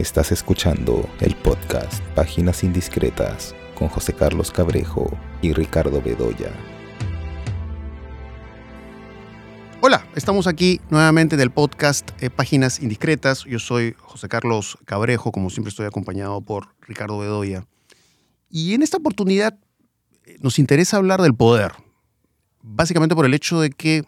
Estás 0.00 0.32
escuchando 0.32 1.06
el 1.20 1.36
podcast 1.36 2.02
Páginas 2.14 2.64
Indiscretas 2.64 3.54
con 3.74 3.88
José 3.88 4.14
Carlos 4.14 4.50
Cabrejo 4.50 5.10
y 5.42 5.52
Ricardo 5.52 6.00
Bedoya. 6.00 6.50
Hola, 9.82 10.06
estamos 10.16 10.46
aquí 10.46 10.80
nuevamente 10.88 11.36
del 11.36 11.50
podcast 11.50 12.12
eh, 12.22 12.30
Páginas 12.30 12.80
Indiscretas. 12.80 13.44
Yo 13.44 13.58
soy 13.58 13.94
José 13.98 14.30
Carlos 14.30 14.78
Cabrejo, 14.86 15.32
como 15.32 15.50
siempre 15.50 15.68
estoy 15.68 15.84
acompañado 15.84 16.40
por 16.40 16.74
Ricardo 16.80 17.18
Bedoya. 17.18 17.66
Y 18.48 18.72
en 18.72 18.82
esta 18.82 18.96
oportunidad 18.96 19.58
eh, 20.24 20.38
nos 20.40 20.58
interesa 20.58 20.96
hablar 20.96 21.20
del 21.20 21.34
poder, 21.34 21.72
básicamente 22.62 23.14
por 23.14 23.26
el 23.26 23.34
hecho 23.34 23.60
de 23.60 23.68
que 23.68 24.04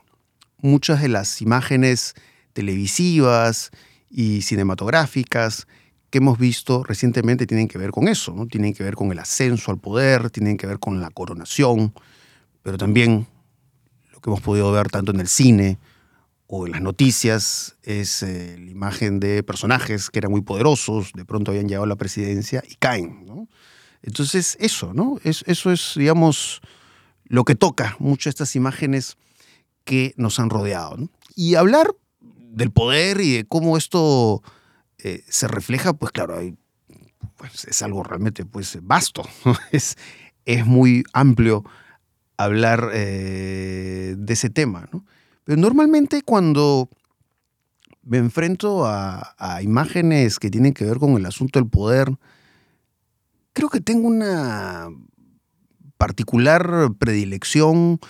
muchas 0.56 1.02
de 1.02 1.08
las 1.08 1.42
imágenes 1.42 2.14
televisivas 2.54 3.72
y 4.08 4.40
cinematográficas 4.40 5.66
que 6.12 6.18
hemos 6.18 6.38
visto 6.38 6.84
recientemente 6.84 7.46
tienen 7.46 7.68
que 7.68 7.78
ver 7.78 7.90
con 7.90 8.06
eso, 8.06 8.34
¿no? 8.34 8.46
tienen 8.46 8.74
que 8.74 8.84
ver 8.84 8.94
con 8.94 9.10
el 9.10 9.18
ascenso 9.18 9.70
al 9.70 9.78
poder, 9.78 10.28
tienen 10.28 10.58
que 10.58 10.66
ver 10.66 10.78
con 10.78 11.00
la 11.00 11.08
coronación, 11.08 11.94
pero 12.62 12.76
también 12.76 13.26
lo 14.12 14.20
que 14.20 14.28
hemos 14.28 14.42
podido 14.42 14.70
ver 14.70 14.88
tanto 14.90 15.12
en 15.12 15.20
el 15.20 15.28
cine 15.28 15.78
o 16.48 16.66
en 16.66 16.72
las 16.72 16.82
noticias 16.82 17.76
es 17.82 18.22
eh, 18.22 18.58
la 18.62 18.70
imagen 18.70 19.20
de 19.20 19.42
personajes 19.42 20.10
que 20.10 20.18
eran 20.18 20.30
muy 20.30 20.42
poderosos, 20.42 21.12
de 21.14 21.24
pronto 21.24 21.50
habían 21.50 21.66
llegado 21.66 21.84
a 21.84 21.88
la 21.88 21.96
presidencia 21.96 22.62
y 22.68 22.74
caen. 22.74 23.48
Entonces 24.02 24.58
eso, 24.60 24.92
¿no? 24.92 25.16
Es, 25.24 25.42
eso 25.46 25.72
es, 25.72 25.94
digamos, 25.96 26.60
lo 27.24 27.44
que 27.44 27.54
toca 27.54 27.96
mucho 27.98 28.28
estas 28.28 28.54
imágenes 28.54 29.16
que 29.84 30.12
nos 30.18 30.38
han 30.38 30.50
rodeado. 30.50 31.08
Y 31.34 31.54
hablar 31.54 31.94
del 32.20 32.70
poder 32.70 33.22
y 33.22 33.32
de 33.32 33.44
cómo 33.46 33.78
esto 33.78 34.42
eh, 35.02 35.24
se 35.28 35.48
refleja, 35.48 35.92
pues 35.92 36.12
claro, 36.12 36.38
pues, 37.36 37.64
es 37.64 37.82
algo 37.82 38.02
realmente 38.02 38.44
pues, 38.44 38.78
vasto, 38.82 39.22
es, 39.72 39.96
es 40.44 40.66
muy 40.66 41.04
amplio 41.12 41.64
hablar 42.36 42.90
eh, 42.92 44.14
de 44.16 44.32
ese 44.32 44.50
tema. 44.50 44.88
Pero 45.44 45.60
normalmente 45.60 46.22
cuando 46.22 46.88
me 48.02 48.18
enfrento 48.18 48.84
a, 48.86 49.60
imágenes 49.62 50.38
que 50.38 50.50
tienen 50.50 50.72
que 50.72 50.84
ver 50.84 50.98
con 50.98 51.16
el 51.16 51.26
asunto 51.26 51.58
del 51.58 51.68
poder, 51.68 52.12
creo 53.52 53.68
que 53.68 53.80
tengo 53.80 54.08
una 54.08 54.88
particular 55.96 56.90
predilección 56.98 58.00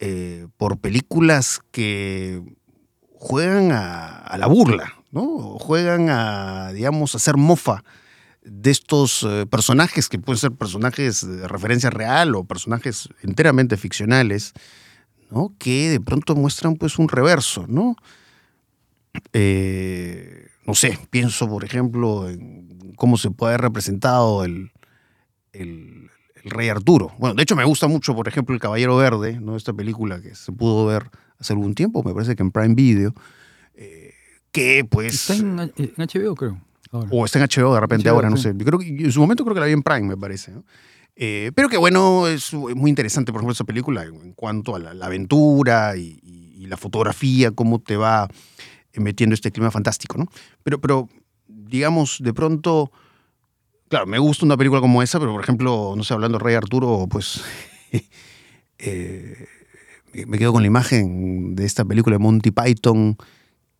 eh, 0.00 0.46
por 0.56 0.78
películas 0.78 1.60
que 1.70 2.42
juegan 3.14 3.72
a, 3.72 4.36
la 4.38 4.46
burla, 4.46 4.97
¿no? 5.10 5.58
Juegan 5.58 6.08
a, 6.10 6.72
digamos, 6.72 7.14
a 7.14 7.18
hacer 7.18 7.36
mofa 7.36 7.84
de 8.42 8.70
estos 8.70 9.24
eh, 9.28 9.46
personajes 9.46 10.08
que 10.08 10.18
pueden 10.18 10.38
ser 10.38 10.52
personajes 10.52 11.26
de 11.26 11.46
referencia 11.48 11.90
real 11.90 12.34
o 12.34 12.44
personajes 12.44 13.08
enteramente 13.22 13.76
ficcionales, 13.76 14.52
¿no? 15.30 15.54
Que 15.58 15.90
de 15.90 16.00
pronto 16.00 16.34
muestran 16.34 16.76
pues 16.76 16.98
un 16.98 17.08
reverso, 17.08 17.66
¿no? 17.68 17.96
Eh, 19.32 20.48
no 20.66 20.74
sé, 20.74 20.98
pienso 21.10 21.48
por 21.48 21.64
ejemplo 21.64 22.28
en 22.28 22.94
cómo 22.96 23.16
se 23.16 23.30
puede 23.30 23.54
haber 23.54 23.62
representado 23.62 24.44
el, 24.44 24.70
el, 25.52 26.10
rey 26.44 26.70
Arturo. 26.70 27.12
Bueno, 27.18 27.34
de 27.34 27.42
hecho 27.42 27.56
me 27.56 27.64
gusta 27.64 27.88
mucho, 27.88 28.14
por 28.14 28.26
ejemplo, 28.26 28.54
El 28.54 28.60
Caballero 28.60 28.96
Verde, 28.96 29.38
¿no? 29.38 29.54
Esta 29.56 29.74
película 29.74 30.22
que 30.22 30.34
se 30.34 30.50
pudo 30.50 30.86
ver 30.86 31.10
hace 31.38 31.52
algún 31.52 31.74
tiempo, 31.74 32.02
me 32.02 32.14
parece 32.14 32.36
que 32.36 32.42
en 32.42 32.50
Prime 32.50 32.74
Video, 32.74 33.12
que 34.52 34.84
pues... 34.88 35.30
Está 35.30 35.34
en, 35.34 35.56
HBO, 35.96 36.34
creo. 36.34 36.60
O 36.90 37.24
está 37.24 37.38
en 37.38 37.48
HBO 37.48 37.74
de 37.74 37.80
repente 37.80 38.08
ahora, 38.08 38.30
no 38.30 38.36
sé. 38.36 38.56
creo 38.56 38.78
que, 38.78 38.88
en 38.88 39.12
su 39.12 39.20
momento 39.20 39.44
creo 39.44 39.54
que 39.54 39.60
la 39.60 39.66
vi 39.66 39.72
en 39.72 39.82
Prime, 39.82 40.08
me 40.08 40.16
parece. 40.16 40.52
Eh, 41.20 41.50
pero 41.54 41.68
que 41.68 41.76
bueno, 41.76 42.28
es 42.28 42.54
muy 42.54 42.88
interesante, 42.88 43.32
por 43.32 43.40
ejemplo, 43.40 43.52
esa 43.52 43.64
película 43.64 44.04
en 44.04 44.32
cuanto 44.34 44.76
a 44.76 44.78
la, 44.78 45.04
aventura 45.04 45.96
y, 45.96 46.66
la 46.66 46.76
fotografía, 46.76 47.50
cómo 47.50 47.80
te 47.80 47.96
va 47.96 48.28
metiendo 48.94 49.32
este 49.32 49.50
clima 49.50 49.70
fantástico, 49.70 50.18
¿no? 50.18 50.26
Pero, 50.62 50.78
pero 50.78 51.08
digamos, 51.46 52.18
de 52.20 52.34
pronto, 52.34 52.92
claro, 53.88 54.06
me 54.06 54.18
gusta 54.18 54.44
una 54.44 54.58
película 54.58 54.82
como 54.82 55.02
esa, 55.02 55.18
pero 55.18 55.32
por 55.32 55.42
ejemplo, 55.42 55.94
no 55.96 56.04
sé, 56.04 56.12
hablando 56.12 56.36
de 56.36 56.44
Rey 56.44 56.54
Arturo, 56.56 57.06
pues 57.10 57.42
eh, 58.78 59.46
me 60.26 60.38
quedo 60.38 60.52
con 60.52 60.62
la 60.62 60.66
imagen 60.66 61.56
de 61.56 61.64
esta 61.64 61.86
película 61.86 62.16
de 62.16 62.22
Monty 62.22 62.50
Python, 62.50 63.16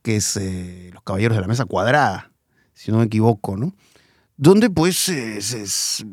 que 0.08 0.16
es 0.16 0.38
eh, 0.38 0.88
Los 0.94 1.02
Caballeros 1.02 1.36
de 1.36 1.42
la 1.42 1.48
Mesa 1.48 1.66
Cuadrada, 1.66 2.32
si 2.72 2.90
no 2.90 2.96
me 2.96 3.04
equivoco, 3.04 3.58
¿no? 3.58 3.74
Donde 4.38 4.70
pues 4.70 5.10
estos 5.10 6.06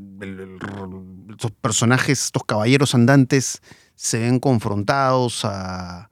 personajes, 1.61 2.25
estos 2.25 2.43
caballeros 2.43 2.93
andantes, 2.93 3.61
se 3.95 4.19
ven 4.19 4.41
confrontados 4.41 5.45
a, 5.45 6.09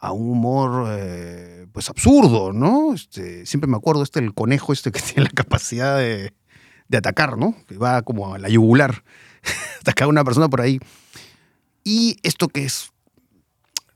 un 0.00 0.30
humor 0.30 0.86
eh, 0.88 1.66
pues 1.70 1.90
absurdo, 1.90 2.54
¿no? 2.54 2.94
Este, 2.94 3.44
siempre 3.44 3.68
me 3.68 3.76
acuerdo 3.76 4.02
este 4.02 4.20
el 4.20 4.32
conejo 4.32 4.72
este 4.72 4.90
que 4.90 5.00
tiene 5.02 5.24
la 5.24 5.30
capacidad 5.30 5.98
de, 5.98 6.32
de 6.88 6.96
atacar, 6.96 7.36
¿no? 7.36 7.54
Que 7.66 7.76
va 7.76 8.00
como 8.00 8.32
a 8.32 8.38
la 8.38 8.48
yugular, 8.48 9.04
atacar 9.82 10.06
a 10.06 10.08
una 10.08 10.24
persona 10.24 10.48
por 10.48 10.62
ahí. 10.62 10.80
Y 11.84 12.16
esto 12.22 12.48
que 12.48 12.64
es 12.64 12.90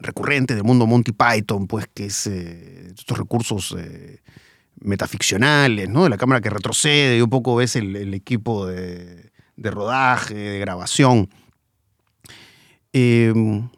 recurrente 0.03 0.55
del 0.55 0.65
mundo 0.65 0.87
Monty 0.87 1.13
Python, 1.13 1.67
pues 1.67 1.89
que 1.93 2.07
es 2.07 2.27
eh, 2.27 2.93
estos 2.97 3.17
recursos 3.17 3.75
eh, 3.79 4.21
metaficcionales, 4.81 5.89
¿no? 5.89 6.05
De 6.05 6.11
la 6.11 6.17
cámara 6.17 6.41
que 6.41 6.51
retrocede 6.51 7.19
y 7.19 7.21
un 7.21 7.31
poco 7.31 7.57
ves 7.57 7.77
el, 7.77 8.13
equipo 8.15 8.67
de, 8.67 9.31
rodaje, 9.57 10.35
de 10.35 10.59
grabación. 10.59 11.29
Em, 12.93 13.69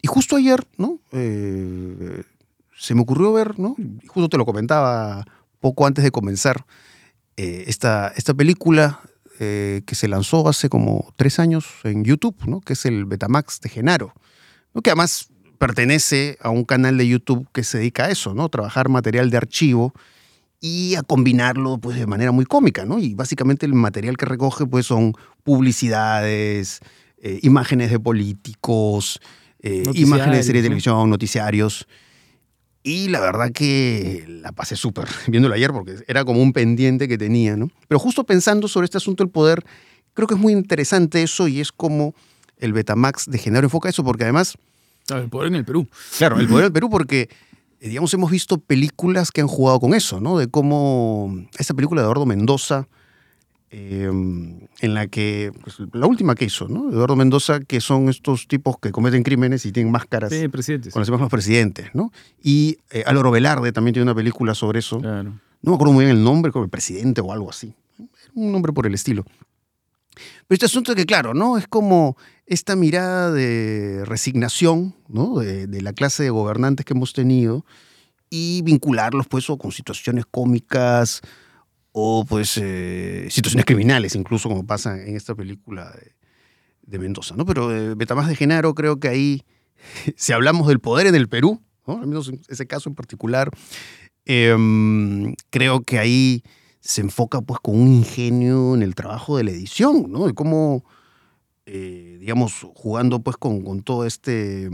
y 0.00 0.06
justo 0.06 0.36
ayer, 0.36 0.66
¿no? 0.78 0.98
Eh, 1.12 2.22
se 2.76 2.94
me 2.94 3.02
ocurrió 3.02 3.32
ver, 3.32 3.58
¿no? 3.58 3.76
justo 4.06 4.30
te 4.30 4.38
lo 4.38 4.46
comentaba 4.46 5.26
poco 5.60 5.86
antes 5.86 6.02
de 6.02 6.10
comenzar, 6.10 6.64
esta, 7.36 8.08
esta 8.16 8.34
película 8.34 9.00
que 9.38 9.94
se 9.94 10.08
lanzó 10.08 10.46
hace 10.46 10.68
como 10.68 11.14
tres 11.16 11.38
años 11.38 11.66
en 11.84 12.04
YouTube, 12.04 12.36
¿no? 12.46 12.60
Que 12.60 12.74
es 12.74 12.84
el 12.84 13.06
Betamax 13.06 13.60
de 13.60 13.70
Genaro 13.70 14.14
que 14.82 14.90
además 14.90 15.28
pertenece 15.58 16.38
a 16.40 16.50
un 16.50 16.64
canal 16.64 16.96
de 16.96 17.06
YouTube 17.06 17.46
que 17.52 17.64
se 17.64 17.78
dedica 17.78 18.06
a 18.06 18.10
eso, 18.10 18.34
¿no? 18.34 18.48
Trabajar 18.48 18.88
material 18.88 19.30
de 19.30 19.36
archivo 19.36 19.92
y 20.60 20.94
a 20.94 21.02
combinarlo 21.02 21.78
pues, 21.78 21.98
de 21.98 22.06
manera 22.06 22.32
muy 22.32 22.44
cómica, 22.44 22.84
¿no? 22.84 22.98
Y 22.98 23.14
básicamente 23.14 23.66
el 23.66 23.74
material 23.74 24.16
que 24.16 24.26
recoge 24.26 24.66
pues, 24.66 24.86
son 24.86 25.14
publicidades, 25.42 26.80
eh, 27.18 27.40
imágenes 27.42 27.90
de 27.90 28.00
políticos, 28.00 29.20
eh, 29.60 29.84
imágenes 29.94 30.38
de 30.38 30.42
series 30.44 30.62
de 30.62 30.68
televisión, 30.68 31.10
noticiarios. 31.10 31.86
Y 32.82 33.08
la 33.08 33.20
verdad 33.20 33.52
que 33.52 34.24
la 34.26 34.52
pasé 34.52 34.76
súper 34.76 35.08
viéndolo 35.28 35.54
ayer 35.54 35.72
porque 35.72 35.96
era 36.08 36.24
como 36.24 36.42
un 36.42 36.52
pendiente 36.52 37.08
que 37.08 37.18
tenía, 37.18 37.56
¿no? 37.56 37.68
Pero 37.88 37.98
justo 37.98 38.24
pensando 38.24 38.68
sobre 38.68 38.86
este 38.86 38.96
asunto 38.96 39.22
del 39.22 39.30
poder, 39.30 39.64
creo 40.14 40.26
que 40.26 40.34
es 40.34 40.40
muy 40.40 40.52
interesante 40.52 41.22
eso 41.22 41.48
y 41.48 41.60
es 41.60 41.72
como 41.72 42.14
el 42.60 42.72
Betamax 42.72 43.26
de 43.26 43.38
Genaro 43.38 43.66
enfoca 43.66 43.88
eso, 43.88 44.04
porque 44.04 44.24
además... 44.24 44.56
el 45.08 45.28
poder 45.28 45.48
en 45.48 45.56
el 45.56 45.64
Perú. 45.64 45.88
Claro, 46.18 46.38
el 46.38 46.48
poder 46.48 46.64
en 46.64 46.66
el 46.66 46.72
Perú, 46.72 46.90
porque, 46.90 47.28
eh, 47.80 47.88
digamos, 47.88 48.12
hemos 48.14 48.30
visto 48.30 48.58
películas 48.58 49.30
que 49.30 49.40
han 49.40 49.48
jugado 49.48 49.80
con 49.80 49.94
eso, 49.94 50.20
¿no? 50.20 50.38
De 50.38 50.48
cómo 50.48 51.34
esa 51.58 51.74
película 51.74 52.00
de 52.02 52.06
Eduardo 52.06 52.26
Mendoza, 52.26 52.86
em, 53.70 54.60
en 54.80 54.94
la 54.94 55.06
que, 55.06 55.52
pues, 55.62 55.76
la 55.92 56.06
última 56.06 56.34
que 56.34 56.44
hizo, 56.44 56.68
¿no? 56.68 56.90
Eduardo 56.90 57.16
Mendoza, 57.16 57.60
que 57.60 57.80
son 57.80 58.08
estos 58.08 58.46
tipos 58.46 58.78
que 58.78 58.92
cometen 58.92 59.22
crímenes 59.22 59.66
y 59.66 59.72
tienen 59.72 59.92
máscaras 59.92 60.30
sí, 60.32 60.48
presidentes. 60.48 60.92
con 60.92 61.02
los 61.02 61.30
presidentes, 61.30 61.90
¿no? 61.94 62.12
Y 62.42 62.78
eh, 62.90 63.04
Álvaro 63.06 63.30
Velarde 63.30 63.72
también 63.72 63.94
tiene 63.94 64.04
una 64.04 64.14
película 64.14 64.54
sobre 64.54 64.80
eso. 64.80 65.00
Claro. 65.00 65.34
No 65.62 65.72
me 65.72 65.74
acuerdo 65.74 65.92
muy 65.92 66.04
bien 66.04 66.16
el 66.16 66.24
nombre, 66.24 66.52
como 66.52 66.64
el 66.64 66.70
presidente 66.70 67.20
o 67.20 67.32
algo 67.32 67.50
así. 67.50 67.74
Un 68.34 68.52
nombre 68.52 68.72
por 68.72 68.86
el 68.86 68.94
estilo. 68.94 69.24
Pero 70.14 70.56
este 70.56 70.66
asunto 70.66 70.92
es 70.92 70.96
que, 70.96 71.06
claro, 71.06 71.34
¿no? 71.34 71.58
Es 71.58 71.68
como 71.68 72.16
esta 72.50 72.74
mirada 72.74 73.30
de 73.30 74.04
resignación. 74.04 74.94
De, 75.08 75.82
la 75.82 75.92
clase 75.92 76.24
de 76.24 76.30
gobernantes 76.30 76.84
que 76.84 76.92
hemos 76.92 77.12
tenido 77.12 77.64
y 78.28 78.62
vincularlos, 78.62 79.26
pues, 79.28 79.46
con 79.46 79.72
situaciones 79.72 80.26
cómicas 80.26 81.20
o, 81.92 82.24
pues, 82.28 82.58
eh, 82.60 83.28
situaciones 83.30 83.64
criminales, 83.64 84.14
incluso 84.14 84.48
como 84.48 84.66
pasa 84.66 85.00
en 85.00 85.16
esta 85.16 85.34
película 85.34 85.92
de, 86.86 86.98
Mendoza, 86.98 87.36
¿no? 87.36 87.46
Pero 87.46 87.74
eh, 87.74 87.94
Betamás 87.94 88.26
de 88.28 88.34
Genaro, 88.34 88.74
creo 88.74 88.98
que 88.98 89.06
ahí, 89.06 89.44
si 90.16 90.32
hablamos 90.32 90.66
del 90.66 90.80
poder 90.80 91.06
en 91.06 91.14
el 91.14 91.28
Perú. 91.28 91.62
Al 91.86 92.06
menos 92.06 92.28
en 92.28 92.40
ese 92.48 92.66
caso 92.66 92.88
en 92.88 92.96
particular, 92.96 93.50
em, 94.24 95.34
creo 95.50 95.82
que 95.82 95.98
ahí 95.98 96.42
se 96.80 97.00
enfoca 97.00 97.40
pues 97.40 97.60
con 97.60 97.80
un 97.80 97.88
ingenio 97.88 98.74
en 98.74 98.82
el 98.82 98.94
trabajo 98.94 99.36
de 99.36 99.44
la 99.44 99.50
edición, 99.52 100.10
¿no? 100.10 100.26
De 100.26 100.34
cómo, 100.34 100.84
eh, 101.72 102.16
digamos, 102.18 102.66
jugando 102.74 103.20
pues 103.20 103.36
con, 103.36 103.82
todo 103.82 104.04
este, 104.04 104.68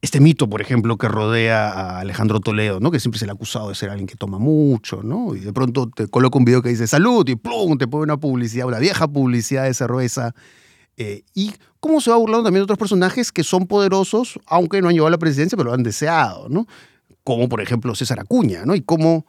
este 0.00 0.20
mito, 0.20 0.48
por 0.48 0.60
ejemplo, 0.60 0.96
que 0.96 1.08
rodea 1.08 1.68
a 1.68 1.98
Alejandro 1.98 2.38
Toledo, 2.38 2.78
¿no? 2.78 2.92
Que 2.92 3.00
siempre 3.00 3.18
se 3.18 3.26
le 3.26 3.32
ha 3.32 3.34
acusado 3.34 3.68
de 3.68 3.74
ser 3.74 3.90
alguien 3.90 4.06
que 4.06 4.14
toma 4.14 4.38
mucho, 4.38 5.02
¿no? 5.02 5.34
Y 5.34 5.40
de 5.40 5.52
pronto 5.52 5.90
te 5.90 6.06
coloca 6.06 6.38
un 6.38 6.44
video 6.44 6.62
que 6.62 6.68
dice 6.68 6.86
salud 6.86 7.28
y 7.28 7.34
plum, 7.34 7.76
te 7.76 7.88
pone 7.88 8.04
una 8.04 8.18
publicidad, 8.18 8.68
una 8.68 8.78
vieja 8.78 9.08
publicidad 9.08 9.64
de 9.64 9.74
cerveza. 9.74 10.32
Eh, 10.96 11.24
y 11.34 11.52
cómo 11.80 12.00
se 12.00 12.10
va 12.10 12.18
burlando 12.18 12.44
también 12.44 12.60
de 12.60 12.64
otros 12.64 12.78
personajes 12.78 13.32
que 13.32 13.42
son 13.42 13.66
poderosos, 13.66 14.38
aunque 14.46 14.80
no 14.80 14.90
han 14.90 14.94
llegado 14.94 15.08
a 15.08 15.10
la 15.10 15.18
presidencia, 15.18 15.56
pero 15.56 15.70
lo 15.70 15.74
han 15.74 15.82
deseado, 15.82 16.48
¿no? 16.48 16.68
Como 17.24 17.48
por 17.48 17.60
ejemplo 17.60 17.96
César 17.96 18.20
Acuña, 18.20 18.64
¿no? 18.64 18.76
Y 18.76 18.82
cómo 18.82 19.26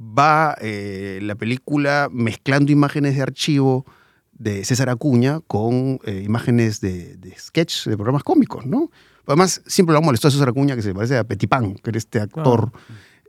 va 0.00 0.54
eh, 0.60 1.18
la 1.20 1.34
película 1.34 2.08
mezclando 2.12 2.70
imágenes 2.70 3.16
de 3.16 3.22
archivo 3.22 3.84
de 4.32 4.64
César 4.64 4.88
Acuña 4.88 5.40
con 5.46 6.00
eh, 6.04 6.22
imágenes 6.24 6.80
de, 6.80 7.16
de 7.16 7.36
sketch 7.38 7.86
de 7.86 7.96
programas 7.96 8.22
cómicos, 8.22 8.66
¿no? 8.66 8.90
Además, 9.26 9.62
siempre 9.66 9.92
lo 9.92 9.98
ha 9.98 10.02
molestado 10.02 10.30
a 10.30 10.32
César 10.32 10.48
Acuña, 10.48 10.74
que 10.74 10.82
se 10.82 10.94
parece 10.94 11.16
a 11.16 11.24
Petipán, 11.24 11.74
que 11.74 11.90
era 11.90 11.98
este 11.98 12.20
actor 12.20 12.72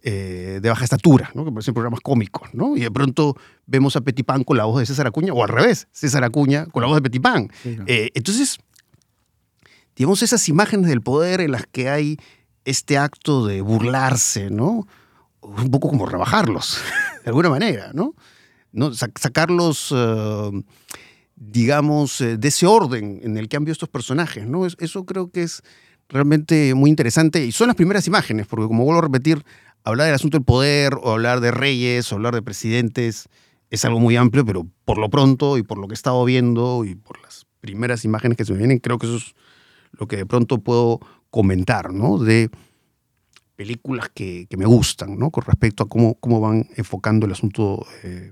eh, 0.01 0.59
de 0.61 0.69
baja 0.69 0.83
estatura, 0.83 1.31
¿no? 1.33 1.43
que 1.43 1.51
aparece 1.51 1.71
en 1.71 1.75
programas 1.75 2.01
cómicos. 2.01 2.49
¿no? 2.53 2.75
Y 2.75 2.81
de 2.81 2.91
pronto 2.91 3.37
vemos 3.67 3.95
a 3.95 4.01
Petipán 4.01 4.43
con 4.43 4.57
la 4.57 4.65
voz 4.65 4.79
de 4.79 4.85
César 4.85 5.07
Acuña, 5.07 5.33
o 5.33 5.43
al 5.43 5.49
revés, 5.49 5.87
César 5.91 6.23
Acuña 6.23 6.65
con 6.65 6.81
la 6.81 6.87
voz 6.87 6.97
de 6.97 7.01
Petipán. 7.03 7.49
Sí, 7.61 7.75
claro. 7.75 7.85
Eh, 7.87 8.09
entonces, 8.15 8.57
digamos, 9.95 10.23
esas 10.23 10.49
imágenes 10.49 10.87
del 10.89 11.01
poder 11.01 11.41
en 11.41 11.51
las 11.51 11.67
que 11.67 11.89
hay 11.89 12.17
este 12.65 12.97
acto 12.97 13.45
de 13.45 13.61
burlarse, 13.61 14.49
¿no? 14.49 14.87
Un 15.41 15.69
poco 15.69 15.89
como 15.89 16.05
rebajarlos, 16.05 16.79
de 17.23 17.29
alguna 17.29 17.49
manera, 17.49 17.91
¿no? 17.93 18.15
¿No? 18.73 18.93
Sa- 18.93 19.09
sacarlos, 19.19 19.93
eh, 19.95 20.63
digamos, 21.35 22.19
eh, 22.21 22.37
de 22.37 22.47
ese 22.47 22.65
orden 22.67 23.19
en 23.23 23.37
el 23.37 23.47
que 23.47 23.57
han 23.57 23.63
visto 23.63 23.85
estos 23.85 23.89
personajes, 23.89 24.45
¿no? 24.47 24.65
Es- 24.65 24.75
Eso 24.79 25.05
creo 25.05 25.29
que 25.31 25.43
es 25.43 25.61
realmente 26.09 26.73
muy 26.75 26.89
interesante 26.89 27.45
y 27.45 27.51
son 27.51 27.67
las 27.67 27.75
primeras 27.75 28.05
imágenes, 28.07 28.45
porque 28.47 28.67
como 28.67 28.83
vuelvo 28.83 28.99
a 28.99 29.03
repetir, 29.03 29.43
hablar 29.83 30.07
del 30.07 30.15
asunto 30.15 30.37
del 30.37 30.45
poder 30.45 30.95
o 31.01 31.11
hablar 31.11 31.39
de 31.39 31.51
reyes 31.51 32.11
o 32.11 32.15
hablar 32.15 32.33
de 32.35 32.41
presidentes 32.41 33.29
es 33.69 33.85
algo 33.85 33.99
muy 33.99 34.15
amplio, 34.15 34.45
pero 34.45 34.67
por 34.85 34.97
lo 34.99 35.09
pronto 35.09 35.57
y 35.57 35.63
por 35.63 35.77
lo 35.79 35.87
que 35.87 35.93
he 35.93 35.95
estado 35.95 36.23
viendo 36.25 36.85
y 36.85 36.95
por 36.95 37.21
las 37.21 37.45
primeras 37.61 38.05
imágenes 38.05 38.37
que 38.37 38.45
se 38.45 38.51
me 38.53 38.59
vienen, 38.59 38.79
creo 38.79 38.97
que 38.99 39.07
eso 39.07 39.17
es 39.17 39.33
lo 39.93 40.07
que 40.07 40.17
de 40.17 40.25
pronto 40.25 40.59
puedo 40.59 40.99
comentar, 41.31 41.93
¿no? 41.93 42.17
De 42.19 42.49
películas 43.55 44.09
que, 44.13 44.45
que 44.49 44.57
me 44.57 44.65
gustan, 44.65 45.17
¿no? 45.17 45.29
Con 45.31 45.43
respecto 45.45 45.83
a 45.83 45.87
cómo, 45.89 46.15
cómo 46.15 46.39
van 46.39 46.67
enfocando 46.75 47.25
el 47.25 47.31
asunto 47.31 47.85
eh, 48.03 48.31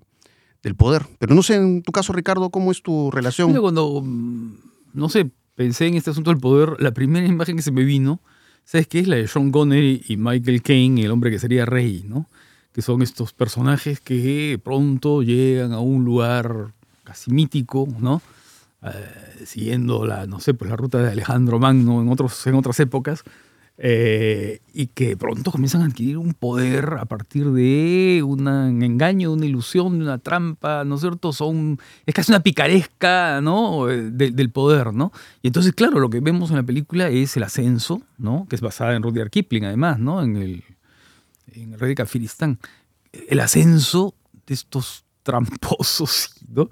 del 0.63 0.75
poder. 0.75 1.07
Pero 1.19 1.35
no 1.35 1.43
sé, 1.43 1.55
en 1.55 1.81
tu 1.81 1.91
caso, 1.91 2.13
Ricardo, 2.13 2.49
¿cómo 2.49 2.71
es 2.71 2.81
tu 2.81 3.11
relación? 3.11 3.53
Cuando, 3.59 4.01
mm, 4.03 4.55
no 4.93 5.09
sé, 5.09 5.29
pensé 5.55 5.87
en 5.87 5.95
este 5.95 6.11
asunto 6.11 6.31
del 6.31 6.39
poder, 6.39 6.75
la 6.79 6.91
primera 6.91 7.25
imagen 7.25 7.55
que 7.55 7.61
se 7.61 7.71
me 7.71 7.83
vino, 7.83 8.19
¿sabes 8.63 8.87
qué? 8.87 8.99
Es 8.99 9.07
la 9.07 9.15
de 9.15 9.27
Sean 9.27 9.51
Connery 9.51 10.03
y 10.07 10.17
Michael 10.17 10.61
Caine, 10.61 11.03
el 11.03 11.11
hombre 11.11 11.31
que 11.31 11.39
sería 11.39 11.65
rey, 11.65 12.03
¿no? 12.07 12.27
Que 12.73 12.81
son 12.81 13.01
estos 13.01 13.33
personajes 13.33 13.99
que 13.99 14.59
pronto 14.63 15.23
llegan 15.23 15.73
a 15.73 15.79
un 15.79 16.05
lugar 16.05 16.73
casi 17.03 17.31
mítico, 17.31 17.87
¿no? 17.99 18.21
Eh, 18.83 19.43
siguiendo 19.45 20.05
la, 20.05 20.25
no 20.25 20.39
sé, 20.39 20.53
pues 20.53 20.69
la 20.69 20.77
ruta 20.77 20.99
de 20.99 21.11
Alejandro 21.11 21.59
Magno 21.59 22.01
en, 22.01 22.09
otros, 22.09 22.47
en 22.47 22.55
otras 22.55 22.79
épocas, 22.79 23.23
eh, 23.83 24.59
y 24.75 24.87
que 24.87 25.17
pronto 25.17 25.51
comienzan 25.51 25.81
a 25.81 25.85
adquirir 25.85 26.19
un 26.19 26.35
poder 26.35 26.97
a 26.99 27.05
partir 27.05 27.49
de 27.49 28.21
un 28.23 28.47
engaño, 28.47 29.31
de 29.31 29.35
una 29.37 29.45
ilusión, 29.47 29.97
de 29.97 30.05
una 30.05 30.19
trampa, 30.19 30.83
¿no 30.85 30.95
es 30.95 31.01
cierto? 31.01 31.33
Son, 31.33 31.79
es 32.05 32.13
casi 32.13 32.31
una 32.31 32.41
picaresca, 32.41 33.41
¿no? 33.41 33.89
Eh, 33.89 34.11
de- 34.11 34.29
del 34.29 34.51
poder, 34.51 34.93
¿no? 34.93 35.11
Y 35.41 35.47
entonces, 35.47 35.73
claro, 35.73 35.99
lo 35.99 36.11
que 36.11 36.19
vemos 36.19 36.51
en 36.51 36.57
la 36.57 36.63
película 36.63 37.09
es 37.09 37.35
el 37.37 37.43
ascenso, 37.43 38.03
¿no? 38.19 38.45
Que 38.47 38.55
es 38.55 38.61
basada 38.61 38.95
en 38.95 39.01
Rudyard 39.01 39.31
Kipling, 39.31 39.65
además, 39.65 39.97
¿no? 39.97 40.21
En 40.21 40.35
el, 40.37 40.63
en 41.53 41.73
el 41.73 41.79
rey 41.79 41.89
de 41.89 41.95
Kafiristán. 41.95 42.59
El 43.29 43.39
ascenso 43.39 44.13
de 44.45 44.53
estos 44.53 45.05
tramposos, 45.23 46.35
¿no? 46.53 46.69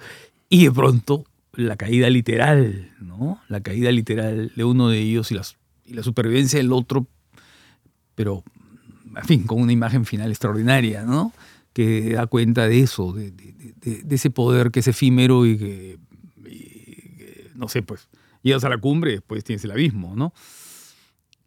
Y 0.48 0.66
de 0.66 0.72
pronto 0.72 1.26
la 1.54 1.76
caída 1.76 2.08
literal, 2.12 2.92
¿no? 3.02 3.42
La 3.48 3.62
caída 3.62 3.92
literal 3.92 4.52
de 4.56 4.64
uno 4.64 4.90
de 4.90 5.00
ellos 5.00 5.32
y, 5.32 5.36
las, 5.36 5.58
y 5.90 5.94
la 5.94 6.04
supervivencia 6.04 6.60
del 6.60 6.72
otro, 6.72 7.08
pero, 8.16 8.44
en 9.16 9.26
fin, 9.26 9.44
con 9.44 9.62
una 9.62 9.74
imagen 9.74 10.06
final 10.06 10.30
extraordinaria, 10.30 11.04
¿no? 11.04 11.34
Que 11.74 12.14
da 12.14 12.28
cuenta 12.28 12.68
de 12.68 12.82
eso, 12.82 13.14
de, 13.14 13.34
ese 14.10 14.30
poder 14.30 14.72
que 14.72 14.82
es 14.82 14.88
efímero 14.88 15.46
y 15.46 15.58
que, 15.58 16.00
no 17.56 17.68
sé, 17.68 17.82
pues, 17.82 18.08
llegas 18.44 18.64
a 18.64 18.70
la 18.70 18.78
cumbre 18.78 19.12
y 19.12 19.14
después 19.16 19.44
tienes 19.44 19.64
el 19.64 19.72
abismo, 19.72 20.16
¿no? 20.16 20.34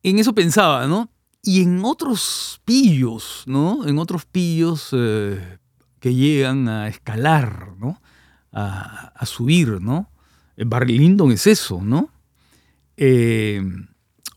En 0.03 0.19
eso 0.19 0.35
pensaba, 0.35 0.87
¿no? 0.89 1.09
Y 1.43 1.63
en 1.63 1.85
otros 1.85 2.61
pillos, 2.65 3.45
¿no? 3.47 3.87
En 3.87 3.99
otros 3.99 4.25
pillos 4.25 4.89
eh, 4.93 5.59
que 6.01 6.15
llegan 6.15 6.69
a 6.69 6.89
escalar, 6.89 7.77
¿no? 7.79 8.01
A, 8.51 9.13
a 9.15 9.27
subir, 9.27 9.81
¿no? 9.81 10.11
Eh, 10.57 10.65
Barry 10.67 10.99
Lyndon 10.99 11.33
es 11.33 11.47
eso, 11.47 11.81
¿no? 11.83 12.11
Eh, 12.97 13.63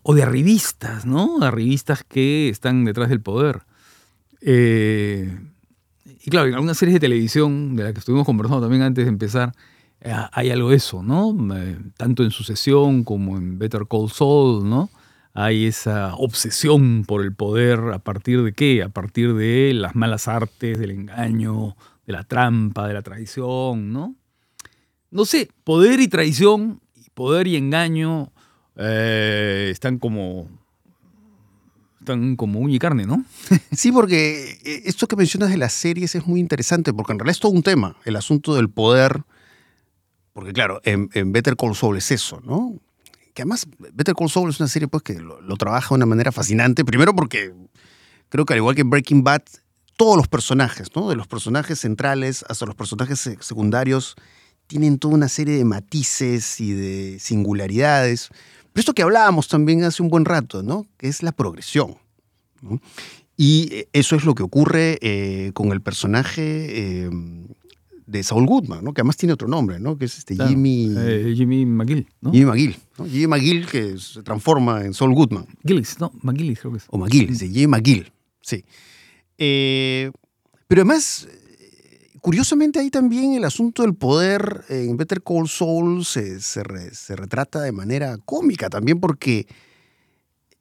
o 0.08 0.14
de 0.14 0.22
arribistas, 0.22 1.04
¿no? 1.04 1.42
Arribistas 1.42 2.04
que 2.04 2.48
están 2.48 2.84
detrás 2.84 3.08
del 3.08 3.20
poder. 3.20 3.62
Eh, 4.40 5.36
y 6.24 6.30
claro, 6.30 6.46
en 6.46 6.54
algunas 6.54 6.78
series 6.78 6.94
de 6.94 7.00
televisión, 7.00 7.74
de 7.74 7.82
las 7.82 7.92
que 7.92 7.98
estuvimos 7.98 8.24
conversando 8.24 8.60
también 8.60 8.82
antes 8.82 9.04
de 9.04 9.08
empezar, 9.08 9.52
eh, 10.00 10.14
hay 10.30 10.50
algo 10.50 10.70
de 10.70 10.76
eso, 10.76 11.02
¿no? 11.02 11.36
Eh, 11.56 11.76
tanto 11.96 12.22
en 12.22 12.30
Sucesión 12.30 13.02
como 13.02 13.36
en 13.36 13.58
Better 13.58 13.88
Call 13.90 14.08
Saul, 14.08 14.70
¿no? 14.70 14.90
Hay 15.34 15.66
esa 15.66 16.14
obsesión 16.14 17.04
por 17.04 17.24
el 17.24 17.34
poder 17.34 17.80
a 17.92 17.98
partir 17.98 18.44
de 18.44 18.52
qué? 18.52 18.84
A 18.84 18.90
partir 18.90 19.34
de 19.34 19.72
las 19.74 19.96
malas 19.96 20.28
artes, 20.28 20.78
del 20.78 20.92
engaño, 20.92 21.74
de 22.06 22.12
la 22.12 22.22
trampa, 22.22 22.86
de 22.86 22.94
la 22.94 23.02
traición, 23.02 23.92
¿no? 23.92 24.14
No 25.10 25.24
sé, 25.24 25.48
poder 25.64 25.98
y 25.98 26.06
traición, 26.06 26.80
poder 27.14 27.48
y 27.48 27.56
engaño 27.56 28.30
eh, 28.76 29.68
están 29.72 29.98
como 29.98 30.48
están 32.00 32.36
como 32.36 32.60
uña 32.60 32.76
y 32.76 32.78
carne, 32.78 33.06
¿no? 33.06 33.24
Sí, 33.72 33.90
porque 33.90 34.58
eh, 34.64 34.82
esto 34.84 35.06
que 35.08 35.16
mencionas 35.16 35.50
de 35.50 35.56
las 35.56 35.72
series 35.72 36.14
es 36.14 36.26
muy 36.26 36.40
interesante, 36.40 36.92
porque 36.92 37.12
en 37.12 37.18
realidad 37.18 37.32
es 37.32 37.40
todo 37.40 37.52
un 37.52 37.62
tema, 37.62 37.96
el 38.04 38.16
asunto 38.16 38.54
del 38.54 38.70
poder. 38.70 39.22
Porque 40.32 40.52
claro, 40.52 40.80
en, 40.84 41.08
Better 41.32 41.56
Call 41.56 41.74
Saul 41.74 41.96
es 41.96 42.10
eso, 42.10 42.40
¿no? 42.44 42.74
Que 43.32 43.42
además 43.42 43.66
Better 43.78 44.14
Call 44.14 44.28
Saul 44.30 44.50
es 44.50 44.60
una 44.60 44.68
serie 44.68 44.86
pues, 44.86 45.02
que 45.02 45.14
lo, 45.18 45.40
lo 45.40 45.56
trabaja 45.56 45.88
de 45.88 45.94
una 45.94 46.06
manera 46.06 46.30
fascinante. 46.30 46.84
Primero 46.84 47.14
porque 47.14 47.54
creo 48.28 48.44
que 48.44 48.52
al 48.52 48.58
igual 48.58 48.76
que 48.76 48.82
Breaking 48.82 49.24
Bad, 49.24 49.42
todos 49.96 50.16
los 50.16 50.28
personajes, 50.28 50.88
¿no? 50.94 51.08
De 51.08 51.16
los 51.16 51.26
personajes 51.26 51.80
centrales 51.80 52.44
hasta 52.50 52.66
los 52.66 52.74
personajes 52.74 53.18
se- 53.18 53.38
secundarios, 53.40 54.14
tienen 54.66 54.98
toda 54.98 55.14
una 55.14 55.28
serie 55.28 55.56
de 55.56 55.64
matices 55.64 56.60
y 56.60 56.72
de 56.72 57.18
singularidades. 57.18 58.28
Pero 58.76 58.82
esto 58.82 58.92
que 58.92 59.00
hablábamos 59.00 59.48
también 59.48 59.84
hace 59.84 60.02
un 60.02 60.10
buen 60.10 60.26
rato, 60.26 60.62
¿no? 60.62 60.86
Que 60.98 61.08
es 61.08 61.22
la 61.22 61.32
progresión. 61.32 61.96
¿no? 62.60 62.78
Y 63.34 63.70
eh, 63.72 63.88
eso 63.94 64.16
es 64.16 64.26
lo 64.26 64.34
que 64.34 64.42
ocurre 64.42 64.98
eh, 65.00 65.50
con 65.54 65.72
el 65.72 65.80
personaje 65.80 67.04
eh, 67.06 67.10
de 68.04 68.22
Saul 68.22 68.44
Goodman, 68.44 68.84
¿no? 68.84 68.92
Que 68.92 69.00
además 69.00 69.16
tiene 69.16 69.32
otro 69.32 69.48
nombre, 69.48 69.80
¿no? 69.80 69.96
Que 69.96 70.04
es 70.04 70.18
este 70.18 70.34
Claro, 70.34 70.50
Jimmy, 70.50 70.92
eh, 70.94 71.32
Jimmy 71.34 71.64
McGill, 71.64 72.06
¿no? 72.20 72.32
Jimmy 72.32 72.44
McGill. 72.44 72.76
¿no? 72.98 73.06
Jimmy 73.06 73.26
McGill 73.28 73.66
que 73.66 73.96
se 73.96 74.22
transforma 74.22 74.84
en 74.84 74.92
Saul 74.92 75.14
Goodman. 75.14 75.46
Gillis, 75.64 75.98
no, 75.98 76.12
McGillis 76.20 76.60
creo 76.60 76.72
que 76.72 76.76
es. 76.76 76.84
O 76.88 76.98
McGill, 76.98 77.34
sí, 77.34 77.50
Jimmy 77.50 77.68
McGill. 77.68 78.12
Sí. 78.42 78.62
Pero 79.38 80.82
además, 80.82 81.26
curiosamente 82.26 82.80
ahí 82.80 82.90
también 82.90 83.34
el 83.34 83.44
asunto 83.44 83.82
del 83.82 83.94
poder 83.94 84.64
en 84.68 84.96
Better 84.96 85.22
Call 85.22 85.48
Saul 85.48 86.04
se, 86.04 86.40
se 86.40 86.64
re- 86.64 86.92
se 86.92 87.14
retrata 87.14 87.60
de 87.60 87.70
manera 87.70 88.18
cómica 88.24 88.68
también 88.68 88.98
porque 88.98 89.46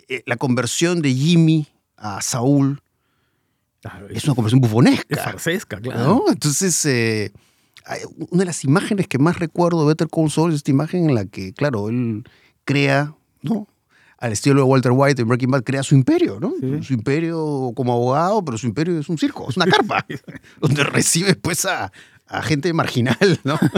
eh, 0.07 0.21
la 0.27 0.37
conversión 0.37 1.01
de 1.01 1.11
Jimmy 1.11 1.67
a 1.97 2.21
Saúl 2.21 2.83
Claro, 3.81 4.07
es 4.09 4.23
una 4.25 4.35
conversión 4.35 4.61
bufonesca. 4.61 5.05
es 5.09 5.21
farsesca, 5.23 5.79
claro. 5.79 6.03
¿no? 6.05 6.23
Entonces, 6.31 6.85
eh, 6.85 7.31
una 8.29 8.41
de 8.41 8.45
las 8.45 8.63
imágenes 8.63 9.07
que 9.07 9.17
más 9.17 9.39
recuerdo 9.39 9.81
de 9.81 9.87
Better 9.87 10.07
Call 10.07 10.29
Saul 10.29 10.51
es 10.51 10.57
esta 10.57 10.69
imagen 10.71 11.09
en 11.09 11.15
la 11.15 11.25
que, 11.25 11.51
claro, 11.53 11.89
él 11.89 12.23
crea, 12.63 13.15
¿no? 13.41 13.67
Al 14.25 14.31
estilo 14.31 14.55
de 14.61 14.63
Walter 14.63 14.91
White 14.91 15.21
en 15.21 15.27
Breaking 15.27 15.51
Bad, 15.51 15.63
crea 15.63 15.83
su 15.83 15.93
imperio, 15.93 16.39
¿no? 16.39 16.53
Sí. 16.59 16.81
Su 16.83 16.93
imperio 16.93 17.71
como 17.75 17.93
abogado, 17.93 18.43
pero 18.43 18.57
su 18.57 18.65
imperio 18.65 18.99
es 18.99 19.07
un 19.07 19.17
circo, 19.19 19.47
es 19.49 19.55
una 19.55 19.67
carpa, 19.67 20.03
donde 20.59 20.83
recibe 20.83 21.35
pues 21.35 21.63
a, 21.65 21.91
a 22.27 22.41
gente 22.41 22.73
marginal, 22.73 23.39
¿no? 23.43 23.59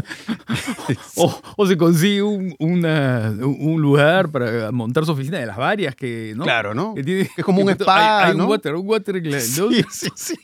O, 1.16 1.42
o 1.58 1.68
se 1.68 1.76
consigue 1.78 2.22
un, 2.22 2.56
una- 2.60 3.34
un 3.42 3.82
lugar 3.82 4.30
para 4.30 4.72
montar 4.72 5.06
su 5.06 5.12
oficina 5.12 5.38
de 5.40 5.48
las 5.48 5.58
varias 5.58 5.96
que, 5.96 6.34
¿no? 6.36 6.44
Claro, 6.44 6.74
¿no? 6.74 6.94
Que 6.96 7.04
tiene- 7.04 7.30
Es 7.36 7.44
como 7.44 7.62
un 7.62 7.70
spa, 7.72 8.24
Hay, 8.26 8.32
hay 8.32 8.38
¿no? 8.38 8.46
un 8.46 8.50
water, 8.52 8.76
un 8.76 8.88
water 8.88 9.22
¿no? 9.22 9.40
Sí, 9.42 9.84
sí, 9.92 10.08
sí. 10.16 10.36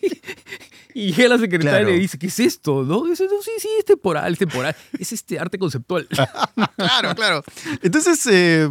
Y 0.96 1.14
llega 1.14 1.30
la 1.30 1.38
secretaria 1.40 1.78
Claro. 1.80 1.90
y 1.92 1.94
le 1.94 2.00
dice, 2.00 2.20
¿qué 2.20 2.28
es 2.28 2.40
esto? 2.40 2.84
¿No? 2.84 3.04
Dice, 3.06 3.24
no, 3.26 3.42
sí, 3.42 3.52
sí, 3.58 3.70
es 3.80 3.86
temporal, 3.86 4.34
es 4.34 4.38
temporal. 4.40 4.76
Es 5.00 5.14
este 5.14 5.40
arte 5.40 5.58
conceptual. 5.58 6.08
claro, 6.76 7.16
claro. 7.16 7.44
Entonces, 7.82 8.28
eh, 8.30 8.70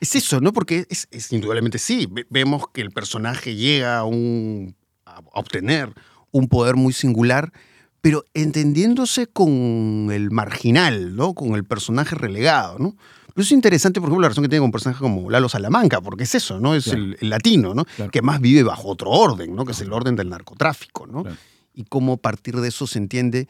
Es 0.00 0.14
eso, 0.14 0.40
¿no? 0.40 0.52
Porque 0.52 0.86
es, 0.90 1.08
es 1.10 1.32
indudablemente 1.32 1.78
sí. 1.78 2.06
Ve- 2.10 2.26
Vemos 2.30 2.64
que 2.72 2.80
el 2.82 2.90
personaje 2.90 3.54
llega 3.56 3.98
a, 3.98 4.04
un, 4.04 4.74
a 5.06 5.20
obtener 5.34 5.92
un 6.30 6.48
poder 6.48 6.76
muy 6.76 6.92
singular, 6.92 7.52
pero 8.00 8.24
entendiéndose 8.34 9.26
con 9.26 10.08
el 10.12 10.30
marginal, 10.30 11.14
¿no? 11.16 11.34
Con 11.34 11.54
el 11.54 11.64
personaje 11.64 12.14
relegado, 12.16 12.78
¿no? 12.78 12.96
Pero 13.34 13.44
es 13.44 13.52
interesante, 13.52 13.98
por 14.00 14.08
ejemplo, 14.08 14.20
la 14.22 14.28
relación 14.28 14.44
que 14.44 14.48
tiene 14.50 14.60
con 14.60 14.66
un 14.66 14.72
personaje 14.72 15.00
como 15.00 15.30
Lalo 15.30 15.48
Salamanca, 15.48 16.00
porque 16.02 16.24
es 16.24 16.34
eso, 16.34 16.60
¿no? 16.60 16.74
Es 16.74 16.84
Claro. 16.84 16.98
el, 16.98 17.16
el 17.20 17.30
latino, 17.30 17.74
¿no? 17.74 17.84
Claro. 17.86 18.10
Que 18.10 18.20
más 18.20 18.40
vive 18.40 18.62
bajo 18.62 18.88
otro 18.88 19.08
orden, 19.10 19.54
¿no? 19.56 19.64
Que 19.64 19.72
es 19.72 19.80
el 19.80 19.92
orden 19.92 20.16
del 20.16 20.28
narcotráfico, 20.28 21.06
¿no? 21.06 21.22
Claro. 21.22 21.38
Y 21.74 21.84
cómo 21.84 22.14
a 22.14 22.16
partir 22.18 22.56
de 22.60 22.68
eso 22.68 22.86
se 22.86 22.98
entiende. 22.98 23.48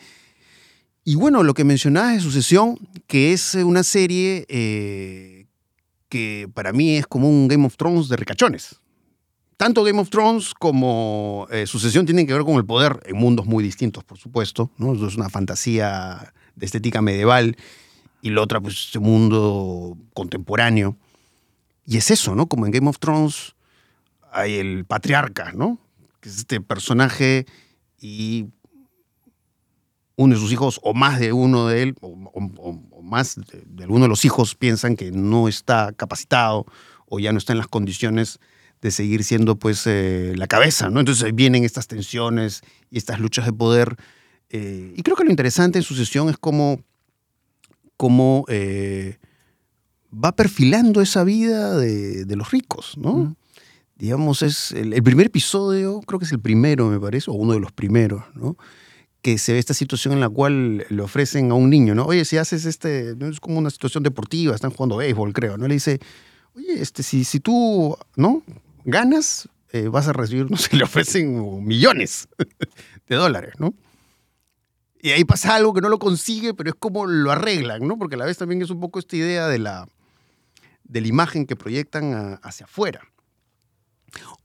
Y 1.05 1.17
bueno, 1.17 1.43
lo 1.43 1.55
que 1.55 1.65
mencionabas 1.65 2.15
de 2.15 2.21
Sucesión, 2.21 2.79
que 3.09 3.33
es 3.33 3.55
una 3.57 3.83
serie 3.83 4.47
eh, 4.49 5.42
que 6.13 6.47
para 6.53 6.75
mí 6.75 6.97
es 6.97 7.07
como 7.07 7.27
un 7.27 7.49
Game 7.49 7.65
of 7.65 7.77
Thrones 7.79 8.09
de 8.11 8.17
ricachones. 8.17 8.81
Tanto 9.57 9.83
Game 9.83 9.99
of 9.99 10.11
Thrones 10.11 10.53
como 10.53 11.47
eh, 11.51 11.67
Sucesión 11.67 12.05
tienen 12.05 12.27
que 12.27 12.35
ver 12.35 12.43
con 12.45 12.57
el 12.57 12.67
poder 12.67 13.01
en 13.07 13.17
mundos 13.17 13.47
muy 13.47 13.65
distintos, 13.65 14.05
por 14.05 14.19
supuesto. 14.19 14.71
¿no? 14.77 14.93
Es 15.07 15.17
una 15.17 15.31
fantasía 15.31 16.35
de 16.55 16.67
estética 16.67 17.01
medieval 17.01 17.57
y 18.21 18.29
la 18.29 18.43
otra, 18.43 18.61
pues, 18.61 18.75
este 18.87 18.99
mundo 18.99 19.97
contemporáneo. 20.13 20.99
Y 21.87 21.97
es 21.97 22.11
eso, 22.11 22.35
¿no? 22.35 22.47
Como 22.47 22.67
en 22.67 22.73
Game 22.73 22.89
of 22.91 22.99
Thrones 22.99 23.55
hay 24.33 24.57
el 24.57 24.85
patriarca, 24.85 25.53
¿no? 25.53 25.79
Que 26.21 26.29
es 26.29 26.37
este 26.39 26.61
personaje 26.61 27.47
y 28.01 28.49
uno 30.17 30.35
de 30.35 30.41
sus 30.41 30.53
hijos 30.53 30.79
o 30.83 30.93
más 30.93 31.19
de 31.21 31.33
uno 31.33 31.69
de 31.69 31.83
él, 31.83 31.95
o- 32.03 32.11
o 32.35 32.92
más 33.13 33.37
de, 33.37 33.63
de 33.67 33.83
alguno 33.85 34.05
de 34.07 34.09
los 34.09 34.25
hijos 34.25 34.55
piensan 34.55 34.97
que 34.97 35.11
no 35.13 35.47
está 35.49 35.93
capacitado 36.03 36.67
o 37.07 37.19
ya 37.21 37.31
no 37.33 37.39
está 37.39 37.53
en 37.53 37.59
las 37.59 37.69
condiciones 37.69 38.39
de 38.83 38.91
seguir 38.91 39.23
siendo 39.23 39.57
pues 39.57 39.87
eh, 39.87 40.33
la 40.37 40.47
cabeza, 40.47 40.91
¿no? 40.91 40.99
Entonces 41.01 41.33
vienen 41.35 41.63
estas 41.65 41.87
tensiones 41.87 42.63
y 42.91 42.99
estas 42.99 43.21
luchas 43.21 43.45
de 43.47 43.53
poder. 43.53 43.97
eh, 44.51 44.93
y 44.97 45.03
creo 45.03 45.17
que 45.17 45.25
lo 45.25 45.31
interesante 45.31 45.79
en 45.79 45.85
sucesión 45.85 46.29
es 46.29 46.37
cómo, 46.37 46.81
cómo 47.97 48.45
eh, 48.49 49.19
va 50.13 50.33
perfilando 50.33 51.01
esa 51.01 51.23
vida 51.25 51.77
de, 51.79 52.25
de 52.25 52.37
los 52.37 52.51
ricos, 52.51 52.97
¿no? 52.99 53.37
Digamos, 53.97 54.43
es 54.43 54.73
el, 54.73 54.93
el 54.95 55.03
primer 55.03 55.27
episodio, 55.27 56.01
creo 56.01 56.19
que 56.19 56.25
es 56.27 56.33
el 56.33 56.41
primero, 56.41 56.89
me 56.89 56.99
parece, 56.99 57.31
o 57.31 57.35
uno 57.35 57.53
de 57.53 57.61
los 57.61 57.73
primeros, 57.73 58.25
¿no? 58.35 58.57
Que 59.23 59.39
se 59.39 59.53
ve 59.53 59.61
esta 59.61 59.73
situación 59.73 60.13
en 60.15 60.21
la 60.21 60.29
cual 60.29 60.85
le 60.89 61.03
ofrecen 61.03 61.53
a 61.53 61.55
un 61.55 61.71
niño, 61.71 61.95
¿no? 61.95 62.05
Oye, 62.07 62.25
si 62.25 62.37
haces 62.37 62.65
este, 62.65 63.15
¿no? 63.17 63.29
es 63.29 63.39
como 63.39 63.59
una 63.59 63.71
situación 63.71 64.03
deportiva, 64.03 64.55
están 64.55 64.73
jugando 64.73 64.97
béisbol, 64.97 65.33
creo, 65.33 65.57
¿no? 65.57 65.69
Le 65.69 65.75
dice, 65.75 66.01
oye, 66.55 66.83
este, 66.83 67.05
si, 67.05 67.25
si 67.25 67.39
tú, 67.39 67.97
¿no? 68.17 68.43
Ganas, 68.85 69.49
eh, 69.71 69.87
vas 69.87 70.09
a 70.09 70.13
recibir, 70.13 70.51
no 70.51 70.57
sé, 70.57 70.77
le 70.77 70.85
ofrecen 70.85 71.65
millones 71.65 72.29
de 73.09 73.17
dólares, 73.17 73.55
¿no? 73.59 73.73
Y 75.01 75.11
ahí 75.11 75.25
pasa 75.25 75.55
algo 75.55 75.73
que 75.73 75.81
no 75.81 75.89
lo 75.89 75.99
consigue, 75.99 76.53
pero 76.53 76.71
es 76.71 76.77
como 76.77 77.07
lo 77.07 77.31
arreglan, 77.31 77.87
¿no? 77.87 77.99
Porque 77.99 78.17
a 78.17 78.19
la 78.19 78.25
vez 78.25 78.39
también 78.39 78.61
es 78.63 78.71
un 78.71 78.81
poco 78.81 78.99
esta 78.99 79.17
idea 79.17 79.49
de 79.49 79.59
la, 79.59 79.89
de 80.85 81.01
imagen 81.01 81.47
que 81.47 81.57
proyectan 81.57 82.39
hacia 82.43 82.67
afuera. 82.67 83.01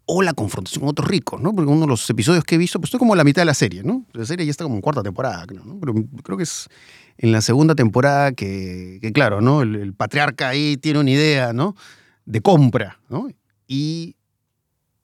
O 0.07 0.21
la 0.21 0.33
confrontación 0.33 0.81
con 0.81 0.89
otros 0.89 1.07
ricos, 1.07 1.41
¿no? 1.41 1.53
Porque 1.53 1.69
uno 1.69 1.81
de 1.81 1.87
los 1.87 2.09
episodios 2.09 2.43
que 2.43 2.55
he 2.55 2.57
visto, 2.57 2.79
pues 2.79 2.87
estoy 2.87 2.99
como 2.99 3.13
a 3.13 3.17
la 3.17 3.23
mitad 3.23 3.41
de 3.41 3.45
la 3.45 3.53
serie, 3.53 3.83
¿no? 3.83 4.05
La 4.13 4.25
serie 4.25 4.45
ya 4.45 4.51
está 4.51 4.63
como 4.63 4.75
en 4.75 4.81
cuarta 4.81 5.03
temporada, 5.03 5.45
creo, 5.45 5.63
¿no? 5.65 5.79
Pero 5.79 5.93
creo 6.23 6.37
que 6.37 6.43
es 6.43 6.69
en 7.17 7.31
la 7.31 7.41
segunda 7.41 7.75
temporada 7.75 8.31
que, 8.31 8.99
que 9.01 9.11
claro, 9.11 9.41
¿no? 9.41 9.61
El, 9.61 9.75
el 9.75 9.93
patriarca 9.93 10.49
ahí 10.49 10.77
tiene 10.77 10.99
una 10.99 11.11
idea, 11.11 11.51
¿no? 11.51 11.75
De 12.25 12.41
compra, 12.41 12.99
¿no? 13.09 13.27
Y 13.67 14.17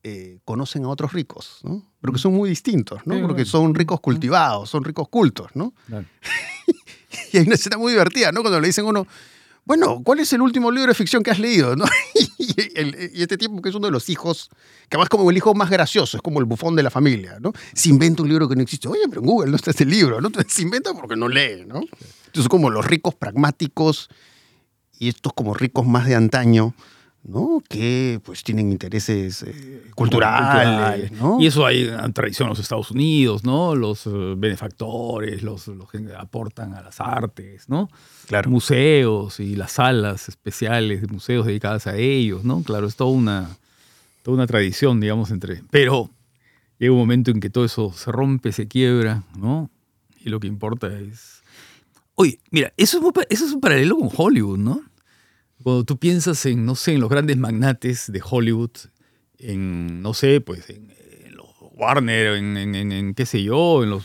eh, 0.06 0.38
conocen 0.44 0.84
a 0.84 0.88
otros 0.88 1.14
ricos, 1.14 1.60
¿no? 1.62 1.82
Pero 2.02 2.12
que 2.12 2.18
son 2.18 2.34
muy 2.34 2.50
distintos, 2.50 3.00
¿no? 3.06 3.18
Porque 3.22 3.46
son 3.46 3.74
ricos 3.74 4.00
cultivados, 4.00 4.68
son 4.68 4.84
ricos 4.84 5.08
cultos, 5.08 5.50
¿no? 5.54 5.72
Claro. 5.86 6.06
Y 7.32 7.38
hay 7.38 7.46
una 7.46 7.54
escena 7.54 7.78
muy 7.78 7.92
divertida, 7.92 8.30
¿no? 8.32 8.42
Cuando 8.42 8.60
le 8.60 8.66
dicen 8.66 8.84
a 8.84 8.88
uno, 8.88 9.06
bueno, 9.66 10.02
¿cuál 10.04 10.20
es 10.20 10.32
el 10.32 10.42
último 10.42 10.70
libro 10.70 10.88
de 10.88 10.94
ficción 10.94 11.22
que 11.22 11.30
has 11.30 11.38
leído? 11.38 11.74
Y, 12.56 13.22
este 13.22 13.36
tipo, 13.36 13.60
que 13.62 13.68
es 13.68 13.74
uno 13.74 13.86
de 13.86 13.92
los 13.92 14.08
hijos, 14.08 14.48
que 14.88 14.96
además 14.96 15.08
como 15.08 15.28
el 15.30 15.36
hijo 15.36 15.54
más 15.54 15.70
gracioso, 15.70 16.16
es 16.16 16.22
como 16.22 16.38
el 16.38 16.44
bufón 16.44 16.76
de 16.76 16.82
la 16.82 16.90
familia, 16.90 17.38
¿no? 17.40 17.52
Se 17.72 17.88
inventa 17.88 18.22
un 18.22 18.28
libro 18.28 18.48
que 18.48 18.54
no 18.54 18.62
existe. 18.62 18.86
Oye, 18.86 19.02
pero 19.08 19.22
en 19.22 19.26
Google 19.26 19.50
no 19.50 19.56
está 19.56 19.70
este 19.70 19.84
libro, 19.84 20.20
¿no? 20.20 20.30
Se 20.46 20.62
inventa 20.62 20.92
porque 20.94 21.16
no 21.16 21.28
lee, 21.28 21.64
¿no? 21.66 21.80
Entonces 22.26 22.48
como 22.48 22.70
los 22.70 22.84
ricos 22.84 23.14
pragmáticos 23.14 24.08
y 24.98 25.08
estos 25.08 25.32
como 25.32 25.54
ricos 25.54 25.86
más 25.86 26.06
de 26.06 26.14
antaño, 26.14 26.74
¿no? 27.24 27.62
Que 27.66 28.20
pues 28.22 28.44
tienen 28.44 28.70
intereses 28.70 29.42
eh, 29.42 29.82
culturales, 29.94 31.10
¿no? 31.12 31.40
Y 31.40 31.46
eso 31.46 31.64
hay 31.64 31.84
una 31.84 32.12
tradición 32.12 32.46
en 32.46 32.50
los 32.50 32.58
Estados 32.58 32.90
Unidos, 32.90 33.44
¿no? 33.44 33.74
Los 33.74 34.06
eh, 34.06 34.10
benefactores, 34.36 35.42
los, 35.42 35.66
los 35.68 35.90
que 35.90 36.06
aportan 36.16 36.74
a 36.74 36.82
las 36.82 37.00
artes, 37.00 37.68
¿no? 37.68 37.88
Claro. 38.26 38.50
Museos 38.50 39.40
y 39.40 39.56
las 39.56 39.72
salas 39.72 40.28
especiales 40.28 41.00
de 41.00 41.06
museos 41.08 41.46
dedicadas 41.46 41.86
a 41.86 41.96
ellos, 41.96 42.44
¿no? 42.44 42.62
Claro, 42.62 42.86
es 42.86 42.96
toda 42.96 43.10
una, 43.10 43.56
toda 44.22 44.36
una 44.36 44.46
tradición, 44.46 45.00
digamos, 45.00 45.30
entre... 45.30 45.62
Pero 45.70 46.10
llega 46.78 46.92
un 46.92 46.98
momento 46.98 47.30
en 47.30 47.40
que 47.40 47.48
todo 47.48 47.64
eso 47.64 47.92
se 47.94 48.12
rompe, 48.12 48.52
se 48.52 48.68
quiebra, 48.68 49.22
¿no? 49.34 49.70
Y 50.20 50.28
lo 50.28 50.40
que 50.40 50.46
importa 50.46 50.88
es... 50.88 51.42
Oye, 52.16 52.38
mira, 52.50 52.72
eso 52.76 52.98
es, 52.98 53.26
eso 53.30 53.46
es 53.46 53.52
un 53.52 53.60
paralelo 53.60 53.96
con 53.96 54.10
Hollywood, 54.14 54.58
¿no? 54.58 54.82
Cuando 55.64 55.82
tú 55.84 55.96
piensas 55.98 56.46
en, 56.46 56.64
no 56.64 56.76
sé, 56.76 56.92
en 56.94 57.00
los 57.00 57.10
grandes 57.10 57.36
magnates 57.36 58.12
de 58.12 58.22
Hollywood, 58.22 58.70
en, 59.38 60.00
no 60.02 60.14
sé, 60.14 60.40
pues 60.40 60.70
en, 60.70 60.92
en 61.26 61.34
los 61.36 61.48
Warner, 61.72 62.36
en, 62.36 62.56
en- 62.56 62.74
en- 62.76 62.92
en 62.92 63.14
qué 63.14 63.26
sé 63.26 63.42
yo, 63.42 63.82
en 63.82 63.90
los 63.90 64.04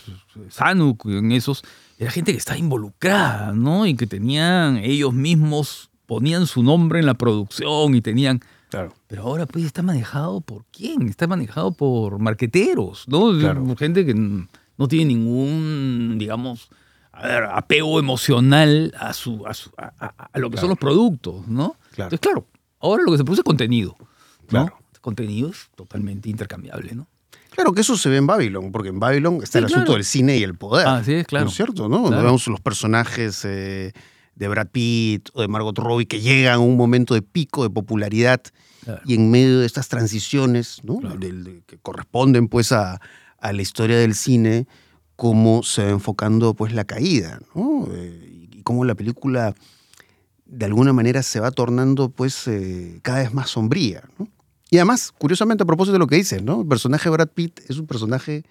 Sanuk, 0.49 1.05
en 1.05 1.31
esos, 1.31 1.63
era 1.99 2.09
gente 2.11 2.31
que 2.31 2.37
estaba 2.39 2.57
involucrada, 2.57 3.53
¿no? 3.53 3.85
Y 3.85 3.95
que 3.95 4.07
tenían, 4.07 4.77
ellos 4.77 5.13
mismos 5.13 5.89
ponían 6.07 6.47
su 6.47 6.63
nombre 6.63 6.99
en 6.99 7.05
la 7.05 7.13
producción 7.13 7.93
y 7.93 8.01
tenían... 8.01 8.39
Claro. 8.69 8.93
Pero 9.07 9.23
ahora 9.23 9.45
pues 9.47 9.65
está 9.65 9.81
manejado 9.81 10.41
por 10.41 10.63
quién? 10.71 11.07
Está 11.09 11.27
manejado 11.27 11.71
por 11.71 12.19
marqueteros, 12.19 13.05
¿no? 13.07 13.37
Claro. 13.37 13.75
Gente 13.75 14.05
que 14.05 14.13
no 14.13 14.87
tiene 14.87 15.05
ningún, 15.15 16.15
digamos, 16.19 16.69
a 17.11 17.27
ver, 17.27 17.43
apego 17.45 17.99
emocional 17.99 18.93
a, 18.99 19.13
su, 19.13 19.45
a, 19.47 19.53
su- 19.53 19.71
a- 19.77 19.93
a- 19.99 20.29
a 20.31 20.39
lo 20.39 20.49
que 20.49 20.57
son 20.57 20.69
los 20.69 20.77
productos, 20.77 21.47
¿no? 21.47 21.75
Claro. 21.95 22.07
Entonces, 22.13 22.19
claro, 22.19 22.47
ahora 22.79 23.03
lo 23.03 23.11
que 23.11 23.17
se 23.17 23.23
produce 23.23 23.41
es 23.41 23.45
contenido, 23.45 23.95
¿no? 23.99 24.05
Claro. 24.47 24.75
Contenido 25.01 25.49
es 25.49 25.69
totalmente 25.75 26.29
intercambiable, 26.29 26.93
¿no? 26.93 27.07
Claro 27.51 27.73
que 27.73 27.81
eso 27.81 27.97
se 27.97 28.09
ve 28.09 28.17
en 28.17 28.27
Babylon, 28.27 28.71
porque 28.71 28.89
en 28.89 28.99
Babylon 28.99 29.39
está 29.41 29.53
Sí, 29.53 29.57
el 29.59 29.65
asunto 29.65 29.93
del 29.93 30.03
cine 30.05 30.37
y 30.37 30.43
el 30.43 30.55
poder. 30.55 30.87
Ah, 30.87 31.01
sí, 31.03 31.23
claro. 31.25 31.45
¿No 31.45 31.49
es 31.51 31.55
cierto? 31.57 31.89
¿no? 31.89 32.05
Claro. 32.07 32.23
Vemos 32.23 32.47
los 32.47 32.61
personajes 32.61 33.43
eh, 33.45 33.91
de 34.35 34.47
Brad 34.47 34.67
Pitt 34.67 35.29
o 35.33 35.41
de 35.41 35.47
Margot 35.47 35.77
Robbie 35.77 36.05
que 36.05 36.19
llegan 36.21 36.53
a 36.55 36.59
un 36.59 36.77
momento 36.77 37.13
de 37.15 37.21
pico 37.21 37.63
de 37.63 37.69
popularidad 37.69 38.41
y 39.05 39.15
en 39.15 39.29
medio 39.31 39.59
de 39.59 39.65
estas 39.65 39.87
transiciones 39.87 40.81
que 41.67 41.77
corresponden 41.81 42.47
pues 42.47 42.71
a, 42.71 42.99
a 43.39 43.53
la 43.53 43.61
historia 43.61 43.97
del 43.97 44.15
cine, 44.15 44.67
cómo 45.19 45.63
se 45.63 45.83
va 45.83 45.89
enfocando 45.89 46.53
pues 46.53 46.71
la 46.71 46.85
caída, 46.85 47.41
¿no? 47.53 47.89
Eh, 47.91 48.47
y 48.53 48.61
cómo 48.63 48.85
la 48.85 48.95
película 48.95 49.53
de 50.45 50.65
alguna 50.65 50.93
manera 50.93 51.21
se 51.23 51.41
va 51.41 51.51
tornando 51.51 52.07
pues 52.09 52.47
eh, 52.47 52.99
cada 53.01 53.19
vez 53.19 53.33
más 53.33 53.49
sombría, 53.49 54.01
¿no? 54.17 54.29
Y 54.71 54.77
además, 54.77 55.11
curiosamente, 55.17 55.63
a 55.63 55.65
propósito 55.67 55.93
de 55.93 55.99
lo 55.99 56.07
que 56.07 56.15
dices, 56.15 56.41
¿no? 56.41 56.61
El 56.61 56.67
personaje 56.67 57.09
de 57.09 57.09
Brad 57.11 57.27
Pitt 57.33 57.59
es 57.67 57.77
un 57.79 57.85
personaje 57.85 58.43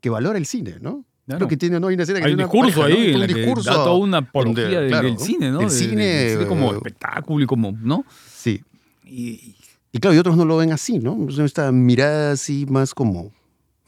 que 0.00 0.08
valora 0.08 0.38
el 0.38 0.46
cine, 0.46 0.76
¿no? 0.80 1.04
Claro. 1.26 1.46
Que 1.48 1.58
tiene, 1.58 1.78
¿no? 1.78 1.88
Hay 1.88 1.94
una 1.94 2.04
escena 2.04 2.20
que 2.20 2.26
Hay 2.26 2.32
un 2.32 2.38
discurso 2.38 2.80
pareja, 2.80 2.98
¿no? 2.98 3.04
ahí, 3.04 3.14
Un 3.14 3.26
discurso 3.26 3.70
da 3.70 3.76
toda 3.76 3.94
una 3.98 4.18
apología 4.18 4.64
donde, 4.64 4.80
del, 4.80 4.88
claro, 4.88 5.08
del 5.08 5.18
cine, 5.18 5.50
¿no? 5.50 5.60
El 5.60 5.68
De- 5.68 5.74
de- 5.74 5.78
cine, 5.80 6.30
cine 6.32 6.46
como 6.46 6.72
eh, 6.72 6.76
espectáculo 6.76 7.44
y 7.44 7.46
como, 7.46 7.72
¿no? 7.72 8.06
Sí. 8.34 8.62
Y, 9.04 9.54
Y 9.92 9.98
claro, 9.98 10.14
y 10.16 10.18
otros 10.18 10.36
no 10.38 10.46
lo 10.46 10.56
ven 10.56 10.72
así, 10.72 10.98
¿no? 10.98 11.26
Esta 11.44 11.70
mirada 11.72 12.32
así 12.32 12.64
más 12.70 12.94
como... 12.94 13.32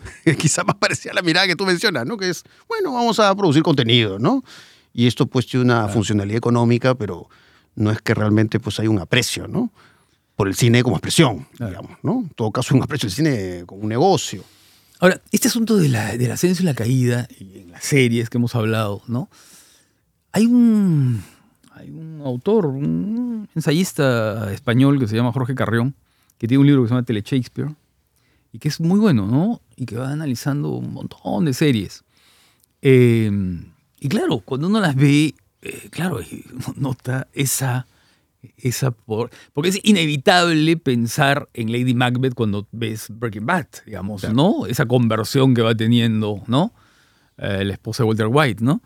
Quizá 0.39 0.65
más 0.65 0.77
parecía 0.77 1.13
a 1.13 1.15
la 1.15 1.23
mirada 1.23 1.47
que 1.47 1.57
tú 1.57 1.65
mencionas, 1.65 2.07
¿no? 2.07 2.17
Que 2.17 2.29
es, 2.31 2.43
bueno, 2.69 2.93
vamos 2.93 3.19
a 3.19 3.35
producir 3.35 3.63
contenido, 3.63 4.19
¿no? 4.19 4.43
Y 4.93 5.07
esto 5.07 5.27
pues 5.27 5.47
tiene 5.47 5.65
una 5.65 5.89
funcionalidad 5.89 6.37
económica, 6.39 6.95
pero 6.95 7.29
no 7.75 7.91
es 7.91 8.01
que 8.03 8.15
realmente 8.15 8.61
pues 8.61 8.79
hay 8.81 8.89
un 8.89 8.99
aprecio, 8.99 9.49
¿no? 9.49 9.73
Por 10.37 10.49
el 10.49 10.55
cine 10.55 10.83
como 10.83 10.97
expresión, 10.97 11.47
Claro. 11.57 11.71
digamos, 11.71 11.99
¿no? 12.03 12.21
En 12.21 12.29
todo 12.31 12.51
caso, 12.51 12.75
un 12.75 12.83
aprecio 12.83 13.07
del 13.09 13.15
cine 13.17 13.63
como 13.67 13.83
un 13.83 13.89
negocio. 13.89 14.45
Ahora, 15.01 15.21
este 15.33 15.49
asunto 15.49 15.77
de 15.77 15.89
la, 15.89 16.17
del 16.17 16.31
ascenso 16.31 16.63
y 16.63 16.67
la 16.67 16.75
caída, 16.75 17.27
y 17.39 17.59
en 17.61 17.71
las 17.73 17.85
series 17.85 18.31
que 18.31 18.39
hemos 18.39 18.55
hablado, 18.55 19.03
¿no? 19.09 19.29
Hay 20.33 20.47
un, 20.47 21.23
hay 21.75 21.91
un 21.91 22.23
autor, 22.25 22.67
un 22.67 23.49
ensayista 23.55 24.53
español 24.53 24.99
que 24.99 25.07
se 25.09 25.17
llama 25.17 25.33
Jorge 25.33 25.55
Carrión, 25.55 25.95
que 26.39 26.47
tiene 26.49 26.61
un 26.61 26.67
libro 26.67 26.83
que 26.83 26.89
se 26.89 26.95
llama 26.95 27.05
Tele 27.05 27.23
Shakespeare, 27.25 27.71
y 28.53 28.59
que 28.59 28.69
es 28.69 28.81
muy 28.81 29.01
bueno, 29.01 29.27
¿no? 29.27 29.61
Y 29.77 29.87
que 29.87 29.97
va 29.97 30.11
analizando 30.13 30.71
un 30.71 30.93
montón 30.93 31.45
de 31.47 31.55
series. 31.55 32.05
Eh, 32.83 33.31
y 34.01 34.09
claro, 34.09 34.41
cuando 34.41 34.67
uno 34.67 34.81
las 34.81 34.95
ve, 34.97 35.35
eh, 35.63 35.89
claro, 35.91 36.21
y 36.21 36.45
uno 36.53 36.75
nota 36.77 37.29
esa 37.33 37.87
esa 38.57 38.91
por, 38.91 39.31
porque 39.53 39.69
es 39.69 39.79
inevitable 39.85 40.77
pensar 40.77 41.49
en 41.55 41.71
Lady 41.71 41.95
Macbeth 41.95 42.35
cuando 42.35 42.67
ves 42.73 43.07
Breaking 43.09 43.47
Bad, 43.47 43.67
digamos, 43.87 44.25
¿no? 44.35 44.67
Esa 44.67 44.87
conversión 44.87 45.55
que 45.55 45.63
va 45.63 45.77
teniendo, 45.77 46.43
¿no? 46.49 46.73
Eh, 47.39 47.65
la 47.65 47.73
esposa 47.73 48.03
de 48.03 48.09
Walter 48.09 48.27
White, 48.29 48.65
¿no? 48.65 48.83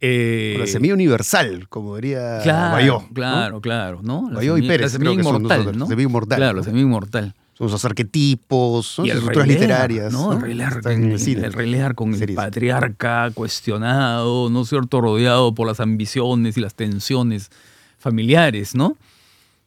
Eh, 0.00 0.56
La 0.60 0.66
semilla 0.66 0.92
universal, 0.92 1.68
como 1.70 1.96
diría 1.96 2.40
claro, 2.42 2.72
Bayó. 2.76 3.00
¿no? 3.00 3.14
Claro, 3.14 3.60
claro, 3.62 4.00
¿no? 4.02 4.28
La 4.28 4.36
Bayó 4.36 4.58
y 4.58 4.60
semilla- 4.60 4.68
Pérez, 4.74 4.82
La 4.84 4.88
semilla 4.90 5.10
creo 5.12 5.16
que 5.16 5.22
son 5.24 5.42
dos 5.42 5.52
inmortal, 5.52 5.78
¿no? 5.78 5.84
la 5.84 5.88
semilla 5.88 6.06
inmortal, 6.08 6.36
Claro, 6.36 6.52
¿no? 6.52 6.58
la 6.58 6.64
semilla 6.64 6.84
inmortal. 6.84 7.34
Esos 7.60 7.84
arquetipos, 7.84 8.96
Rey 8.98 9.10
estructuras 9.10 9.48
Lear, 9.48 9.60
literarias. 9.60 10.12
¿no? 10.12 10.32
El 10.32 10.40
Rey 10.40 10.54
Lear, 10.54 10.80
en 10.86 11.10
el 11.10 11.44
el 11.44 11.52
Rey 11.52 11.70
Lear 11.70 11.94
con 11.96 12.14
el 12.14 12.34
patriarca 12.34 13.30
cuestionado, 13.34 14.48
¿no 14.50 14.62
es 14.62 14.68
cierto? 14.68 15.00
Rodeado 15.00 15.54
por 15.54 15.66
las 15.66 15.80
ambiciones 15.80 16.56
y 16.56 16.60
las 16.60 16.74
tensiones 16.74 17.50
familiares, 17.98 18.74
¿no? 18.76 18.96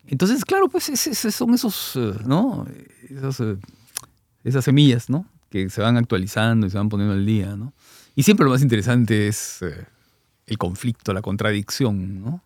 Entonces, 0.07 0.45
claro, 0.45 0.67
pues 0.69 0.89
es- 0.89 1.07
es- 1.07 1.35
son 1.35 1.53
esos, 1.53 1.93
eh, 1.95 2.13
¿no? 2.25 2.65
Esas, 3.09 3.39
eh, 3.41 3.57
esas 4.43 4.63
semillas, 4.65 5.09
¿no? 5.09 5.25
Que 5.49 5.69
se 5.69 5.81
van 5.81 5.97
actualizando 5.97 6.65
y 6.67 6.69
se 6.69 6.77
van 6.77 6.87
poniendo 6.89 7.13
al 7.13 7.25
día, 7.25 7.55
¿no? 7.57 7.73
Y 8.15 8.23
siempre 8.23 8.45
lo 8.45 8.51
más 8.51 8.61
interesante 8.61 9.27
es 9.27 9.61
eh, 9.61 9.85
el 10.47 10.57
conflicto, 10.57 11.13
la 11.13 11.21
contradicción, 11.21 12.21
¿no? 12.23 12.41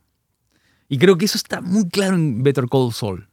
Y 0.89 0.97
creo 0.97 1.17
que 1.17 1.25
eso 1.25 1.37
está 1.37 1.61
muy 1.61 1.87
claro 1.89 2.15
en 2.15 2.43
Better 2.43 2.65
Call 2.69 2.91
Saul. 2.93 3.27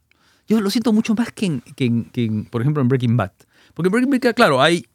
Yo 0.52 0.60
lo 0.60 0.70
siento 0.70 0.92
mucho 0.92 1.14
más 1.14 1.32
que 1.32 1.46
en, 1.46 1.60
que 1.60 1.84
en- 1.86 2.04
que 2.04 2.24
en, 2.24 2.44
por 2.44 2.60
ejemplo, 2.60 2.82
en 2.82 2.88
Breaking 2.88 3.16
Bad. 3.16 3.32
Porque 3.74 3.88
en 3.88 3.92
Breaking 3.92 4.10
Bad, 4.20 4.34
claro, 4.34 4.60
hay 4.62 4.86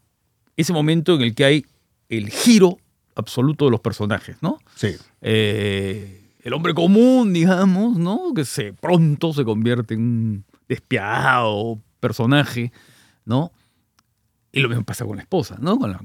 ese 0.55 0.73
momento 0.73 1.15
en 1.15 1.21
el 1.21 1.35
que 1.35 1.45
hay 1.45 1.65
el 2.09 2.29
giro 2.29 2.77
absoluto 3.15 3.65
de 3.65 3.71
los 3.71 3.79
personajes, 3.81 4.37
¿no? 4.41 4.59
Sí. 4.75 4.95
Eh, 5.21 6.31
el 6.41 6.53
hombre 6.53 6.73
común, 6.73 7.33
digamos, 7.33 7.97
¿no? 7.97 8.33
Que 8.35 8.45
se 8.45 8.73
pronto 8.73 9.33
se 9.33 9.43
convierte 9.43 9.95
en 9.95 10.01
un 10.01 10.45
despiadado 10.69 11.79
personaje, 11.99 12.71
¿no? 13.25 13.51
Y 14.51 14.59
lo 14.61 14.69
mismo 14.69 14.83
pasa 14.83 15.05
con 15.05 15.17
la 15.17 15.23
esposa, 15.23 15.57
¿no? 15.59 15.77
Con 15.77 15.91
la- 15.91 16.01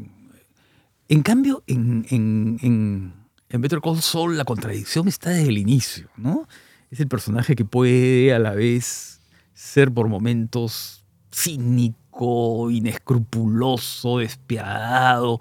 En 1.09 1.23
cambio, 1.23 1.63
en, 1.67 2.05
en, 2.11 2.59
en, 2.63 3.13
en 3.51 3.61
Better 3.61 3.81
Call 3.81 4.01
Saul 4.03 4.37
la 4.37 4.45
contradicción 4.45 5.09
está 5.09 5.31
desde 5.31 5.49
el 5.51 5.59
inicio, 5.59 6.09
¿no? 6.17 6.49
Es 6.91 7.01
el 7.01 7.09
personaje 7.09 7.55
que 7.55 7.65
puede 7.65 8.35
a 8.35 8.39
la 8.39 8.53
vez 8.53 9.21
ser 9.55 9.93
por 9.93 10.09
momentos 10.09 11.05
cínico, 11.33 12.71
inescrupuloso, 12.71 14.19
despiadado, 14.19 15.41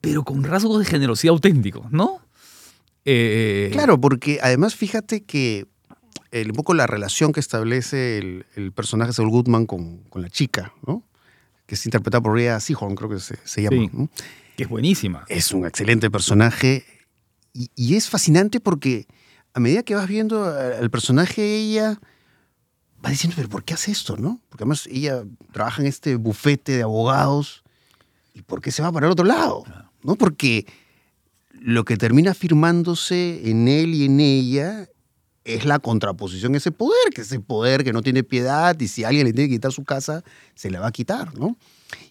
pero 0.00 0.22
con 0.24 0.44
rasgos 0.44 0.78
de 0.78 0.84
generosidad 0.84 1.32
auténticos, 1.32 1.90
¿no? 1.90 2.20
Eh, 3.04 3.70
Claro, 3.72 4.00
porque 4.00 4.38
además 4.42 4.74
fíjate 4.74 5.24
que 5.24 5.66
el, 6.30 6.50
un 6.50 6.56
poco 6.56 6.74
la 6.74 6.86
relación 6.86 7.32
que 7.32 7.40
establece 7.40 8.18
el, 8.18 8.46
el 8.56 8.72
personaje 8.72 9.12
Saul 9.12 9.30
Goodman 9.30 9.66
con, 9.66 9.98
con 10.04 10.22
la 10.22 10.28
chica, 10.28 10.72
¿no? 10.86 11.02
Que 11.66 11.74
es 11.76 11.86
interpretada 11.86 12.22
por 12.22 12.34
Rhea 12.34 12.60
Seahorn, 12.60 12.94
creo 12.94 13.08
que 13.08 13.20
se, 13.20 13.36
se 13.44 13.62
llama. 13.62 13.76
Sí. 13.76 13.90
¿no? 13.92 14.10
Que 14.56 14.64
es 14.64 14.68
buenísima. 14.68 15.24
Es 15.28 15.52
un 15.52 15.66
excelente 15.66 16.10
personaje 16.10 16.84
y, 17.52 17.70
y 17.74 17.94
es 17.94 18.10
fascinante 18.10 18.60
porque 18.60 19.06
a 19.54 19.60
medida 19.60 19.82
que 19.82 19.94
vas 19.94 20.08
viendo 20.08 20.44
al 20.44 20.90
personaje, 20.90 21.56
ella 21.56 22.00
va 23.04 23.10
diciendo, 23.10 23.36
pero 23.36 23.48
¿por 23.48 23.64
qué 23.64 23.74
hace 23.74 23.90
esto, 23.92 24.16
no? 24.16 24.40
Porque 24.48 24.64
además 24.64 24.86
ella 24.90 25.24
trabaja 25.52 25.82
en 25.82 25.88
este 25.88 26.16
bufete 26.16 26.76
de 26.76 26.82
abogados 26.82 27.62
y 28.32 28.42
¿por 28.42 28.60
qué 28.60 28.70
se 28.72 28.82
va 28.82 28.90
para 28.90 29.06
el 29.06 29.12
otro 29.12 29.26
lado? 29.26 29.64
¿No? 30.02 30.16
Porque 30.16 30.66
lo 31.52 31.84
que 31.84 31.96
termina 31.96 32.32
afirmándose 32.32 33.48
en 33.50 33.68
él 33.68 33.94
y 33.94 34.06
en 34.06 34.20
ella 34.20 34.88
es 35.44 35.66
la 35.66 35.78
contraposición 35.78 36.54
a 36.54 36.58
ese 36.58 36.72
poder, 36.72 37.12
que 37.14 37.20
ese 37.20 37.40
poder 37.40 37.84
que 37.84 37.92
no 37.92 38.02
tiene 38.02 38.22
piedad 38.22 38.78
y 38.80 38.88
si 38.88 39.04
alguien 39.04 39.26
le 39.26 39.32
tiene 39.32 39.48
que 39.48 39.56
quitar 39.56 39.72
su 39.72 39.84
casa, 39.84 40.24
se 40.54 40.70
la 40.70 40.80
va 40.80 40.88
a 40.88 40.92
quitar, 40.92 41.38
¿no? 41.38 41.56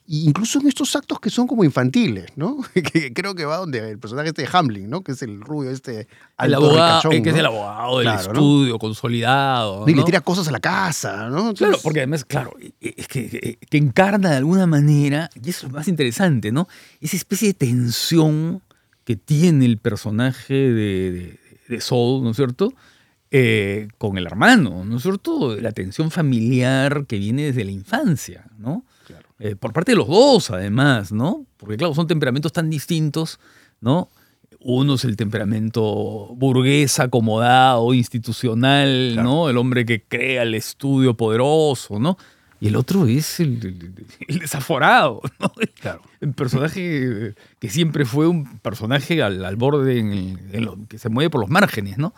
Y 0.06 0.28
incluso 0.28 0.60
en 0.60 0.68
estos 0.68 0.96
actos 0.96 1.20
que 1.20 1.30
son 1.30 1.48
como 1.48 1.64
infantiles, 1.64 2.26
¿no? 2.36 2.58
que 2.94 3.14
creo 3.14 3.36
que 3.36 3.46
va 3.46 3.58
donde 3.58 3.90
el 3.92 4.00
personaje 4.00 4.30
este 4.30 4.42
de 4.44 4.50
Hamlin, 4.52 4.90
¿no? 4.90 5.02
Que 5.04 5.14
es 5.14 5.22
el 5.22 5.40
rubio 5.42 5.72
este 5.72 6.08
El 6.38 6.54
abogado, 6.54 6.74
ricachón, 6.76 7.14
eh, 7.14 7.22
que 7.24 7.30
es 7.30 7.36
el 7.38 7.46
abogado 7.46 8.00
del 8.00 8.08
Claro, 8.08 8.24
¿no? 8.24 8.32
estudio, 8.34 8.80
consolidado. 8.80 9.88
Y 9.88 9.94
le 9.96 10.04
tira 10.04 10.22
cosas 10.22 10.48
a 10.48 10.52
la 10.52 10.60
casa, 10.60 11.30
¿no? 11.30 11.50
Entonces, 11.50 11.68
Claro, 11.68 11.80
porque 11.84 12.00
además, 12.02 12.26
claro, 12.26 12.54
es 12.82 13.08
que, 13.08 13.58
que- 13.70 13.78
encarna 13.78 14.30
de 14.32 14.38
alguna 14.38 14.66
manera, 14.68 15.30
y 15.36 15.50
eso 15.50 15.66
es 15.68 15.72
lo 15.74 15.78
más 15.80 15.88
interesante, 15.88 16.52
¿no? 16.52 16.68
Esa 17.02 17.16
especie 17.16 17.50
de 17.50 17.54
tensión 17.54 18.62
que 19.06 19.16
tiene 19.16 19.66
el 19.66 19.78
personaje 19.78 20.54
de, 20.54 21.40
de, 21.70 21.80
¿no 21.92 22.30
es 22.30 22.36
cierto? 22.36 22.74
Eh, 23.32 23.88
con 23.98 24.18
el 24.20 24.28
hermano, 24.28 24.86
¿no 24.86 24.98
es 24.98 25.04
cierto? 25.04 25.56
La 25.60 25.72
tensión 25.72 26.12
familiar 26.12 27.06
que 27.08 27.18
viene 27.18 27.46
desde 27.46 27.66
la 27.66 27.72
infancia, 27.72 28.46
¿no? 28.60 28.86
Eh, 29.46 29.58
por 29.58 29.74
parte 29.74 29.92
de 29.92 29.98
los 29.98 30.08
dos, 30.08 30.52
además, 30.52 31.12
¿no? 31.12 31.46
Porque, 31.58 31.76
claro, 31.76 31.94
son 31.94 32.08
temperamentos 32.08 32.54
tan 32.54 32.70
distintos, 32.70 33.40
¿no? 33.82 34.10
Uno 34.62 34.94
es 34.94 35.04
el 35.04 35.18
temperamento 35.18 35.82
burgués, 36.36 36.98
acomodado, 37.02 37.94
institucional, 37.94 39.10
Claro. 39.16 39.30
¿no? 39.30 39.50
El 39.50 39.58
hombre 39.58 39.86
que 39.86 40.02
crea 40.02 40.44
el 40.44 40.56
estudio 40.56 41.16
poderoso, 41.18 42.00
¿no? 42.00 42.18
Y 42.62 42.68
el 42.70 42.78
otro 42.78 43.06
es 43.08 43.42
el, 43.42 43.58
el- 43.62 44.06
el 44.30 44.40
desaforado, 44.40 45.22
¿no? 45.42 45.52
Claro. 45.82 46.02
El 46.22 46.32
personaje 46.32 47.34
que 47.60 47.70
siempre 47.70 48.06
fue 48.06 48.28
un 48.28 48.60
personaje 48.60 49.22
al, 49.22 49.44
al 49.44 49.58
borde, 49.58 50.00
en 50.00 50.14
el- 50.14 50.40
en 50.54 50.64
lo- 50.64 50.78
que 50.88 50.98
se 50.98 51.10
mueve 51.10 51.30
por 51.30 51.42
los 51.42 51.50
márgenes, 51.50 51.98
¿no? 51.98 52.14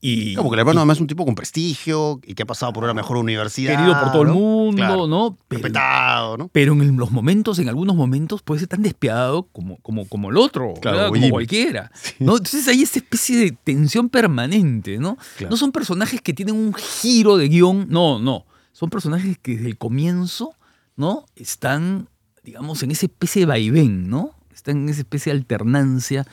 Y, 0.00 0.36
Como 0.36 0.48
que 0.50 0.54
el 0.54 0.60
hermano 0.60 0.78
además 0.78 0.98
es 0.98 1.00
un 1.00 1.06
tipo 1.08 1.24
con 1.24 1.34
prestigio 1.34 2.20
y 2.24 2.34
que 2.34 2.44
ha 2.44 2.46
pasado 2.46 2.72
por 2.72 2.84
una 2.84 2.94
mejor 2.94 3.16
universidad. 3.16 3.74
querido 3.76 3.98
por 4.00 4.12
todo 4.12 4.22
el 4.22 4.28
mundo, 4.28 4.76
Claro. 4.76 5.06
¿no? 5.08 5.36
Pero- 5.48 5.62
Respetado, 5.62 6.36
¿no? 6.36 6.48
Pero 6.52 6.72
en 6.74 6.96
los 6.96 7.10
momentos, 7.10 7.58
en 7.58 7.68
algunos 7.68 7.96
momentos, 7.96 8.42
puede 8.42 8.60
ser 8.60 8.68
tan 8.68 8.82
despiadado 8.82 9.48
como, 9.50 9.78
como, 9.78 10.06
como 10.08 10.30
el 10.30 10.36
otro, 10.36 10.74
Claro, 10.80 11.08
como 11.12 11.28
cualquiera. 11.30 11.90
¿no? 12.20 12.36
Entonces 12.36 12.68
hay 12.68 12.82
esta 12.82 13.00
especie 13.00 13.36
de 13.38 13.50
tensión 13.50 14.08
permanente, 14.08 14.98
¿no? 14.98 15.18
Claro. 15.36 15.50
No 15.50 15.56
son 15.56 15.72
personajes 15.72 16.20
que 16.20 16.32
tienen 16.32 16.54
un 16.54 16.74
giro 16.74 17.36
de 17.36 17.48
guion, 17.48 17.86
no, 17.90 18.20
no. 18.20 18.46
Son 18.72 18.90
personajes 18.90 19.36
que 19.38 19.56
desde 19.56 19.66
el 19.66 19.78
comienzo, 19.78 20.54
¿no? 20.94 21.26
Están, 21.34 22.08
digamos, 22.44 22.84
en 22.84 22.92
esa 22.92 23.06
especie 23.06 23.40
de 23.40 23.46
vaivén, 23.46 24.08
¿no? 24.08 24.30
Están 24.54 24.76
en 24.76 24.88
esa 24.90 25.00
especie 25.00 25.32
de 25.32 25.38
alternancia 25.40 26.24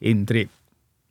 entre, 0.00 0.48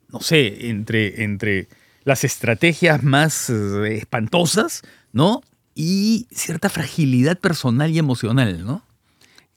no 0.09 0.19
sé, 0.19 0.67
entre, 0.69 1.23
entre 1.23 1.69
las 2.03 2.23
estrategias 2.23 3.03
más 3.03 3.49
eh, 3.49 3.97
espantosas, 3.97 4.81
¿no? 5.11 5.41
Y 5.75 6.27
cierta 6.31 6.69
fragilidad 6.69 7.37
personal 7.39 7.91
y 7.91 7.99
emocional, 7.99 8.65
¿no? 8.65 8.83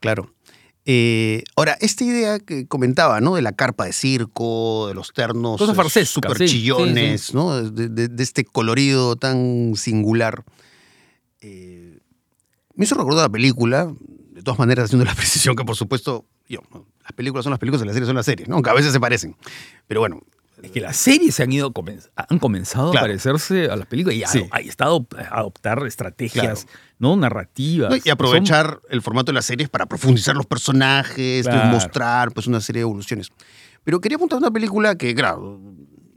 Claro. 0.00 0.32
Eh, 0.86 1.42
ahora, 1.56 1.78
esta 1.80 2.04
idea 2.04 2.38
que 2.38 2.66
comentaba, 2.66 3.20
¿no? 3.22 3.34
De 3.36 3.42
la 3.42 3.52
carpa 3.52 3.86
de 3.86 3.92
circo, 3.94 4.86
de 4.88 4.94
los 4.94 5.12
ternos 5.14 5.58
eh, 5.60 6.04
súper 6.04 6.36
sí, 6.36 6.44
chillones, 6.46 7.22
sí, 7.22 7.32
¿no? 7.34 7.62
De, 7.70 7.88
de- 7.88 8.08
de 8.08 8.22
este 8.22 8.44
colorido 8.44 9.16
tan 9.16 9.72
singular. 9.76 10.44
Eh, 11.40 11.98
me 12.74 12.84
hizo 12.84 12.94
recordar 12.96 13.22
la 13.24 13.28
película, 13.30 13.92
de 14.32 14.42
todas 14.42 14.58
maneras 14.58 14.86
haciendo 14.86 15.04
la 15.06 15.14
precisión 15.16 15.56
que 15.56 15.64
por 15.64 15.76
supuesto, 15.76 16.26
yo, 16.48 16.60
las 17.02 17.12
películas 17.12 17.44
son 17.44 17.50
las 17.52 17.60
películas 17.60 17.82
y 17.82 17.86
las 17.86 17.94
series 17.94 18.06
son 18.08 18.16
las 18.16 18.26
series, 18.26 18.48
¿no? 18.48 18.56
Aunque 18.56 18.70
a 18.70 18.74
veces 18.74 18.92
se 18.92 19.00
parecen. 19.00 19.36
Pero 19.86 20.00
bueno, 20.00 20.20
Es 20.64 20.70
que 20.70 20.80
las 20.80 20.96
series 20.96 21.34
se 21.34 21.42
han 21.42 21.52
ido 21.52 21.72
han 22.16 22.38
comenzado 22.38 22.90
Claro. 22.90 23.04
a 23.06 23.08
parecerse 23.08 23.66
a 23.70 23.76
las 23.76 23.86
películas 23.86 24.16
y 24.16 24.24
Sí. 24.26 24.46
a- 24.50 24.60
está 24.60 24.86
a 24.86 24.88
a 24.88 25.38
adoptar 25.40 25.84
estrategias, 25.86 26.64
Claro. 26.64 26.78
¿no? 26.98 27.16
Narrativas. 27.16 27.90
¿no? 27.90 27.96
y 27.96 28.00
son- 28.00 28.12
aprovechar 28.12 28.80
el 28.90 29.02
formato 29.02 29.26
de 29.32 29.34
las 29.34 29.44
series 29.44 29.68
para 29.68 29.86
profundizar 29.86 30.34
los 30.36 30.46
personajes, 30.46 31.46
Claro. 31.46 31.70
mostrar 31.70 32.32
pues 32.32 32.46
una 32.46 32.60
serie 32.60 32.80
de 32.80 32.84
evoluciones. 32.84 33.30
Pero 33.84 34.00
quería 34.00 34.16
apuntar 34.16 34.38
una 34.38 34.50
película 34.50 34.96
que, 34.96 35.14
claro, 35.14 35.60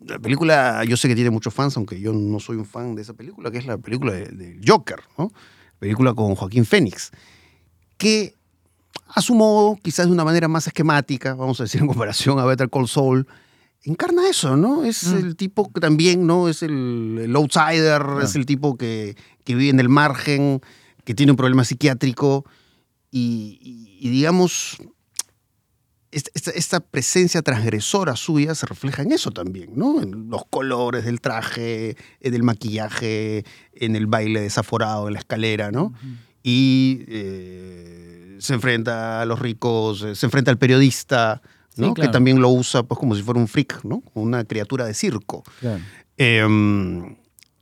la 0.05 0.19
película 0.19 0.83
yo 0.85 0.95
sé 0.95 1.07
que 1.09 1.15
tiene 1.15 1.29
muchos 1.31 1.53
fans, 1.53 1.75
aunque 1.75 1.99
yo 1.99 2.13
no 2.13 2.39
soy 2.39 2.55
un 2.55 2.65
fan 2.65 2.95
de 2.95 3.01
esa 3.01 3.13
película, 3.13 3.51
que 3.51 3.57
es 3.57 3.65
la 3.65 3.77
película 3.77 4.13
de, 4.13 4.25
de 4.27 4.59
Joker, 4.65 4.99
¿no? 5.17 5.31
Película 5.79 6.13
con 6.13 6.33
Joaquín 6.35 6.65
Fénix, 6.65 7.11
que 7.97 8.33
a 9.13 9.21
su 9.21 9.35
modo, 9.35 9.77
quizás 9.81 10.05
de 10.07 10.11
una 10.11 10.23
manera 10.23 10.47
más 10.47 10.67
esquemática, 10.67 11.33
vamos 11.33 11.59
a 11.59 11.63
decir 11.63 11.81
en 11.81 11.87
comparación 11.87 12.39
a 12.39 12.45
Better 12.45 12.69
Call 12.69 12.87
Saul, 12.87 13.27
encarna 13.83 14.27
eso, 14.29 14.57
¿no? 14.57 14.83
Es 14.83 15.03
Mm. 15.03 15.17
el 15.17 15.35
tipo 15.35 15.71
que 15.71 15.79
también, 15.79 16.27
¿no? 16.27 16.49
Es 16.49 16.61
el, 16.63 17.19
el 17.23 17.35
outsider, 17.35 18.01
es 18.23 18.35
el 18.35 18.45
tipo 18.45 18.77
que, 18.77 19.15
que 19.43 19.55
vive 19.55 19.69
en 19.69 19.79
el 19.79 19.89
margen, 19.89 20.61
que 21.05 21.13
tiene 21.13 21.31
un 21.31 21.37
problema 21.37 21.63
psiquiátrico 21.63 22.45
y, 23.11 23.59
y- 23.61 23.97
y 24.07 24.09
digamos, 24.09 24.77
esta, 26.11 26.79
presencia 26.79 27.41
transgresora 27.41 28.15
suya 28.15 28.55
se 28.55 28.65
refleja 28.65 29.03
en 29.03 29.11
eso 29.11 29.31
también, 29.31 29.71
¿no? 29.75 30.01
En 30.01 30.29
los 30.29 30.43
colores 30.49 31.03
del 31.05 31.19
traje, 31.21 31.95
en 32.21 32.33
el 32.33 32.43
maquillaje, 32.43 33.45
en 33.73 33.95
el 33.95 34.07
baile 34.07 34.41
desaforado 34.41 35.07
en 35.07 35.13
la 35.13 35.19
escalera, 35.19 35.69
¿no? 35.71 35.93
Y 36.43 37.01
eh, 37.07 38.37
se 38.39 38.53
enfrenta 38.53 39.21
a 39.21 39.25
los 39.25 39.39
ricos, 39.39 40.01
eh, 40.01 40.15
se 40.15 40.25
enfrenta 40.25 40.49
al 40.49 40.57
periodista, 40.57 41.41
¿no? 41.77 41.87
Sí, 41.87 42.01
Que 42.01 42.07
también 42.09 42.41
lo 42.41 42.49
usa 42.49 42.83
pues 42.83 42.99
como 42.99 43.15
si 43.15 43.21
fuera 43.21 43.39
un 43.39 43.47
freak, 43.47 43.83
¿no? 43.83 44.03
Una 44.13 44.43
criatura 44.43 44.85
de 44.85 44.93
circo. 44.93 45.43
Claro. 45.59 45.81
Eh, 46.17 46.45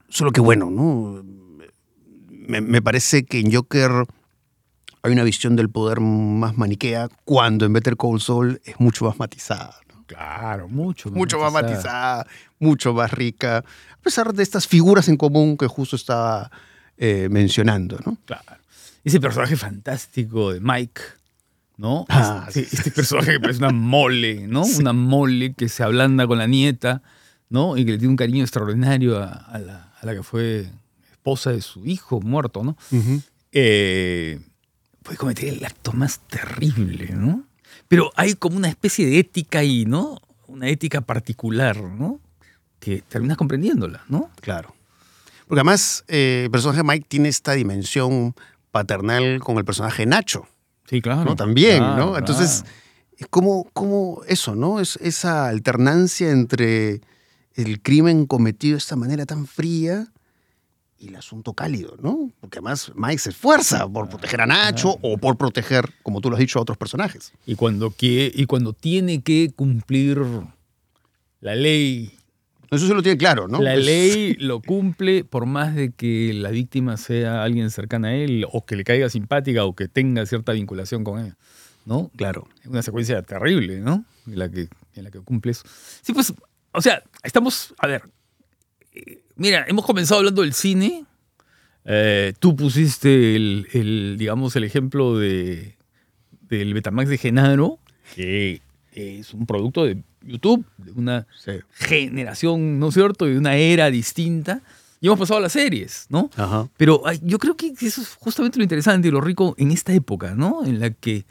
Solo 0.10 0.32
que 0.32 0.40
bueno, 0.40 0.70
¿no? 0.70 1.24
Me, 2.30 2.62
me 2.62 2.82
parece 2.82 3.26
que 3.26 3.40
en 3.40 3.54
Joker 3.54 4.06
hay 5.06 5.12
una 5.12 5.24
visión 5.24 5.56
del 5.56 5.70
poder 5.70 6.00
más 6.00 6.58
maniquea, 6.58 7.10
cuando 7.26 7.66
en 7.66 7.74
Better 7.74 7.98
Call 7.98 8.20
Saul 8.20 8.62
es 8.64 8.80
mucho 8.80 9.06
más 9.06 9.20
matizada. 9.20 9.76
¿no? 9.90 10.04
Claro, 10.08 10.68
mucho. 10.68 11.12
Mucho 11.12 11.38
más 11.38 11.54
matizada, 11.54 12.26
mucho 12.60 12.94
más 12.94 13.12
rica, 13.12 13.58
a 13.58 14.02
pesar 14.02 14.34
de 14.34 14.42
estas 14.42 14.68
figuras 14.68 15.08
en 15.10 15.18
común 15.18 15.58
que 15.58 15.68
justo 15.68 15.96
estaba 15.96 16.50
eh, 16.98 17.28
mencionando, 17.30 18.00
¿no? 18.06 18.18
Claro. 18.26 18.44
Ese 19.04 19.20
personaje 19.20 19.56
fantástico 19.56 20.54
de 20.54 20.60
Mike, 20.60 21.02
¿no? 21.78 22.06
Ah, 22.10 22.46
este, 22.48 22.62
este 22.62 22.92
personaje 22.92 23.34
que 23.34 23.40
parece 23.40 23.60
una 23.60 23.72
mole, 23.72 24.48
¿no? 24.48 24.64
Una 24.64 24.94
mole 24.94 25.54
que 25.54 25.70
se 25.70 25.84
ablanda 25.84 26.28
con 26.28 26.38
la 26.38 26.48
nieta, 26.48 27.02
¿no? 27.50 27.78
Y 27.78 27.86
que 27.86 27.92
le 27.94 27.98
tiene 27.98 28.12
un 28.12 28.18
cariño 28.18 28.44
extraordinario 28.44 29.22
a, 29.22 29.30
a 29.30 29.60
la, 29.60 29.94
a 30.00 30.06
la 30.06 30.14
que 30.16 30.24
fue 30.24 30.70
esposa 31.12 31.52
de 31.52 31.62
su 31.62 31.84
hijo 31.88 32.22
muerto, 32.22 32.64
¿no? 32.64 32.78
eh, 33.52 34.40
puede 35.02 35.18
cometer 35.18 35.50
el 35.50 35.66
acto 35.66 35.92
más 35.94 36.20
terrible, 36.28 37.10
¿no? 37.14 37.48
Pero 37.88 38.12
hay 38.16 38.36
como 38.36 38.58
una 38.58 38.70
especie 38.70 39.08
de 39.08 39.18
ética 39.20 39.60
ahí, 39.60 39.86
¿no? 39.86 40.20
Una 40.48 40.68
ética 40.68 41.02
particular, 41.02 41.78
¿no? 41.78 42.20
Que 42.80 43.02
terminas 43.02 43.38
comprendiéndola, 43.38 44.04
¿no? 44.08 44.30
Claro. 44.42 44.76
Porque 45.48 45.62
además 45.62 46.04
eh, 46.08 46.44
el 46.46 46.52
personaje 46.52 46.84
Mike 46.84 47.06
tiene 47.08 47.30
esta 47.30 47.54
dimensión 47.54 48.36
paternal 48.72 49.40
con 49.40 49.58
el 49.58 49.66
personaje 49.66 50.06
Nacho, 50.06 50.48
Sí, 50.90 51.02
claro. 51.02 51.26
¿no? 51.26 51.36
También, 51.36 51.78
Claro, 51.80 52.12
¿no? 52.12 52.18
Entonces, 52.18 52.62
claro. 52.62 52.78
es 53.18 53.28
como, 53.28 53.70
como 53.74 54.22
eso, 54.28 54.56
¿no? 54.56 54.80
Es 54.80 54.98
esa 54.98 55.48
alternancia 55.48 56.32
entre 56.32 57.02
el 57.56 57.82
crimen 57.82 58.26
cometido 58.26 58.74
de 58.74 58.80
esta 58.80 58.96
manera 58.96 59.26
tan 59.26 59.48
fría 59.48 60.12
y 60.98 61.08
el 61.10 61.16
asunto 61.16 61.54
cálido, 61.54 61.98
¿no? 62.02 62.32
Porque 62.40 62.60
además 62.60 62.92
Mike 62.96 63.20
se 63.20 63.30
esfuerza 63.30 63.88
por 63.88 64.10
proteger 64.10 64.42
a 64.42 64.46
Nacho 64.46 64.98
o 65.02 65.18
por 65.18 65.38
proteger, 65.38 65.90
como 66.04 66.22
tú 66.22 66.30
lo 66.30 66.36
has 66.36 66.40
dicho, 66.40 66.60
a 66.60 66.62
otros 66.62 66.78
personajes. 66.78 67.34
Y 67.46 67.56
cuando, 67.56 67.92
que, 67.92 68.32
y 68.34 68.46
cuando 68.46 68.74
tiene 68.74 69.22
que 69.22 69.52
cumplir 69.56 70.22
la 71.42 71.56
ley, 71.56 72.15
Eso 72.72 72.88
se 72.88 72.94
lo 72.94 73.04
tiene 73.04 73.18
claro, 73.18 73.48
¿no? 73.48 73.62
la 73.62 73.76
ley 73.76 74.36
lo 74.40 74.62
cumple 74.62 75.24
por 75.24 75.46
más 75.46 75.76
de 75.76 75.92
que 75.92 76.34
la 76.34 76.50
víctima 76.50 76.98
sea 76.98 77.44
alguien 77.44 77.70
cercana 77.70 78.10
a 78.10 78.16
él 78.16 78.46
o 78.52 78.66
que 78.66 78.76
le 78.76 78.84
caiga 78.84 79.10
simpática 79.10 79.66
o 79.66 79.76
que 79.76 79.88
tenga 79.88 80.26
cierta 80.26 80.54
vinculación 80.54 81.04
con 81.04 81.20
ella, 81.20 81.38
¿no? 81.86 82.12
Claro. 82.16 82.48
Es 82.62 82.68
una 82.68 82.82
secuencia 82.82 83.22
terrible, 83.22 83.80
¿no? 83.80 84.06
En 84.28 84.40
la 84.40 84.50
que, 84.50 84.68
en 84.96 85.04
la 85.04 85.12
que 85.12 85.20
cumple 85.20 85.52
eso. 85.52 85.64
Sí, 86.02 86.14
pues, 86.14 86.34
o 86.72 86.82
sea, 86.82 87.04
estamos, 87.24 87.74
a 87.78 87.88
ver, 87.88 88.04
eh, 88.94 89.22
mira, 89.36 89.66
hemos 89.68 89.86
comenzado 89.86 90.20
hablando 90.20 90.42
del 90.42 90.54
cine. 90.54 91.06
Eh, 91.86 92.34
tú 92.40 92.56
pusiste 92.56 93.36
el, 93.36 93.68
el, 93.74 94.16
digamos, 94.18 94.56
el 94.56 94.64
ejemplo 94.64 95.18
de, 95.18 95.76
del 96.42 96.74
Betamax 96.74 97.10
de 97.10 97.18
Genaro, 97.18 97.80
que 98.16 98.62
es 98.96 99.34
un 99.34 99.46
producto 99.46 99.86
de 99.86 100.02
YouTube, 100.24 100.66
de 100.78 100.92
una 100.92 101.28
Sí. 101.44 101.52
generación, 101.74 102.80
¿no 102.80 102.88
es 102.90 102.94
cierto?, 102.94 103.26
de 103.26 103.38
una 103.38 103.56
era 103.56 103.90
distinta. 103.92 104.62
Y 105.02 105.08
hemos 105.08 105.20
pasado 105.20 105.38
a 105.38 105.42
las 105.42 105.52
series, 105.52 106.06
¿no? 106.10 106.30
Ajá. 106.36 106.68
Pero 106.78 107.04
yo 107.22 107.38
creo 107.38 107.56
que 107.56 107.74
eso 107.80 108.02
es 108.02 108.16
justamente 108.20 108.58
lo 108.58 108.64
interesante 108.64 109.08
y 109.08 109.12
lo 109.12 109.22
rico 109.22 109.54
en 109.58 109.72
esta 109.72 109.94
época, 109.94 110.34
¿no? 110.34 110.66
En 110.66 110.80
la 110.80 110.90
que, 110.90 111.26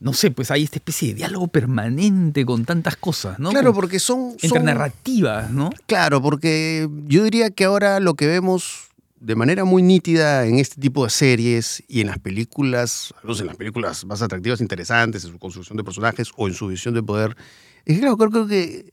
no 0.00 0.12
sé, 0.12 0.30
pues 0.30 0.50
hay 0.50 0.64
esta 0.64 0.76
especie 0.76 1.08
de 1.08 1.14
diálogo 1.14 1.48
permanente 1.48 2.44
con 2.44 2.64
tantas 2.66 2.96
cosas, 2.96 3.38
¿no? 3.38 3.50
Claro, 3.50 3.72
porque 3.72 4.00
son, 4.00 4.32
entre 4.32 4.48
son- 4.48 4.64
narrativas, 4.64 5.50
¿no? 5.50 5.70
Claro, 5.86 6.20
porque 6.20 6.88
yo 7.06 7.24
diría 7.24 7.50
que 7.50 7.64
ahora 7.64 8.00
lo 8.00 8.14
que 8.14 8.26
vemos 8.26 8.88
de 9.18 9.34
manera 9.34 9.64
muy 9.64 9.82
nítida 9.82 10.46
en 10.46 10.58
este 10.58 10.80
tipo 10.80 11.04
de 11.04 11.10
series 11.10 11.82
y 11.88 12.00
en 12.00 12.08
las 12.08 12.18
películas, 12.18 13.14
en 13.26 13.46
las 13.46 13.56
películas 13.56 14.04
más 14.04 14.22
atractivas, 14.22 14.60
interesantes, 14.60 15.24
en 15.24 15.32
su 15.32 15.38
construcción 15.38 15.76
de 15.76 15.84
personajes 15.84 16.30
o 16.36 16.48
en 16.48 16.54
su 16.54 16.68
visión 16.68 16.94
de 16.94 17.02
poder, 17.02 17.36
es 17.84 17.94
que 17.94 18.00
claro, 18.00 18.16
creo, 18.16 18.30
creo 18.30 18.46
que 18.46 18.92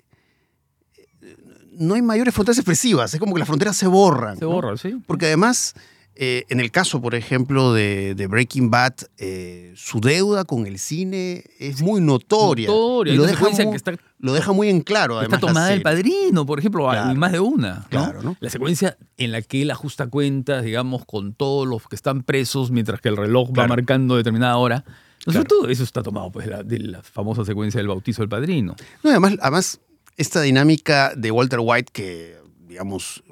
eh, 1.22 1.38
no 1.72 1.96
hay 1.96 2.02
mayores 2.02 2.34
fronteras 2.34 2.58
expresivas, 2.58 3.14
es 3.14 3.20
como 3.20 3.34
que 3.34 3.40
las 3.40 3.48
fronteras 3.48 3.76
se 3.76 3.88
borran. 3.88 4.38
Se 4.38 4.46
¿no? 4.46 4.52
borra, 4.52 4.78
¿sí? 4.78 5.02
Porque 5.06 5.26
además, 5.26 5.74
eh, 6.15 6.45
en 6.49 6.60
el 6.60 6.69
caso, 6.71 7.02
por 7.02 7.15
ejemplo, 7.15 7.73
de, 7.73 8.13
de 8.15 8.28
Breaking 8.28 8.69
Bad, 8.69 8.93
eh, 9.17 9.73
su 9.76 9.99
deuda 9.99 10.43
con 10.45 10.67
el 10.67 10.78
cine 10.80 11.43
es 11.60 11.82
muy 11.82 12.02
notoria. 12.02 12.67
Notoria, 12.67 13.13
y 13.13 13.17
lo 13.17 13.26
deja, 13.26 13.49
muy, 13.49 13.56
que 13.71 13.76
está- 13.76 13.95
lo 14.19 14.34
deja 14.34 14.52
muy 14.52 14.69
en 14.69 14.82
claro. 14.82 15.15
Está 15.21 15.38
Además, 15.38 15.41
la 15.41 15.47
tomada 15.47 15.67
del 15.69 15.82
padrino, 15.82 16.45
por 16.45 16.60
ejemplo, 16.60 16.88
Claro. 16.89 17.10
hay 17.10 17.15
más 17.15 17.32
de 17.32 17.39
una, 17.39 17.76
¿no? 17.80 17.86
Claro, 17.89 18.21
¿no? 18.21 18.38
La 18.39 18.49
secuencia 18.49 18.97
en 19.17 19.32
la 19.32 19.41
que 19.41 19.63
él 19.63 19.71
ajusta 19.71 20.08
cuentas, 20.08 20.63
digamos, 20.63 21.06
con 21.06 21.34
todos 21.34 21.67
los 21.67 21.88
que 21.88 21.95
están 21.95 22.21
presos 22.23 22.69
mientras 22.71 23.02
que 23.02 23.10
el 23.10 23.17
reloj 23.17 23.49
va 23.58 23.67
marcando 23.67 24.15
determinada 24.15 24.58
hora. 24.58 24.84
¿No 25.26 25.32
Claro. 25.32 25.47
cierto? 25.49 25.69
Eso 25.69 25.84
está 25.84 26.04
tomado 26.04 26.32
pues, 26.32 26.47
la- 26.47 26.63
de 26.63 26.80
la 26.80 27.02
famosa 27.02 27.43
secuencia 27.45 27.80
del 27.80 27.88
bautizo 27.88 28.21
del 28.21 28.30
padrino. 28.30 28.76
No, 29.04 29.10
además, 29.10 29.34
además, 29.41 29.80
esta 30.17 30.41
dinámica 30.41 31.13
de 31.15 31.32
Walter 31.32 31.60
White 31.62 31.91
que, 31.91 32.38
digamos, 32.67 33.23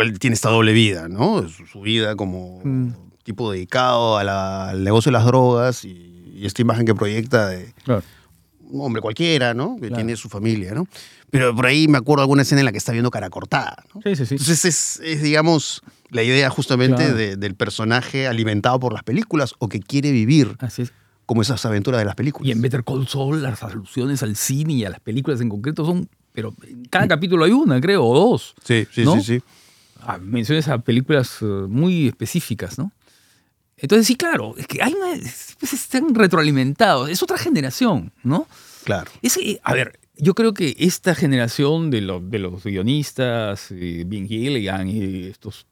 él 0.00 0.18
tiene 0.18 0.34
esta 0.34 0.50
doble 0.50 0.72
vida, 0.72 1.08
¿no? 1.08 1.48
Su, 1.48 1.66
su 1.66 1.80
vida 1.80 2.16
como 2.16 2.60
Mm. 2.64 2.90
tipo 3.24 3.50
dedicado 3.52 4.16
a 4.18 4.24
la- 4.24 4.70
al 4.70 4.84
negocio 4.84 5.10
de 5.10 5.14
las 5.18 5.24
drogas 5.26 5.84
y, 5.84 6.32
y 6.34 6.46
esta 6.46 6.62
imagen 6.62 6.86
que 6.86 6.94
proyecta 6.94 7.48
de 7.48 7.72
Claro. 7.84 8.02
un 8.70 8.80
hombre 8.82 9.00
cualquiera, 9.02 9.54
¿no? 9.54 9.74
Que 9.76 9.88
Claro. 9.88 9.96
tiene 9.96 10.16
su 10.16 10.28
familia, 10.28 10.74
¿no? 10.74 10.86
Pero 11.30 11.54
por 11.54 11.66
ahí 11.66 11.88
me 11.88 11.98
acuerdo 11.98 12.22
alguna 12.22 12.42
escena 12.42 12.60
en 12.62 12.64
la 12.66 12.72
que 12.72 12.78
está 12.78 12.92
viendo 12.92 13.10
cara 13.10 13.28
cortada, 13.28 13.84
¿no? 13.94 14.00
Sí, 14.02 14.16
sí, 14.16 14.24
sí. 14.24 14.34
Entonces 14.34 14.64
es, 14.64 15.00
es, 15.04 15.22
digamos, 15.22 15.82
la 16.10 16.22
idea 16.22 16.48
justamente 16.48 16.96
Claro. 17.04 17.14
de- 17.16 17.36
del 17.36 17.54
personaje 17.54 18.26
alimentado 18.26 18.80
por 18.80 18.92
las 18.94 19.02
películas 19.02 19.54
o 19.58 19.68
que 19.68 19.80
quiere 19.80 20.10
vivir 20.10 20.56
Así 20.60 20.82
es. 20.82 20.92
como 21.26 21.42
esas 21.42 21.64
aventuras 21.66 21.98
de 22.00 22.06
las 22.06 22.14
películas. 22.14 22.48
Y 22.48 22.52
en 22.52 22.62
Better 22.62 22.82
Call 22.84 23.06
Saul 23.08 23.42
las 23.42 23.62
alusiones 23.62 24.22
al 24.22 24.36
cine 24.36 24.72
y 24.74 24.84
a 24.86 24.90
las 24.90 25.00
películas 25.00 25.40
en 25.42 25.50
concreto 25.50 25.84
son, 25.84 26.08
pero 26.32 26.54
en 26.66 26.86
cada 26.86 27.06
capítulo 27.08 27.44
hay 27.44 27.52
una, 27.52 27.78
creo, 27.82 28.06
o 28.06 28.18
dos. 28.30 28.54
Sí, 28.64 28.86
sí, 28.90 29.04
¿no? 29.04 29.16
sí, 29.16 29.22
sí. 29.38 29.42
Ah, 30.00 30.18
menciones 30.18 30.68
a 30.68 30.78
películas 30.78 31.38
eh, 31.42 31.44
muy 31.44 32.08
específicas, 32.08 32.78
¿no? 32.78 32.92
Entonces 33.76 34.06
sí, 34.06 34.16
claro, 34.16 34.54
es 34.56 34.66
que 34.66 34.82
hay 34.82 34.92
una, 34.92 35.20
pues 35.60 35.72
están 35.72 36.14
retroalimentados, 36.14 37.08
es 37.10 37.22
otra 37.22 37.38
generación, 37.38 38.12
¿no? 38.24 38.48
Claro. 38.84 39.10
Es 39.22 39.38
a 39.62 39.72
ver, 39.74 39.98
yo 40.16 40.34
creo 40.34 40.52
que 40.52 40.74
esta 40.78 41.14
generación 41.14 41.90
de, 41.90 42.00
lo- 42.00 42.20
de 42.20 42.38
los 42.40 42.64
guionistas, 42.64 43.68
eh, 43.70 44.02
Vin 44.06 44.26
Gilligan 44.26 44.88
y 44.88 45.24
estos, 45.26 45.66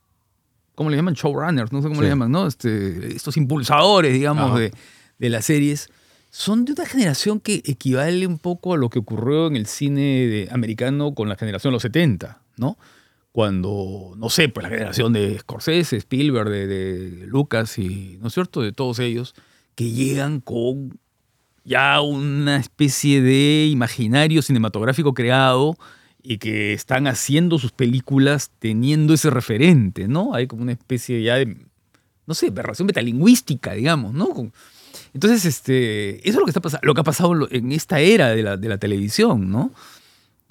¿cómo 0.75 0.89
le 0.89 0.95
llaman? 0.95 1.15
Showrunners, 1.15 1.73
no 1.73 1.81
sé 1.81 1.89
cómo 1.89 2.01
le 2.01 2.07
Sí. 2.07 2.11
llaman, 2.11 2.31
¿no? 2.31 2.47
Este, 2.47 3.13
estos 3.13 3.35
impulsadores, 3.35 4.13
digamos, 4.13 4.57
de, 4.57 4.71
de 5.19 5.29
las 5.29 5.43
series, 5.45 5.89
son 6.29 6.63
de 6.63 6.73
una 6.73 6.85
generación 6.85 7.39
que 7.41 7.61
equivale 7.65 8.25
un 8.25 8.37
poco 8.37 8.73
a 8.73 8.77
lo 8.77 8.89
que 8.89 8.99
ocurrió 8.99 9.47
en 9.47 9.57
el 9.57 9.65
cine 9.65 10.01
de- 10.27 10.47
americano 10.51 11.13
con 11.13 11.27
la 11.27 11.35
generación 11.35 11.71
de 11.71 11.75
los 11.75 11.81
70, 11.81 12.41
¿no? 12.55 12.77
Cuando, 13.37 14.15
no 14.17 14.31
sé, 14.31 14.49
pues 14.49 14.63
la 14.63 14.69
generación 14.71 15.13
de 15.13 15.37
Scorsese, 15.37 15.97
Spielberg, 15.97 16.49
de, 16.49 16.65
de 16.65 17.27
Lucas 17.27 17.77
y, 17.77 18.17
¿no 18.19 18.29
es 18.29 18.33
cierto?, 18.33 18.63
de 18.63 18.71
todos 18.71 18.97
ellos, 18.97 19.35
que 19.75 19.91
llegan 19.91 20.39
con 20.39 20.97
ya 21.63 22.01
una 22.01 22.57
especie 22.57 23.21
de 23.21 23.67
imaginario 23.67 24.41
cinematográfico 24.41 25.13
creado 25.13 25.77
y 26.23 26.39
que 26.39 26.73
están 26.73 27.05
haciendo 27.05 27.59
sus 27.59 27.71
películas 27.71 28.49
teniendo 28.57 29.13
ese 29.13 29.29
referente, 29.29 30.07
¿no? 30.07 30.33
Hay 30.33 30.47
como 30.47 30.63
una 30.63 30.71
especie 30.71 31.21
ya 31.21 31.35
de, 31.35 31.57
no 32.25 32.33
sé, 32.33 32.47
aberración 32.47 32.87
metalingüística, 32.87 33.73
digamos, 33.73 34.15
¿no? 34.15 34.51
Entonces, 35.13 35.45
este, 35.45 36.27
eso 36.27 36.29
es 36.29 36.35
lo 36.37 36.45
que, 36.45 36.49
está 36.57 36.79
lo 36.81 36.95
que 36.95 37.01
ha 37.01 37.03
pasado 37.03 37.47
en 37.51 37.71
esta 37.71 37.99
era 37.99 38.29
de 38.29 38.41
la, 38.41 38.57
de 38.57 38.67
la 38.67 38.79
televisión, 38.79 39.51
¿no? 39.51 39.71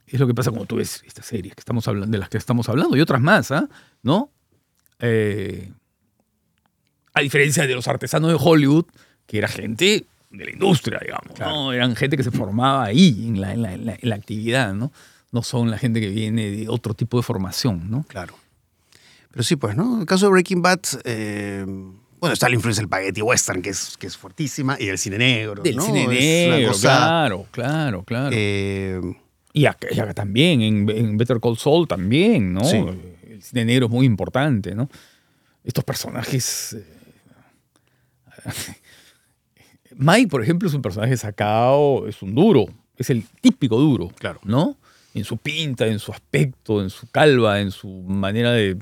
Es 0.07 0.21
lo 0.21 0.27
que 0.27 0.35
pasa 0.35 0.51
cuando 0.51 0.66
tú 0.66 0.77
ves 0.77 1.03
estas 1.07 1.27
series 1.27 1.55
que 1.55 1.61
estamos 1.61 1.87
hablando, 1.88 2.12
de 2.12 2.19
las 2.19 2.29
que 2.29 2.38
estamos 2.38 2.69
hablando 2.69 2.97
y 2.97 3.01
otras 3.01 3.21
más, 3.21 3.51
¿ah? 3.51 3.69
¿No? 4.03 4.31
Eh, 5.01 5.73
a 7.14 7.21
diferencia 7.21 7.66
de 7.66 7.75
los 7.75 7.88
artesanos 7.88 8.31
de 8.31 8.38
Hollywood, 8.40 8.85
que 9.27 9.38
era 9.38 9.49
gente 9.49 10.05
de 10.31 10.45
la 10.45 10.51
industria, 10.51 11.01
digamos, 11.03 11.38
¿no? 11.38 11.73
Eran 11.73 11.97
gente 11.97 12.16
que 12.16 12.23
se 12.23 12.31
formaba 12.31 12.85
ahí, 12.85 13.27
en 13.29 13.40
la, 13.40 13.53
en 13.55 13.62
la- 13.62 13.73
en 13.75 13.87
la- 13.87 13.95
en 14.01 14.09
la 14.09 14.14
actividad, 14.16 14.75
¿no? 14.75 14.92
No 15.33 15.42
son 15.42 15.71
la 15.71 15.79
gente 15.79 16.01
que 16.01 16.09
viene 16.09 16.51
de 16.51 16.69
otro 16.69 16.95
tipo 16.95 17.16
de 17.16 17.23
formación, 17.23 17.90
¿no? 17.90 18.05
Claro. 18.09 18.35
Pero 19.31 19.42
sí, 19.42 19.57
pues, 19.57 19.77
¿no? 19.77 19.95
En 19.97 20.01
el 20.01 20.07
caso 20.07 20.27
de 20.27 20.33
Breaking 20.33 20.62
Bad, 20.62 20.81
eh, 21.05 21.64
bueno, 22.21 22.33
está 22.33 22.49
la 22.49 22.55
influencia 22.55 22.81
del 22.83 22.88
spaghetti 22.88 23.23
western, 23.23 23.61
que 23.62 23.71
es, 23.71 23.97
que 23.99 24.07
es 24.07 24.16
fuertísima, 24.16 24.77
y 24.79 24.87
del 24.87 24.99
cine 24.99 25.19
negro. 25.19 25.62
Del 25.62 25.77
¿no? 25.77 25.83
cine 25.85 26.07
negro, 26.07 26.69
cosa, 26.69 26.81
claro, 26.97 27.47
claro, 27.51 28.03
claro. 28.05 28.31
eh, 28.33 29.01
y, 29.57 29.64
acá, 29.64 29.88
y 29.90 29.99
acá 29.99 30.12
también, 30.12 30.61
en, 30.61 30.90
en 30.90 31.16
Better 31.16 31.40
Call 31.40 31.57
Saul 31.57 31.88
también, 31.88 32.53
¿no? 32.53 32.62
Sí. 32.62 32.77
El 32.77 33.42
cine 33.42 33.64
negro 33.64 33.87
es 33.87 33.92
muy 33.92 34.05
importante, 34.05 34.75
¿no? 34.75 34.90
Estos 35.64 35.83
personajes... 35.83 36.75
eh, 36.75 36.85
Mike, 39.97 40.29
por 40.29 40.42
ejemplo, 40.42 40.69
es 40.69 40.75
un 40.75 40.83
personaje 40.83 41.16
sacado, 41.16 42.07
es 42.07 42.21
un 42.23 42.35
duro, 42.35 42.66
es 42.99 43.09
el 43.09 43.25
típico 43.40 43.79
duro, 43.79 44.09
Claro. 44.19 44.40
¿no? 44.45 44.77
En 45.14 45.25
su 45.25 45.38
pinta, 45.38 45.87
en 45.87 45.99
su 45.99 46.12
aspecto, 46.12 46.83
en 46.83 46.90
su 46.90 47.07
calva, 47.11 47.61
en 47.62 47.71
su 47.71 47.88
manera 47.88 48.53
de, 48.53 48.77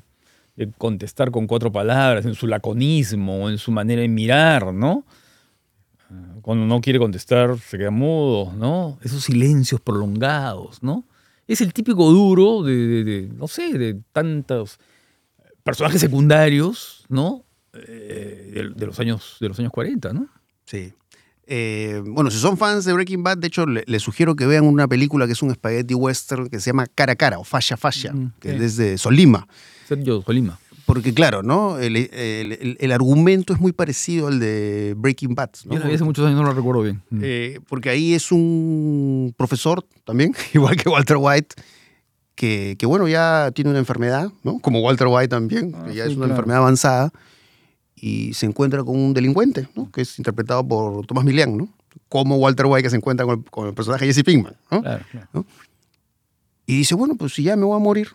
de 0.56 0.68
contestar 0.76 1.30
con 1.30 1.46
cuatro 1.46 1.70
palabras, 1.70 2.26
en 2.26 2.34
su 2.34 2.48
laconismo, 2.48 3.48
en 3.48 3.58
su 3.58 3.70
manera 3.70 4.02
de 4.02 4.08
mirar, 4.08 4.74
¿no? 4.74 5.04
Cuando 6.42 6.66
no 6.66 6.80
quiere 6.80 6.98
contestar, 6.98 7.58
se 7.58 7.78
queda 7.78 7.90
mudo, 7.90 8.52
¿no? 8.54 8.98
Esos 9.02 9.24
silencios 9.24 9.80
prolongados, 9.80 10.82
¿no? 10.82 11.04
Es 11.48 11.60
el 11.60 11.72
típico 11.72 12.10
duro 12.10 12.62
de, 12.62 12.74
de- 12.76 13.04
de, 13.04 13.28
no 13.34 13.48
sé, 13.48 13.76
de 13.78 14.00
tantos 14.12 14.78
personajes 15.62 16.00
secundarios, 16.00 17.04
¿no? 17.08 17.44
Eh, 17.72 18.50
de, 18.54 18.70
de 18.70 18.86
los 18.86 19.00
años, 19.00 19.36
de 19.40 19.48
los 19.48 19.58
años 19.58 19.72
40, 19.72 20.12
¿no? 20.12 20.28
Sí. 20.66 20.92
Eh, 21.46 22.02
bueno, 22.06 22.30
si 22.30 22.38
son 22.38 22.56
fans 22.56 22.84
de 22.86 22.92
Breaking 22.94 23.22
Bad, 23.22 23.38
de 23.38 23.48
hecho, 23.48 23.66
le- 23.66 23.84
les 23.86 24.02
sugiero 24.02 24.34
que 24.36 24.46
vean 24.46 24.64
una 24.64 24.86
película 24.88 25.26
que 25.26 25.32
es 25.32 25.42
un 25.42 25.52
spaghetti 25.52 25.94
western 25.94 26.48
que 26.48 26.60
se 26.60 26.70
llama 26.70 26.86
Cara 26.86 27.12
a 27.12 27.16
Cara 27.16 27.38
o 27.38 27.44
Fascia 27.44 27.76
Fascia, 27.76 28.12
Mm, 28.12 28.32
que 28.40 28.48
sí. 28.50 28.54
es 28.54 28.60
desde 28.60 28.98
Solima. 28.98 29.46
Sergio 29.86 30.22
Colima. 30.22 30.58
Porque, 30.86 31.14
claro, 31.14 31.42
¿no? 31.42 31.78
El, 31.78 31.96
el- 31.96 32.52
el- 32.52 32.76
el 32.78 32.92
argumento 32.92 33.54
es 33.54 33.60
muy 33.60 33.72
parecido 33.72 34.28
al 34.28 34.38
de 34.38 34.94
Breaking 34.96 35.34
Bad. 35.34 35.50
¿no? 35.64 35.78
Yo 35.78 35.94
hace 35.94 36.04
muchos 36.04 36.26
años, 36.26 36.38
no 36.40 36.44
lo 36.46 36.52
recuerdo 36.52 36.82
bien. 36.82 37.02
Mm. 37.10 37.20
Eh, 37.22 37.60
porque 37.68 37.88
ahí 37.90 38.12
es 38.14 38.30
un 38.32 39.32
profesor 39.36 39.84
también, 40.04 40.34
igual 40.54 40.76
que 40.76 40.88
Walter 40.90 41.16
White, 41.18 41.54
que, 42.34 42.76
que, 42.78 42.84
bueno, 42.86 43.08
ya 43.08 43.50
tiene 43.54 43.70
una 43.70 43.78
enfermedad, 43.78 44.30
¿no? 44.42 44.58
Como 44.58 44.80
Walter 44.80 45.06
White 45.06 45.28
también, 45.28 45.72
Ah, 45.74 45.84
que 45.86 45.94
ya 45.94 46.04
sí, 46.04 46.10
es 46.10 46.16
una 46.16 46.26
claro. 46.26 46.32
enfermedad 46.34 46.58
avanzada, 46.62 47.12
y 47.96 48.34
se 48.34 48.44
encuentra 48.44 48.82
con 48.84 48.96
un 48.98 49.14
delincuente, 49.14 49.68
¿no? 49.74 49.90
Que 49.90 50.02
es 50.02 50.18
interpretado 50.18 50.66
por 50.66 51.06
Thomas 51.06 51.24
Milian, 51.24 51.56
¿no? 51.56 51.68
Como 52.10 52.36
Walter 52.36 52.66
White 52.66 52.82
que 52.82 52.90
se 52.90 52.96
encuentra 52.96 53.24
con 53.24 53.38
el, 53.38 53.44
con 53.50 53.74
personaje 53.74 54.04
Jesse 54.04 54.22
Pinkman, 54.24 54.54
¿no? 54.70 54.82
Claro, 54.82 55.04
claro, 55.10 55.46
Y 56.66 56.76
dice, 56.78 56.94
bueno, 56.94 57.14
pues 57.14 57.32
si 57.32 57.42
ya 57.44 57.56
me 57.56 57.64
voy 57.64 57.76
a 57.76 57.78
morir, 57.82 58.08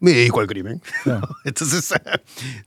me 0.00 0.12
dedico 0.12 0.40
al 0.40 0.46
crimen. 0.46 0.82
claro. 1.04 1.28
Entonces, 1.44 1.92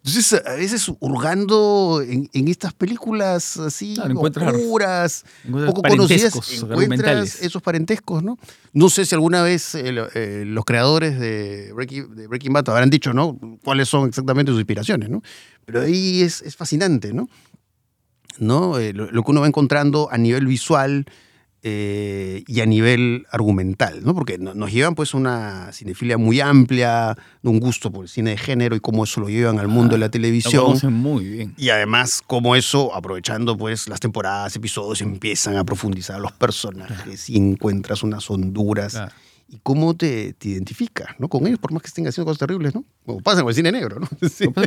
entonces 0.04 0.41
a 0.46 0.54
veces 0.54 0.89
hurgando 1.00 2.04
en, 2.08 2.30
en 2.32 2.48
estas 2.48 2.74
películas 2.74 3.58
así 3.58 3.96
Claro, 3.96 4.19
oscuras, 4.22 5.26
poco 5.52 5.82
conocidas, 5.82 6.36
encuentras 6.62 7.41
esos 7.41 7.62
parentescos, 7.62 8.24
¿no? 8.24 8.38
No 8.72 8.89
sé 8.89 9.06
si 9.06 9.15
alguna 9.15 9.41
vez 9.41 9.76
eh, 9.76 9.93
eh, 10.13 10.43
los 10.46 10.63
creadores 10.63 11.19
de 11.19 11.72
Breaking, 11.74 12.15
de 12.15 12.28
Breaking 12.28 12.54
Bad 12.54 12.69
habrán 12.69 12.89
dicho, 12.89 13.13
¿no? 13.13 13.39
Cuáles 13.63 13.89
son 13.89 14.08
exactamente 14.08 14.52
sus 14.52 14.60
inspiraciones, 14.60 15.10
¿no? 15.10 15.22
Pero 15.65 15.82
ahí 15.82 16.22
es, 16.22 16.41
es 16.43 16.56
fascinante, 16.56 17.13
¿no? 17.13 17.30
¿No? 18.38 18.78
Eh, 18.78 18.93
lo, 18.93 19.12
lo 19.12 19.24
que 19.24 19.32
uno 19.32 19.41
va 19.41 19.48
encontrando 19.48 20.10
a 20.12 20.17
nivel 20.17 20.46
visual 20.46 21.06
eh, 21.65 22.43
y 22.45 22.60
a 22.60 22.65
nivel 22.65 23.26
argumental, 23.32 24.04
¿no? 24.04 24.13
Porque 24.13 24.38
no- 24.38 24.54
nos 24.54 24.71
llevan 24.71 24.95
pues 24.95 25.13
una 25.13 25.71
cinefilia 25.71 26.17
muy 26.17 26.41
amplia, 26.41 27.17
un 27.41 27.60
gusto 27.60 27.89
por 27.91 28.04
el 28.04 28.10
cine 28.10 28.32
de 28.32 28.38
género 28.38 28.76
y 28.76 28.82
cómo 28.82 29.06
eso 29.06 29.21
lo 29.21 29.30
llevan 29.30 29.60
al 29.60 29.69
mundo 29.69 29.93
de 29.93 29.99
la 29.99 30.08
Lo 30.08 30.12
televisión. 30.12 30.65
conocen 30.65 30.93
muy 30.93 31.23
bien. 31.26 31.54
Y 31.58 31.69
además, 31.69 32.21
como 32.28 32.56
eso, 32.58 32.93
aprovechando 32.93 33.58
pues 33.58 33.88
las 33.88 34.02
temporadas, 34.02 34.56
episodios, 34.58 35.02
empiezan 35.02 35.56
a 35.56 35.63
profundizar 35.63 36.19
los 36.19 36.34
personajes 36.34 37.30
y 37.30 37.38
encuentras 37.38 38.04
unas 38.04 38.30
honduras. 38.30 38.99
Y 39.49 39.60
cómo 39.62 39.93
te, 39.93 40.34
te 40.34 40.49
identificas, 40.49 41.10
¿no? 41.19 41.28
Con 41.28 41.45
ellos, 41.45 41.60
por 41.60 41.71
más 41.71 41.82
que 41.84 41.88
estén 41.88 42.08
haciendo 42.08 42.26
cosas 42.26 42.39
terribles, 42.39 42.73
¿no? 42.73 42.84
Como 43.06 43.19
pasa 43.21 43.41
con 43.41 43.49
el 43.49 43.56
cine 43.56 43.71
negro, 43.71 43.99
¿no? 43.99 44.08
Sí. 44.30 44.45
Lo 44.45 44.63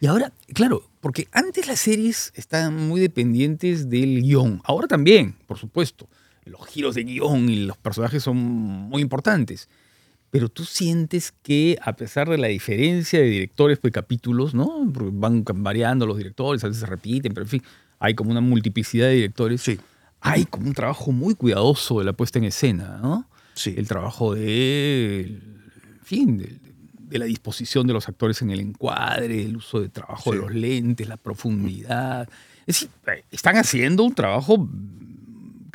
Y 0.00 0.06
ahora, 0.06 0.32
claro, 0.52 0.82
porque 1.00 1.28
antes 1.30 1.68
las 1.68 1.78
series 1.78 2.32
estaban 2.34 2.88
muy 2.88 3.00
dependientes 3.00 3.88
del 3.88 4.22
guion. 4.22 4.60
Ahora 4.64 4.88
también, 4.88 5.36
por 5.46 5.58
supuesto. 5.58 6.08
Los 6.44 6.66
giros 6.66 6.94
de 6.94 7.04
guion 7.04 7.48
y 7.48 7.56
los 7.64 7.76
personajes 7.76 8.22
son 8.22 8.36
muy 8.36 9.02
importantes. 9.02 9.68
Pero 10.30 10.48
tú 10.48 10.64
sientes 10.64 11.32
que, 11.42 11.78
a 11.80 11.94
pesar 11.94 12.28
de 12.28 12.38
la 12.38 12.48
diferencia 12.48 13.20
de 13.20 13.26
directores 13.26 13.78
por 13.78 13.92
capítulos, 13.92 14.52
¿no? 14.54 14.90
Porque 14.92 15.10
van 15.12 15.44
variando 15.62 16.06
los 16.06 16.18
directores, 16.18 16.64
a 16.64 16.66
veces 16.68 16.80
se 16.80 16.86
repiten, 16.86 17.32
pero 17.32 17.44
en 17.44 17.50
fin, 17.50 17.62
hay 18.00 18.14
como 18.14 18.30
una 18.32 18.40
multiplicidad 18.40 19.06
de 19.06 19.14
directores. 19.14 19.62
Sí, 19.62 19.78
Hay 20.20 20.44
como 20.46 20.66
un 20.66 20.74
trabajo 20.74 21.12
muy 21.12 21.34
cuidadoso 21.34 21.98
de 22.00 22.04
la 22.06 22.12
puesta 22.14 22.38
en 22.40 22.46
escena, 22.46 22.98
¿no? 23.00 23.28
sí. 23.54 23.74
el 23.76 23.86
trabajo 23.86 24.34
de, 24.34 25.20
en 25.20 26.00
fin, 26.02 26.36
de, 26.38 26.58
de 26.98 27.18
la 27.20 27.26
disposición 27.26 27.86
de 27.86 27.92
los 27.92 28.08
actores 28.08 28.42
en 28.42 28.50
el 28.50 28.58
encuadre, 28.58 29.40
el 29.44 29.56
uso 29.56 29.80
de 29.80 29.88
trabajo 29.88 30.32
Sí. 30.32 30.36
de 30.38 30.42
los 30.42 30.52
lentes, 30.54 31.06
la 31.06 31.16
profundidad. 31.16 32.28
Es 32.66 32.80
decir, 32.80 32.88
eh, 33.06 33.24
están 33.30 33.56
haciendo 33.56 34.02
un 34.02 34.14
trabajo 34.14 34.68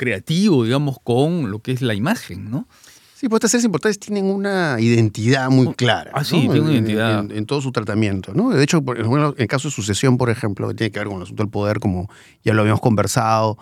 creativo, 0.04 0.64
digamos, 0.64 0.96
con 1.04 1.50
lo 1.50 1.58
que 1.58 1.72
es 1.72 1.82
la 1.82 1.92
imagen, 1.94 2.50
¿no? 2.50 2.66
Sí, 3.14 3.28
pues 3.28 3.40
estas 3.40 3.50
series 3.50 3.66
importantes 3.66 3.98
tienen 4.00 4.24
una 4.24 4.76
identidad 4.80 5.50
muy 5.50 5.74
clara. 5.74 6.10
Ah, 6.14 6.24
sí, 6.24 6.36
¿no? 6.46 6.52
tienen 6.52 6.62
una 6.62 6.70
En- 6.70 6.76
identidad. 6.76 7.20
En, 7.20 7.30
en 7.36 7.44
todo 7.44 7.60
su 7.60 7.70
tratamiento, 7.70 8.32
¿no? 8.32 8.48
De 8.48 8.62
hecho, 8.64 8.78
en 8.78 9.34
el 9.36 9.46
caso 9.46 9.68
de 9.68 9.72
Sucesión, 9.74 10.16
por 10.16 10.30
ejemplo, 10.30 10.66
que 10.68 10.74
tiene 10.74 10.90
que 10.90 11.00
ver 11.00 11.08
con 11.08 11.18
el 11.18 11.24
asunto 11.24 11.42
del 11.42 11.50
poder, 11.50 11.80
como 11.80 12.08
ya 12.42 12.54
lo 12.54 12.62
habíamos 12.62 12.80
conversado, 12.80 13.58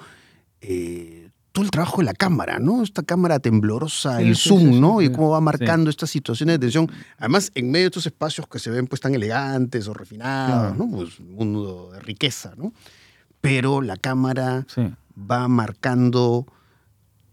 eh, 0.61 1.31
todo 1.51 1.65
el 1.65 1.73
trabajo 1.73 1.97
de 1.99 2.05
la 2.05 2.15
cámara, 2.15 2.61
¿no? 2.61 2.85
Esta 2.85 3.03
cámara 3.03 3.41
temblorosa, 3.41 4.19
Sí, 4.19 4.29
el 4.29 4.37
sí, 4.37 4.49
zoom, 4.49 4.75
sí, 4.75 4.81
¿no? 4.81 5.03
y 5.03 5.11
cómo 5.11 5.31
va 5.31 5.41
marcando 5.41 5.91
estas 5.91 6.09
situaciones 6.11 6.55
de 6.55 6.59
tensión. 6.61 6.89
Además, 7.19 7.51
en 7.57 7.71
medio 7.73 7.85
de 7.87 7.89
estos 7.89 8.07
espacios 8.07 8.47
que 8.47 8.61
se 8.61 8.71
ven 8.71 8.87
pues 8.87 9.01
tan 9.01 9.13
elegantes 9.15 9.89
o 9.89 9.93
refinados, 9.95 10.77
Claro. 10.77 10.87
¿no? 10.87 10.97
Pues 10.97 11.19
un 11.19 11.33
mundo 11.35 11.91
de 11.95 11.99
riqueza, 12.01 12.53
¿no? 12.57 12.73
Pero 13.41 13.83
la 13.83 13.97
cámara 13.97 14.67
Sí. 14.73 14.83
Va 15.19 15.49
marcando 15.49 16.47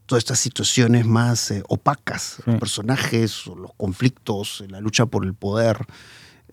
todas 0.06 0.24
estas 0.24 0.39
situaciones 0.39 1.06
más 1.06 1.52
eh, 1.52 1.63
opacas, 1.67 2.38
los 2.45 2.56
Sí. 2.56 2.60
personajes, 2.60 3.48
o 3.48 3.56
los 3.56 3.71
conflictos, 3.76 4.63
la 4.69 4.80
lucha 4.80 5.06
por 5.06 5.26
el 5.26 5.34
poder. 5.34 5.86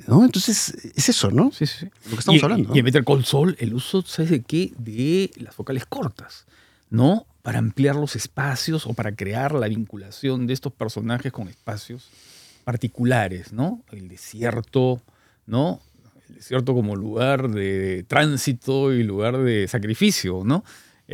¿no? 0.08 0.24
Entonces, 0.24 0.70
es 0.96 1.08
eso, 1.10 1.30
¿no? 1.30 1.52
Sí, 1.52 1.66
sí. 1.66 1.86
Lo 2.06 2.12
que 2.12 2.18
estamos 2.20 2.40
y, 2.40 2.44
hablando. 2.44 2.74
Y 2.74 2.78
en 2.78 2.84
Better 2.84 3.04
Call 3.04 3.24
Saul, 3.24 3.54
el 3.60 3.74
uso, 3.74 4.02
¿sabes 4.02 4.30
de 4.30 4.42
qué? 4.42 4.72
De 4.78 5.30
las 5.36 5.54
focales 5.54 5.84
cortas, 5.86 6.46
¿no? 6.90 7.26
Para 7.42 7.58
ampliar 7.58 7.94
los 7.96 8.16
espacios 8.16 8.86
o 8.86 8.94
para 8.94 9.14
crear 9.14 9.52
la 9.54 9.68
vinculación 9.68 10.46
de 10.46 10.54
estos 10.54 10.72
personajes 10.72 11.30
con 11.30 11.46
espacios 11.48 12.08
particulares, 12.64 13.52
¿no? 13.52 13.82
El 13.92 14.08
desierto, 14.08 15.02
¿no? 15.46 15.80
El 16.28 16.36
desierto 16.36 16.74
como 16.74 16.96
lugar 16.96 17.50
de 17.50 18.04
tránsito 18.08 18.92
y 18.92 19.02
lugar 19.02 19.38
de 19.38 19.68
sacrificio, 19.68 20.42
¿no? 20.44 20.64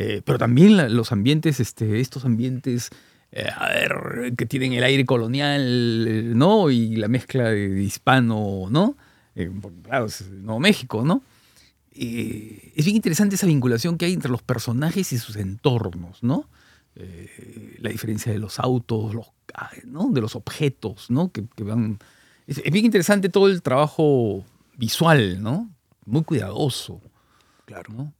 Eh, 0.01 0.21
pero 0.23 0.37
también 0.37 0.77
la- 0.77 0.87
los 0.87 1.11
ambientes, 1.11 1.59
este, 1.59 1.99
estos 1.99 2.23
ambientes, 2.23 2.89
eh, 3.33 3.49
a 3.53 3.67
ver, 3.67 4.33
que 4.37 4.45
tienen 4.45 4.71
el 4.71 4.83
aire 4.85 5.05
colonial, 5.05 6.05
eh, 6.07 6.23
¿no? 6.33 6.69
Y 6.71 6.95
la 6.95 7.09
mezcla 7.09 7.49
de, 7.49 7.67
de 7.67 7.83
hispano, 7.83 8.67
¿no? 8.69 8.95
Eh, 9.35 9.51
porque, 9.61 9.81
claro, 9.81 10.05
es 10.05 10.29
Nuevo 10.31 10.61
México, 10.61 11.03
¿no? 11.03 11.21
Es 11.91 12.85
bien 12.85 12.95
interesante 12.95 13.35
esa 13.35 13.45
vinculación 13.45 13.97
que 13.97 14.05
hay 14.05 14.13
entre 14.13 14.31
los 14.31 14.41
personajes 14.41 15.11
y 15.11 15.17
sus 15.17 15.35
entornos, 15.35 16.23
¿no? 16.23 16.47
La 17.79 17.89
diferencia 17.89 18.31
de 18.31 18.39
los 18.39 18.57
autos, 18.59 19.13
los, 19.13 19.27
ah, 19.53 19.69
¿no? 19.85 20.09
de 20.11 20.21
los 20.21 20.35
objetos, 20.37 21.09
¿no? 21.09 21.29
Que, 21.31 21.43
que 21.57 21.63
van... 21.63 21.99
Es, 22.47 22.61
es 22.63 22.71
bien 22.71 22.85
interesante 22.85 23.27
todo 23.27 23.47
el 23.47 23.61
trabajo 23.61 24.45
visual, 24.77 25.41
¿no? 25.41 25.69
Muy 26.05 26.23
cuidadoso. 26.23 27.01
Claro. 27.65 27.91
¿no? 27.93 28.13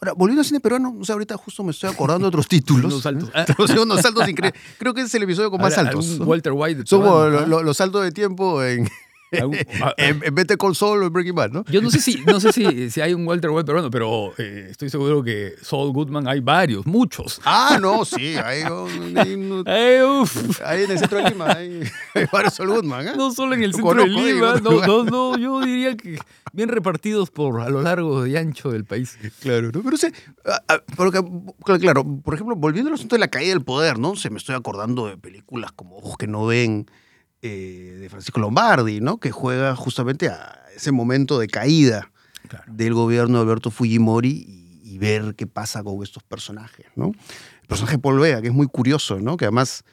Ahora, 0.00 0.12
volviendo 0.12 0.40
al 0.42 0.46
cine 0.46 0.60
peruano, 0.60 0.94
no 0.96 1.04
sé, 1.04 1.12
ahorita 1.12 1.36
justo 1.36 1.64
me 1.64 1.72
estoy 1.72 1.90
acordando 1.90 2.24
de 2.26 2.28
otros 2.28 2.46
títulos. 2.48 2.84
Unos 2.92 3.02
saltos. 3.02 3.30
¿eh? 3.34 3.80
Unos 3.80 4.00
saltos 4.00 4.28
increíbles. 4.28 4.60
Creo 4.78 4.94
que 4.94 5.00
es 5.02 5.14
el 5.14 5.22
episodio 5.24 5.50
con 5.50 5.60
más 5.60 5.76
Ahora, 5.76 5.90
saltos. 5.92 6.18
Walter 6.20 6.52
White. 6.54 6.84
Como 6.88 7.24
peruano, 7.24 7.30
lo- 7.30 7.46
lo- 7.46 7.62
los 7.62 7.76
saltos 7.76 8.02
de 8.04 8.12
tiempo 8.12 8.62
en, 8.62 8.88
Ah, 9.82 9.94
en, 9.96 10.20
en 10.24 10.34
Better 10.34 10.56
Call 10.56 10.74
Saul 10.74 11.02
o 11.02 11.06
en 11.06 11.12
Breaking 11.12 11.34
Bad, 11.34 11.50
¿no? 11.50 11.64
Yo 11.70 11.80
no 11.82 11.90
sé 11.90 12.00
si, 12.00 12.22
no 12.26 12.40
sé 12.40 12.52
si, 12.52 12.90
si 12.90 13.00
hay 13.00 13.12
un 13.14 13.26
Walter 13.26 13.50
White 13.50 13.66
peruano, 13.66 13.90
pero 13.90 14.32
eh, 14.38 14.68
estoy 14.70 14.90
seguro 14.90 15.22
que 15.22 15.54
Saul 15.62 15.92
Goodman 15.92 16.26
hay 16.26 16.40
varios, 16.40 16.86
muchos. 16.86 17.40
Ah, 17.44 17.78
no, 17.80 18.04
sí, 18.04 18.36
hay, 18.36 18.62
un- 18.64 19.64
hay 20.64 20.82
en 20.84 20.90
el 20.90 20.98
centro 20.98 21.18
de 21.22 21.30
Lima 21.30 21.52
hay, 21.52 21.82
hay 22.14 22.24
varios 22.32 22.54
Saul 22.54 22.70
Goodman, 22.70 23.08
¿eh? 23.08 23.12
No 23.16 23.30
solo 23.32 23.54
en 23.54 23.62
el 23.62 23.72
centro 23.74 23.94
de 23.94 24.08
conozco, 24.10 24.26
Lima, 24.26 24.60
no, 24.62 24.86
no, 24.86 25.04
no, 25.04 25.38
yo 25.38 25.60
diría 25.60 25.96
que 25.96 26.18
bien 26.52 26.68
repartidos 26.70 27.30
por 27.30 27.60
a 27.60 27.68
lo 27.68 27.82
largo 27.82 28.26
y 28.26 28.36
ancho 28.36 28.70
del 28.70 28.84
país. 28.84 29.18
Claro, 29.40 29.70
¿no? 29.72 29.82
Pero 29.82 29.96
sé, 29.96 30.12
ah, 30.46 30.60
ah, 30.68 30.82
porque, 30.96 31.20
claro, 31.80 32.04
por 32.24 32.34
ejemplo, 32.34 32.56
volviendo 32.56 32.88
al 32.88 32.94
asunto 32.94 33.16
de 33.16 33.20
la 33.20 33.28
caída 33.28 33.50
del 33.50 33.62
poder, 33.64 33.98
¿no? 33.98 34.16
Se 34.16 34.30
me 34.30 34.38
estoy 34.38 34.54
acordando 34.54 35.06
de 35.06 35.16
películas 35.16 35.72
como 35.72 35.98
Ojos 35.98 36.16
que 36.16 36.26
no 36.26 36.46
ven, 36.46 36.86
eh, 37.42 37.96
de 38.00 38.08
Francisco 38.08 38.40
Lombardi, 38.40 39.00
¿no? 39.00 39.18
Que 39.18 39.30
juega 39.30 39.74
justamente 39.76 40.28
a 40.28 40.60
ese 40.74 40.92
momento 40.92 41.38
de 41.38 41.48
caída 41.48 42.10
Claro. 42.48 42.64
del 42.72 42.94
gobierno 42.94 43.36
de 43.38 43.42
Alberto 43.42 43.70
Fujimori 43.70 44.30
y, 44.30 44.80
y 44.94 44.98
ver 44.98 45.34
qué 45.36 45.46
pasa 45.46 45.82
con 45.82 46.02
estos 46.02 46.22
personajes, 46.22 46.86
¿no? 46.96 47.08
El 47.08 47.66
personaje 47.68 47.96
de 47.96 48.02
Paul 48.02 48.18
Vega, 48.20 48.40
que 48.40 48.48
es 48.48 48.54
muy 48.54 48.66
curioso, 48.68 49.18
¿no? 49.20 49.36
Que 49.36 49.44
además 49.44 49.84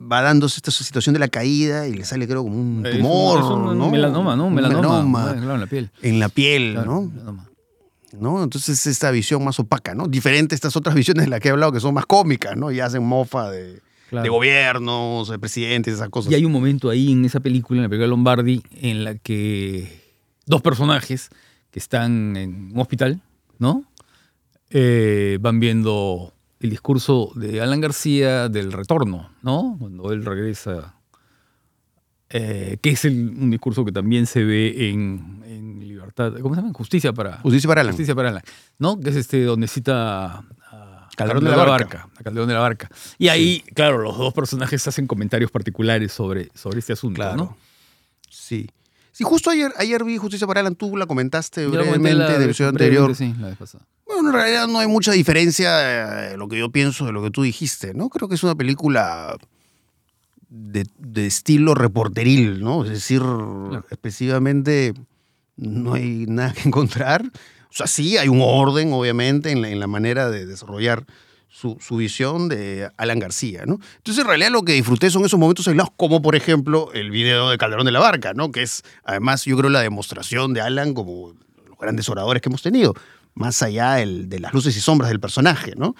va- 0.00 0.22
dándose 0.22 0.58
esta 0.58 0.70
situación 0.70 1.12
de 1.14 1.18
la 1.18 1.28
caída 1.28 1.88
y 1.88 1.94
le 1.94 2.04
sale 2.04 2.26
creo 2.28 2.42
como 2.42 2.56
un 2.60 2.86
Es 2.86 2.94
un- 2.94 3.00
tumor, 3.00 3.38
es 3.40 3.44
un, 3.46 3.78
¿no? 3.78 3.90
melanoma, 3.90 4.36
¿no? 4.36 4.46
Un 4.46 4.54
melanoma, 4.54 4.88
melanoma 5.02 5.32
claro, 5.32 5.54
en 5.54 5.60
la 5.60 5.66
piel. 5.66 5.90
en 6.02 6.20
la 6.20 6.28
piel, 6.28 6.72
Claro, 6.74 6.90
¿no? 6.90 7.00
melanoma. 7.02 7.48
¿no? 8.12 8.42
Entonces 8.42 8.86
esta 8.86 9.10
visión 9.10 9.42
más 9.42 9.58
opaca, 9.58 9.94
¿no? 9.94 10.06
Diferente 10.06 10.54
a 10.54 10.56
estas 10.56 10.76
otras 10.76 10.94
visiones 10.94 11.24
de 11.24 11.30
las 11.30 11.40
que 11.40 11.48
he 11.48 11.50
hablado 11.50 11.72
que 11.72 11.80
son 11.80 11.94
más 11.94 12.04
cómicas, 12.04 12.56
¿no? 12.56 12.70
Y 12.70 12.78
hacen 12.80 13.02
mofa 13.02 13.50
de, 13.50 13.80
Claro. 14.12 14.24
de 14.24 14.28
gobiernos, 14.28 15.28
de 15.30 15.38
presidentes, 15.38 15.94
esas 15.94 16.10
cosas. 16.10 16.30
Y 16.30 16.34
hay 16.34 16.44
un 16.44 16.52
momento 16.52 16.90
ahí 16.90 17.10
en 17.12 17.24
esa 17.24 17.40
película, 17.40 17.78
en 17.78 17.82
la 17.84 17.88
película 17.88 18.08
Lombardi, 18.08 18.62
en 18.80 19.04
la 19.04 19.14
que 19.16 20.02
dos 20.44 20.60
personajes 20.60 21.30
que 21.70 21.78
están 21.78 22.36
en 22.36 22.72
un 22.74 22.78
hospital, 22.78 23.22
¿no? 23.58 23.84
Eh, 24.68 25.38
van 25.40 25.60
viendo 25.60 26.34
el 26.60 26.68
discurso 26.70 27.32
de 27.36 27.62
Alan 27.62 27.80
García 27.80 28.48
del 28.50 28.70
retorno, 28.72 29.30
¿no? 29.42 29.76
Cuando 29.80 30.12
él 30.12 30.24
regresa, 30.26 30.94
eh, 32.30 32.78
que 32.82 32.90
es 32.90 33.04
el- 33.04 33.30
un 33.30 33.50
discurso 33.50 33.84
que 33.84 33.92
también 33.92 34.26
se 34.26 34.44
ve 34.44 34.90
en, 34.90 35.42
en 35.46 35.80
Libertad, 35.80 36.32
¿cómo 36.40 36.54
se 36.54 36.60
llama? 36.60 36.72
Justicia 36.74 37.12
para, 37.12 37.38
Justicia 37.38 37.68
para 37.68 37.80
Alan. 37.80 37.92
Justicia 37.92 38.14
para 38.14 38.28
Alan, 38.28 38.42
¿no? 38.78 39.00
Que 39.00 39.10
es 39.10 39.16
este 39.16 39.42
donde 39.44 39.68
cita 39.68 40.44
Calderón 41.16 41.44
de 41.44 41.50
la 41.50 41.56
Barca. 41.64 42.08
Calderón 42.22 42.48
de 42.48 42.54
la 42.54 42.60
Barca. 42.60 42.88
Y 43.18 43.28
ahí, 43.28 43.62
claro, 43.74 43.98
los 43.98 44.16
dos 44.16 44.32
personajes 44.32 44.86
hacen 44.88 45.06
comentarios 45.06 45.50
particulares 45.50 46.12
sobre, 46.12 46.48
sobre 46.54 46.78
este 46.78 46.92
asunto, 46.94 47.16
Claro. 47.16 47.36
¿no? 47.36 47.56
Sí. 48.30 48.68
Sí, 49.12 49.24
justo 49.24 49.50
ayer, 49.50 49.70
ayer 49.76 50.02
vi 50.04 50.16
Justicia 50.16 50.46
para 50.46 50.60
Alan, 50.60 50.74
tú 50.74 50.96
la 50.96 51.04
comentaste 51.06 51.64
Yo 51.64 51.70
brevemente 51.70 52.14
la 52.14 52.26
en 52.28 52.32
el 52.32 52.38
vez- 52.38 52.44
episodio 52.46 52.70
anterior. 52.70 53.14
Sí, 53.14 53.34
la 53.38 53.48
vez 53.48 53.58
pasada. 53.58 53.84
Bueno, 54.06 54.28
en 54.30 54.34
realidad 54.34 54.68
no 54.68 54.78
hay 54.78 54.86
mucha 54.88 55.12
diferencia 55.12 55.76
de 55.76 56.36
lo 56.38 56.48
que 56.48 56.58
yo 56.58 56.70
pienso 56.70 57.04
de 57.04 57.12
lo 57.12 57.22
que 57.22 57.30
tú 57.30 57.42
dijiste, 57.42 57.92
¿no? 57.94 58.08
Creo 58.08 58.28
que 58.28 58.34
es 58.36 58.42
una 58.42 58.54
película 58.54 59.36
de, 60.48 60.86
de 60.98 61.26
estilo 61.26 61.74
reporteril, 61.74 62.60
¿no? 62.62 62.84
Es 62.84 62.90
decir, 62.90 63.22
específicamente 63.90 64.94
no 65.56 65.94
hay 65.94 66.26
nada 66.26 66.52
que 66.52 66.68
encontrar. 66.68 67.22
O 67.72 67.74
sea, 67.74 67.86
sí 67.86 68.18
hay 68.18 68.28
un 68.28 68.42
orden, 68.42 68.92
obviamente, 68.92 69.50
en 69.50 69.80
la, 69.80 69.86
manera 69.86 70.28
de 70.28 70.44
desarrollar 70.44 71.06
su, 71.48 71.78
visión 71.96 72.50
de 72.50 72.90
Alan 72.98 73.18
García, 73.18 73.64
¿no? 73.64 73.78
Entonces, 73.96 74.20
en 74.20 74.28
realidad 74.28 74.50
lo 74.50 74.62
que 74.62 74.74
disfruté 74.74 75.08
son 75.08 75.24
esos 75.24 75.40
momentos 75.40 75.66
aislados, 75.68 75.90
como 75.96 76.20
por 76.20 76.36
ejemplo 76.36 76.90
el 76.92 77.10
video 77.10 77.48
de 77.48 77.56
Calderón 77.56 77.86
de 77.86 77.92
la 77.92 78.00
Barca, 78.00 78.34
¿no? 78.34 78.52
Que 78.52 78.60
es, 78.60 78.82
además, 79.04 79.46
yo 79.46 79.56
creo 79.56 79.70
la 79.70 79.80
demostración 79.80 80.52
de 80.52 80.60
Alan 80.60 80.92
como 80.92 81.32
los 81.66 81.78
grandes 81.78 82.10
oradores 82.10 82.42
que 82.42 82.50
hemos 82.50 82.60
tenido, 82.60 82.92
más 83.34 83.62
allá 83.62 83.94
de 83.94 84.38
las 84.38 84.52
luces 84.52 84.76
y 84.76 84.80
sombras 84.80 85.08
del 85.08 85.20
personaje, 85.20 85.72
¿no? 85.74 85.94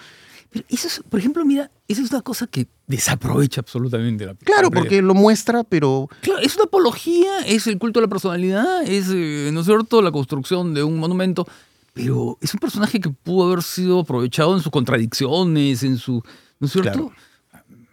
Pero 0.53 0.65
eso 0.69 0.87
es, 0.87 1.01
por 1.09 1.19
ejemplo, 1.19 1.43
mira, 1.45 1.71
esa 1.87 2.01
es 2.03 2.11
una 2.11 2.21
cosa 2.21 2.45
que 2.47 2.67
desaprovecha 2.87 3.61
absolutamente 3.61 4.25
la 4.25 4.35
Claro, 4.35 4.69
la 4.71 4.79
porque 4.79 5.01
lo 5.01 5.15
muestra, 5.15 5.63
pero 5.63 6.07
Claro, 6.21 6.39
es 6.41 6.55
una 6.55 6.65
apología, 6.65 7.39
es 7.47 7.65
el 7.67 7.79
culto 7.79 7.99
a 7.99 8.03
la 8.03 8.07
personalidad, 8.07 8.83
es, 8.83 9.07
eh, 9.11 9.49
¿no 9.51 9.61
es 9.61 9.65
cierto?, 9.65 10.01
la 10.03 10.11
construcción 10.11 10.75
de 10.75 10.83
un 10.83 10.97
monumento, 10.99 11.47
pero 11.93 12.37
es 12.39 12.53
un 12.53 12.59
personaje 12.59 12.99
que 13.01 13.09
pudo 13.09 13.47
haber 13.51 13.63
sido 13.63 14.01
aprovechado 14.01 14.55
en 14.55 14.61
sus 14.61 14.71
contradicciones, 14.71 15.81
en 15.81 15.97
su, 15.97 16.21
¿no 16.59 16.67
es 16.67 16.71
cierto? 16.73 17.11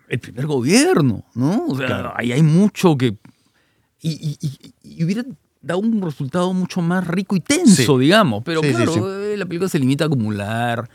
El 0.08 0.18
primer 0.18 0.46
gobierno, 0.46 1.24
¿no? 1.34 1.64
O 1.66 1.76
sea, 1.76 1.86
Claro. 1.86 2.12
ahí 2.14 2.32
hay 2.32 2.42
mucho 2.42 2.96
que... 2.98 3.16
Y, 4.02 4.10
y- 4.10 4.38
y- 4.40 4.74
y 4.98 5.04
hubiera 5.04 5.24
dado 5.62 5.80
un 5.80 6.00
resultado 6.02 6.52
mucho 6.52 6.80
más 6.82 7.06
rico 7.06 7.36
y 7.36 7.40
tenso, 7.40 7.94
Sí. 7.96 8.00
digamos, 8.02 8.42
pero 8.44 8.60
Sí, 8.62 8.70
claro, 8.70 8.92
sí. 8.92 9.00
eh, 9.02 9.34
la 9.38 9.46
película 9.46 9.68
se 9.68 9.78
limita 9.78 10.04
a 10.04 10.06
acumular 10.08 10.88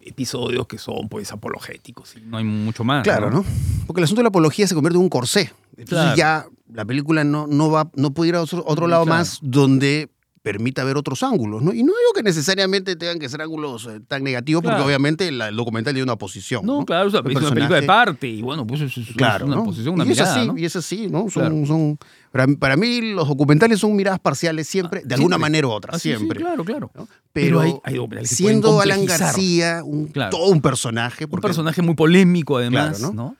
episodios 0.00 0.66
que 0.66 0.78
son, 0.78 1.08
pues, 1.08 1.32
apologéticos, 1.32 2.16
y 2.16 2.20
no 2.20 2.36
hay 2.38 2.44
mucho 2.44 2.84
más. 2.84 3.02
Claro, 3.02 3.30
¿no? 3.30 3.44
Porque 3.86 4.00
el 4.00 4.04
asunto 4.04 4.20
de 4.20 4.24
la 4.24 4.28
apología 4.28 4.66
se 4.66 4.74
convierte 4.74 4.96
en 4.98 5.02
un 5.02 5.08
corsé. 5.08 5.52
Entonces 5.76 6.14
Claro. 6.14 6.16
ya 6.16 6.46
la 6.72 6.84
película 6.84 7.24
no, 7.24 7.46
no 7.46 7.70
va, 7.70 7.90
no 7.94 8.12
puede 8.12 8.30
ir 8.30 8.34
a 8.36 8.42
otro, 8.42 8.62
otro 8.66 8.86
lado 8.86 9.04
claro. 9.04 9.18
más 9.18 9.38
donde 9.42 10.08
permita 10.44 10.84
ver 10.84 10.98
otros 10.98 11.22
ángulos, 11.22 11.62
¿no? 11.62 11.72
Y 11.72 11.78
no 11.82 11.94
digo 11.94 12.12
que 12.14 12.22
necesariamente 12.22 12.96
tengan 12.96 13.18
que 13.18 13.30
ser 13.30 13.40
ángulos 13.40 13.86
eh, 13.86 14.00
tan 14.06 14.22
negativos, 14.22 14.62
porque 14.62 14.74
Claro. 14.74 14.84
obviamente 14.84 15.32
la- 15.32 15.48
el 15.48 15.56
documental 15.56 15.94
tiene 15.94 16.02
una 16.04 16.16
posición. 16.16 16.66
No, 16.66 16.80
No, 16.80 16.84
claro, 16.84 17.08
es 17.08 17.14
una, 17.14 17.30
es 17.30 17.36
una 17.38 17.50
película 17.54 17.80
de 17.80 17.86
parte 17.86 18.28
y 18.28 18.42
bueno, 18.42 18.66
pues 18.66 18.82
es, 18.82 18.94
es 18.98 19.08
Claro, 19.16 19.46
una 19.46 19.56
¿no? 19.56 19.64
posición, 19.64 19.94
una 19.94 20.04
y 20.04 20.10
es 20.12 20.18
mirada, 20.18 20.36
así, 20.36 20.46
¿no? 20.46 20.58
y 20.58 20.64
es 20.66 20.76
así, 20.76 21.08
¿no? 21.08 21.30
Son, 21.30 21.42
Claro. 21.42 21.66
son, 21.66 21.98
para, 22.30 22.46
para 22.58 22.76
mí 22.76 23.00
los 23.14 23.26
documentales 23.26 23.80
son 23.80 23.96
miradas 23.96 24.20
parciales 24.20 24.68
siempre, 24.68 25.00
de 25.02 25.14
alguna 25.14 25.36
Siempre. 25.36 25.38
manera 25.50 25.66
u 25.66 25.70
otra, 25.70 25.92
Ah, 25.94 25.98
sí, 25.98 26.10
sí, 26.10 26.16
siempre. 26.18 26.40
claro, 26.40 26.62
claro. 26.62 26.90
Pero 26.94 27.08
Pero, 27.32 27.60
hay- 27.60 27.74
hay 27.82 27.94
documentales 27.94 28.28
que 28.36 28.42
pueden 28.44 28.60
siendo 28.62 28.80
Alan. 28.82 29.06
García 29.06 29.80
un, 29.82 30.08
Claro. 30.08 30.30
todo 30.36 30.50
un 30.50 30.60
personaje, 30.60 31.24
Un 31.24 31.40
personaje 31.40 31.80
muy 31.80 31.94
polémico 31.94 32.58
además, 32.58 33.00
¿no? 33.00 33.34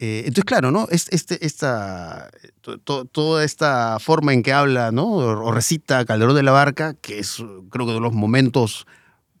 Eh, 0.00 0.20
entonces, 0.26 0.44
claro, 0.44 0.70
¿no? 0.70 0.86
Es- 0.90 1.08
Este, 1.10 1.44
esta, 1.46 2.30
to- 2.60 2.78
to- 2.78 3.04
toda 3.04 3.44
esta 3.44 3.98
forma 4.00 4.32
en 4.32 4.42
que 4.42 4.52
habla, 4.52 4.90
¿no? 4.92 5.06
O 5.08 5.52
recita 5.52 6.04
Calderón 6.04 6.34
de 6.36 6.42
la 6.42 6.52
Barca, 6.52 6.94
que 6.94 7.20
es, 7.20 7.36
creo 7.70 7.86
que, 7.86 7.92
de 7.92 8.00
los 8.00 8.12
momentos 8.12 8.86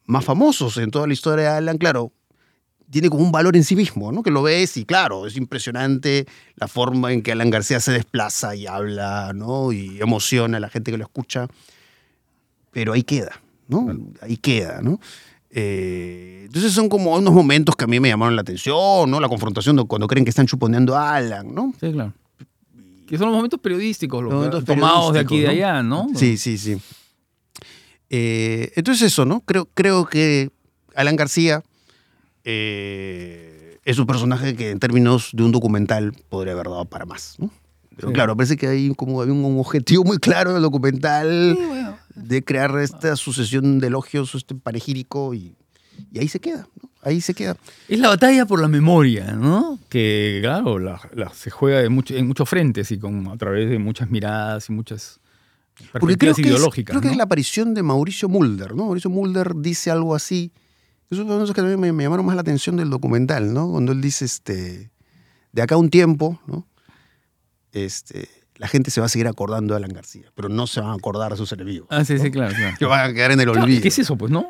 más 0.06 0.24
famosos 0.24 0.76
en 0.76 0.90
toda 0.90 1.06
la 1.06 1.12
historia 1.12 1.44
de 1.52 1.56
Alan, 1.58 1.78
claro, 1.78 2.12
tiene 2.90 3.08
como 3.10 3.24
un 3.24 3.32
valor 3.32 3.56
en 3.56 3.64
sí 3.64 3.74
mismo, 3.74 4.12
¿no? 4.12 4.22
Que 4.22 4.30
lo 4.30 4.42
ves 4.42 4.76
y, 4.76 4.84
claro, 4.84 5.26
es 5.26 5.36
impresionante 5.36 6.26
la 6.56 6.68
forma 6.68 7.12
en 7.12 7.22
que 7.22 7.32
Alan 7.32 7.50
García 7.50 7.80
se 7.80 7.90
desplaza 7.92 8.54
y 8.54 8.66
habla, 8.68 9.32
¿no? 9.34 9.72
Y 9.72 10.00
emociona 10.00 10.58
a 10.58 10.60
la 10.60 10.68
gente 10.68 10.92
que 10.92 10.98
lo 10.98 11.04
escucha. 11.04 11.48
Pero 12.70 12.92
ahí 12.92 13.02
queda, 13.02 13.40
¿no? 13.68 13.86
Ahí 14.20 14.36
queda, 14.36 14.80
¿no? 14.82 15.00
Eh, 15.56 16.42
entonces 16.46 16.72
son 16.72 16.88
como 16.88 17.14
unos 17.14 17.32
momentos 17.32 17.76
que 17.76 17.84
a 17.84 17.86
mí 17.86 18.00
me 18.00 18.08
llamaron 18.08 18.34
la 18.34 18.42
atención, 18.42 19.08
¿no? 19.08 19.20
La 19.20 19.28
confrontación 19.28 19.76
de 19.76 19.84
cuando 19.84 20.08
creen 20.08 20.24
que 20.24 20.30
están 20.30 20.46
chuponeando 20.46 20.96
a 20.96 21.14
Alan, 21.14 21.54
¿no? 21.54 21.72
Sí, 21.80 21.92
claro. 21.92 22.12
Que 23.06 23.16
son 23.18 23.28
los 23.28 23.36
momentos 23.36 23.60
periodísticos, 23.60 24.20
los 24.22 24.32
Los 24.32 24.38
momentos 24.38 24.64
tomados 24.64 25.12
de 25.14 25.20
aquí 25.20 25.36
y 25.36 25.40
de 25.42 25.48
allá, 25.48 25.82
¿no? 25.82 26.08
Sí, 26.16 26.36
sí, 26.36 26.58
sí. 26.58 26.76
Eh, 28.10 28.72
entonces 28.74 29.12
eso, 29.12 29.24
¿no? 29.24 29.40
Creo, 29.40 29.66
creo 29.74 30.06
que 30.06 30.50
Alan 30.96 31.14
García 31.16 31.62
eh, 32.44 33.78
es 33.84 33.98
un 33.98 34.06
personaje 34.06 34.54
que 34.56 34.70
en 34.70 34.78
términos 34.80 35.30
de 35.32 35.42
un 35.44 35.52
documental 35.52 36.12
podría 36.28 36.52
haber 36.54 36.66
dado 36.66 36.84
para 36.84 37.04
más, 37.06 37.36
¿no? 37.38 37.50
Pero 37.96 38.08
Sí. 38.08 38.14
claro, 38.14 38.36
parece 38.36 38.56
que 38.56 38.66
hay 38.66 38.92
como 38.94 39.20
había 39.22 39.32
un 39.32 39.58
objetivo 39.60 40.02
muy 40.04 40.18
claro 40.18 40.50
en 40.50 40.56
el 40.56 40.62
documental 40.62 41.56
Sí, 41.56 41.64
bueno. 41.64 41.96
De 42.14 42.44
crear 42.44 42.76
esta 42.78 43.16
sucesión 43.16 43.78
de 43.80 43.86
elogios, 43.88 44.34
este 44.34 44.54
panegírico 44.54 45.34
y, 45.34 45.54
y 46.12 46.18
ahí 46.18 46.28
se 46.28 46.40
queda, 46.40 46.68
¿no? 46.82 46.90
Ahí 47.02 47.20
se 47.20 47.34
queda. 47.34 47.56
Es 47.88 47.98
la 47.98 48.08
batalla 48.08 48.46
por 48.46 48.60
la 48.62 48.68
memoria, 48.68 49.32
¿no? 49.32 49.78
Que, 49.90 50.38
claro, 50.42 50.78
la- 50.78 51.00
la- 51.14 51.28
se 51.34 51.50
juega 51.50 51.80
de 51.80 51.90
mucho- 51.90 52.14
en 52.16 52.26
muchos 52.26 52.48
frentes 52.48 52.90
y 52.92 52.98
con, 52.98 53.28
a 53.28 53.36
través 53.36 53.68
de 53.68 53.78
muchas 53.78 54.08
miradas 54.10 54.70
y 54.70 54.72
muchas 54.72 55.20
Porque 55.92 56.16
creo 56.16 56.34
que, 56.34 56.40
es, 56.42 56.46
ideológicas. 56.46 56.92
creo 56.92 57.02
que 57.02 57.08
es 57.10 57.16
la 57.16 57.24
aparición 57.24 57.74
de 57.74 57.82
Mauricio 57.82 58.28
Mulder, 58.30 58.74
¿no? 58.74 58.86
Mauricio 58.86 59.10
Mulder 59.10 59.54
dice 59.56 59.90
algo 59.90 60.14
así. 60.14 60.50
Eso 61.10 61.22
es 61.22 61.28
una 61.28 61.44
que 61.44 61.52
también 61.52 61.78
me, 61.78 61.92
me 61.92 62.04
llamaron 62.04 62.24
más 62.24 62.36
la 62.36 62.40
atención 62.40 62.76
del 62.76 62.88
documental, 62.88 63.52
¿no? 63.52 63.70
Cuando 63.70 63.92
él 63.92 64.00
dice, 64.00 64.24
este, 64.24 64.90
de 65.52 65.62
acá 65.62 65.74
a 65.74 65.78
un 65.78 65.90
tiempo, 65.90 66.40
¿no? 66.46 66.66
Este, 67.72 68.28
la 68.64 68.68
gente 68.68 68.90
se 68.90 68.98
va 69.00 69.04
a 69.06 69.08
seguir 69.10 69.28
acordando 69.28 69.74
de 69.74 69.76
Alan 69.78 69.92
García, 69.92 70.24
pero 70.34 70.48
no 70.48 70.66
se 70.66 70.80
van 70.80 70.88
a 70.88 70.94
acordar 70.94 71.32
de 71.32 71.36
sus 71.36 71.52
enemigos. 71.52 71.86
Ah, 71.90 72.02
sí, 72.02 72.18
sí, 72.18 72.30
claro. 72.30 72.54
claro. 72.54 72.74
Que 72.78 72.86
van 72.86 73.10
a 73.10 73.12
quedar 73.12 73.32
en 73.32 73.40
el 73.40 73.46
Claro, 73.50 73.64
olvido. 73.64 73.82
¿Qué 73.82 73.88
es 73.88 73.98
eso, 73.98 74.16
pues, 74.16 74.32
no? 74.32 74.46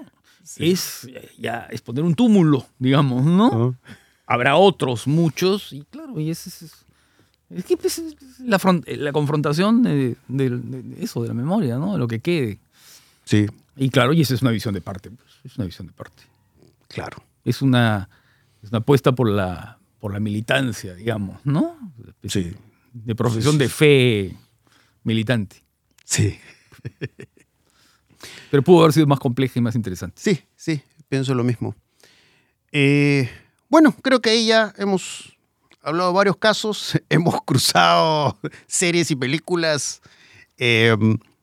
Es 0.58 1.08
eh, 1.10 1.30
ya, 1.36 1.66
es 1.70 1.80
poner 1.82 2.04
un 2.04 2.14
túmulo, 2.14 2.64
digamos, 2.78 3.24
¿no? 3.24 3.74
Habrá 4.24 4.54
otros, 4.54 5.08
muchos, 5.08 5.72
y 5.72 5.82
claro, 5.90 6.20
y 6.20 6.30
ese 6.30 6.48
es, 6.48 6.62
es, 7.50 7.64
que 7.64 7.76
pues, 7.76 7.98
es 7.98 8.14
la, 8.38 8.60
fron- 8.60 8.84
la 8.86 9.10
confrontación 9.10 9.82
de, 9.82 10.14
de- 10.28 10.50
de 10.50 11.02
eso, 11.02 11.20
de 11.22 11.28
la 11.28 11.34
memoria, 11.34 11.76
¿no? 11.76 11.94
De 11.94 11.98
lo 11.98 12.06
que 12.06 12.20
quede. 12.20 12.60
Sí, 13.24 13.46
Y 13.76 13.88
claro, 13.90 14.12
y 14.12 14.20
esa 14.20 14.34
es 14.34 14.42
una 14.42 14.52
visión 14.52 14.74
de 14.74 14.80
parte, 14.80 15.10
pues, 15.10 15.28
es 15.42 15.56
una 15.56 15.66
visión 15.66 15.88
de 15.88 15.92
parte. 15.92 16.22
claro. 16.88 17.16
Es 17.44 17.60
una, 17.62 18.08
es 18.62 18.70
una 18.70 18.78
apuesta 18.78 19.12
por 19.12 19.28
la, 19.28 19.76
por 19.98 20.12
la 20.12 20.20
militancia, 20.20 20.94
digamos, 20.94 21.40
¿no? 21.44 21.76
Sí. 22.28 22.54
De 22.94 23.14
profesión 23.14 23.58
de 23.58 23.68
fe 23.68 24.32
militante. 25.02 25.62
Sí. 26.04 26.38
Pero 28.50 28.62
pudo 28.62 28.82
haber 28.82 28.92
sido 28.92 29.06
más 29.06 29.18
compleja 29.18 29.58
y 29.58 29.62
más 29.62 29.74
interesante. 29.74 30.20
Sí, 30.20 30.40
sí, 30.56 30.80
pienso 31.08 31.34
lo 31.34 31.44
mismo. 31.44 31.74
Eh, 32.70 33.28
bueno, 33.68 33.94
creo 34.02 34.20
que 34.20 34.30
ahí 34.30 34.46
ya 34.46 34.72
hemos 34.78 35.36
hablado 35.82 36.10
de 36.10 36.16
varios 36.16 36.36
casos, 36.36 37.00
hemos 37.08 37.42
cruzado 37.42 38.38
series 38.66 39.10
y 39.10 39.16
películas 39.16 40.00
eh, 40.56 40.96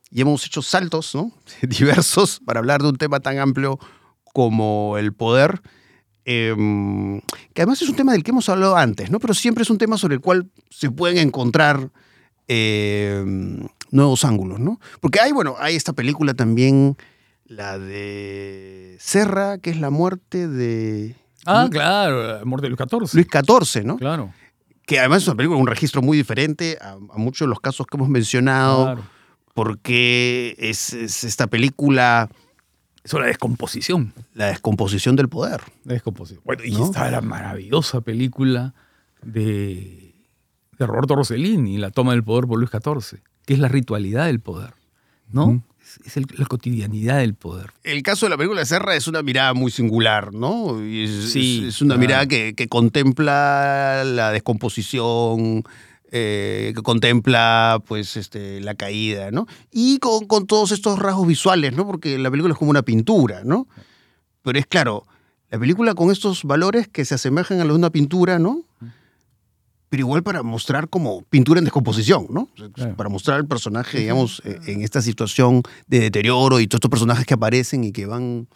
y 0.10 0.22
hemos 0.22 0.46
hecho 0.46 0.62
saltos 0.62 1.14
¿no? 1.16 1.32
diversos 1.62 2.40
para 2.46 2.60
hablar 2.60 2.82
de 2.82 2.90
un 2.90 2.98
tema 2.98 3.20
tan 3.20 3.40
amplio 3.40 3.78
como 4.34 4.98
el 4.98 5.14
poder. 5.14 5.62
Eh, 6.32 7.22
que 7.54 7.62
además 7.62 7.82
es 7.82 7.90
un 7.90 7.96
tema 7.96 8.12
del 8.14 8.24
que 8.24 8.32
hemos 8.32 8.48
hablado 8.50 8.78
antes, 8.78 9.12
¿no? 9.12 9.20
pero 9.20 9.34
siempre 9.34 9.64
es 9.64 9.70
un 9.70 9.78
tema 9.78 9.98
sobre 9.98 10.16
el 10.16 10.22
cual 10.22 10.50
se 10.70 10.90
pueden 10.92 11.18
encontrar 11.18 11.90
eh, 12.48 13.24
nuevos 13.92 14.24
ángulos, 14.26 14.60
¿no? 14.60 14.80
Porque 15.00 15.20
hay, 15.20 15.32
bueno, 15.32 15.56
hay 15.60 15.76
esta 15.76 15.94
película 15.94 16.34
también, 16.34 16.98
la 17.46 17.78
de 17.78 18.96
Serra, 19.00 19.58
que 19.58 19.70
es 19.70 19.80
la 19.80 19.90
muerte 19.90 20.48
de 20.48 21.16
Ah, 21.46 21.62
Luis, 21.62 21.72
claro, 21.72 22.40
Amor 22.40 22.62
de 22.62 22.70
Luis 22.70 22.80
XIV. 22.80 23.14
Luis 23.16 23.28
XIV, 23.28 23.84
¿no? 23.86 23.98
Claro, 23.98 24.32
Que 24.86 25.00
además 25.00 25.24
es 25.24 25.28
una 25.28 25.38
película 25.38 25.56
con 25.56 25.62
un 25.64 25.68
registro 25.68 26.02
muy 26.02 26.18
diferente 26.18 26.78
a, 26.82 26.92
a 26.92 27.18
muchos 27.18 27.46
de 27.48 27.50
los 27.50 27.60
casos 27.60 27.88
que 27.88 27.98
hemos 27.98 28.10
mencionado, 28.10 28.84
claro. 28.84 29.04
porque 29.54 30.56
es, 30.60 30.94
es 30.94 31.24
esta 31.24 31.48
película, 31.48 32.30
Eso 33.04 33.20
la 33.20 33.26
descomposición. 33.28 34.14
la 34.36 34.48
descomposición 34.48 35.16
del 35.16 35.28
poder. 35.30 35.62
La 35.86 35.94
descomposición. 35.94 36.42
Bueno, 36.46 36.64
y 36.64 36.72
¿No? 36.72 36.86
está 36.86 37.10
la 37.10 37.22
maravillosa 37.22 38.02
película 38.02 38.74
de, 39.24 40.14
de 40.78 40.86
Roberto 40.88 41.16
Rossellini, 41.16 41.78
La 41.78 41.90
toma 41.92 42.12
del 42.12 42.24
poder 42.24 42.46
por 42.48 42.60
Luis 42.60 42.70
XIV, 42.72 43.20
que 43.46 43.54
es 43.54 43.60
la 43.60 43.68
ritualidad 43.68 44.26
del 44.28 44.40
poder, 44.40 44.74
¿no? 45.32 45.64
Es, 45.82 46.00
es 46.06 46.18
el- 46.18 46.26
la 46.38 46.46
cotidianidad 46.46 47.18
del 47.18 47.34
poder. 47.34 47.72
El 47.84 48.04
caso 48.04 48.26
de 48.28 48.30
la 48.30 48.38
película 48.38 48.60
de 48.62 48.66
Serra 48.68 48.96
es 48.96 49.08
una 49.08 49.24
mirada 49.24 49.54
muy 49.54 49.72
singular, 49.72 50.34
¿no? 50.34 50.84
Y 50.86 51.06
es, 51.06 51.32
Sí, 51.32 51.62
es- 51.64 51.76
es 51.76 51.82
una 51.82 51.96
claro. 51.96 52.00
mirada 52.08 52.28
que, 52.28 52.54
que 52.56 52.68
contempla 52.68 54.04
la 54.06 54.32
descomposición, 54.32 55.64
eh, 56.12 56.74
que 56.76 56.82
contempla 56.82 57.82
pues 57.88 58.18
este, 58.18 58.60
la 58.62 58.76
caída, 58.76 59.32
¿no? 59.32 59.48
Y 59.72 59.98
con, 60.00 60.28
con 60.28 60.46
todos 60.46 60.72
estos 60.72 61.00
rasgos 61.00 61.26
visuales, 61.28 61.74
¿no? 61.74 61.86
Porque 61.88 62.18
la 62.18 62.30
película 62.30 62.54
es 62.54 62.58
como 62.60 62.72
una 62.72 62.82
pintura, 62.84 63.42
¿no? 63.46 63.68
Pero 64.44 64.60
es 64.60 64.66
claro, 64.68 65.06
la 65.50 65.58
película 65.60 65.94
con 65.96 66.12
estos 66.12 66.44
valores 66.44 66.88
que 66.88 67.06
se 67.06 67.16
asemejan 67.16 67.60
a 67.60 67.64
los 67.64 67.74
de 67.76 67.80
una 67.80 67.90
pintura, 67.90 68.40
¿no? 68.40 68.62
Pero 69.90 70.02
igual 70.02 70.24
para 70.24 70.42
mostrar 70.42 70.88
como 70.88 71.22
pintura 71.24 71.60
en 71.60 71.66
descomposición, 71.66 72.28
¿no? 72.30 72.48
Claro. 72.74 72.96
Para 72.96 73.10
mostrar 73.10 73.38
al 73.38 73.46
personaje, 73.48 74.00
digamos, 74.00 74.42
eh, 74.46 74.58
en 74.68 74.82
esta 74.84 75.02
situación 75.02 75.64
de 75.88 76.00
deterioro 76.00 76.62
y 76.62 76.68
todos 76.68 76.78
estos 76.78 76.92
personajes 76.92 77.26
que 77.26 77.34
aparecen 77.34 77.84
y 77.84 77.92
que 77.92 78.06
van 78.06 78.48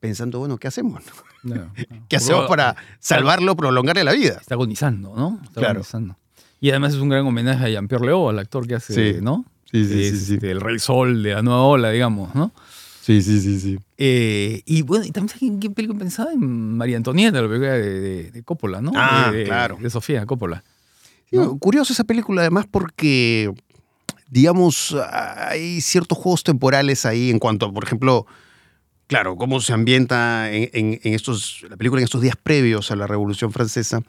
pensando, 0.00 0.38
bueno, 0.38 0.56
¿qué 0.56 0.68
hacemos? 0.68 1.02
¿Qué 2.08 2.16
hacemos 2.16 2.46
para 2.48 2.76
salvarlo, 2.98 3.56
prolongarle 3.56 4.04
la 4.04 4.12
vida? 4.12 4.38
Está 4.40 4.54
agonizando, 4.54 5.14
¿no? 5.14 5.38
Está 5.42 5.60
Claro. 5.60 5.70
agonizando. 5.80 6.16
Y 6.60 6.70
además 6.70 6.94
es 6.94 7.00
un 7.00 7.08
gran 7.08 7.26
homenaje 7.26 7.64
a 7.64 7.68
Jean-Pierre 7.68 8.06
Léaud, 8.06 8.28
al 8.30 8.38
actor 8.38 8.66
que 8.66 8.74
hace, 8.74 8.94
Sí. 9.14 9.18
¿no? 9.22 9.44
Sí, 9.70 9.84
sí, 9.86 10.02
Es, 10.02 10.10
sí, 10.18 10.24
sí. 10.26 10.34
este, 10.34 10.50
El 10.50 10.60
Rey 10.60 10.78
Sol 10.78 11.22
de 11.22 11.34
la 11.34 11.42
nueva 11.42 11.62
ola, 11.62 11.90
digamos, 11.90 12.34
¿no? 12.34 12.52
Sí, 13.00 13.22
sí, 13.22 13.40
sí, 13.40 13.58
sí. 13.60 13.78
Eh, 13.96 14.62
y 14.66 14.82
bueno, 14.82 15.04
y 15.06 15.10
también 15.10 15.28
¿sabes 15.30 15.42
en 15.42 15.58
qué 15.60 15.70
película 15.70 15.98
pensaba? 15.98 16.32
En 16.32 16.76
María 16.76 16.96
Antonieta, 16.96 17.40
la 17.40 17.48
película 17.48 17.72
de, 17.72 18.00
de- 18.00 18.30
de 18.30 18.42
Coppola, 18.42 18.80
¿no? 18.82 18.92
Ah, 18.94 19.30
De- 19.32 19.38
de- 19.38 19.44
claro. 19.44 19.78
De 19.80 19.88
Sofía 19.90 20.26
Coppola. 20.26 20.62
Sí, 21.30 21.36
¿no? 21.36 21.56
Curiosa 21.58 21.92
esa 21.92 22.04
película 22.04 22.42
además 22.42 22.66
porque, 22.70 23.52
digamos, 24.28 24.94
hay 25.12 25.80
ciertos 25.80 26.18
juegos 26.18 26.44
temporales 26.44 27.06
ahí 27.06 27.30
en 27.30 27.38
cuanto 27.38 27.66
a, 27.66 27.72
por 27.72 27.84
ejemplo, 27.84 28.26
claro, 29.06 29.36
cómo 29.36 29.60
se 29.60 29.72
ambienta 29.72 30.50
en, 30.52 30.68
en- 30.72 31.00
en 31.02 31.14
estos, 31.14 31.64
la 31.70 31.76
película 31.76 32.00
en 32.00 32.04
estos 32.04 32.20
días 32.20 32.36
previos 32.40 32.90
a 32.90 32.96
la 32.96 33.06
Revolución 33.06 33.50
Francesa, 33.52 34.02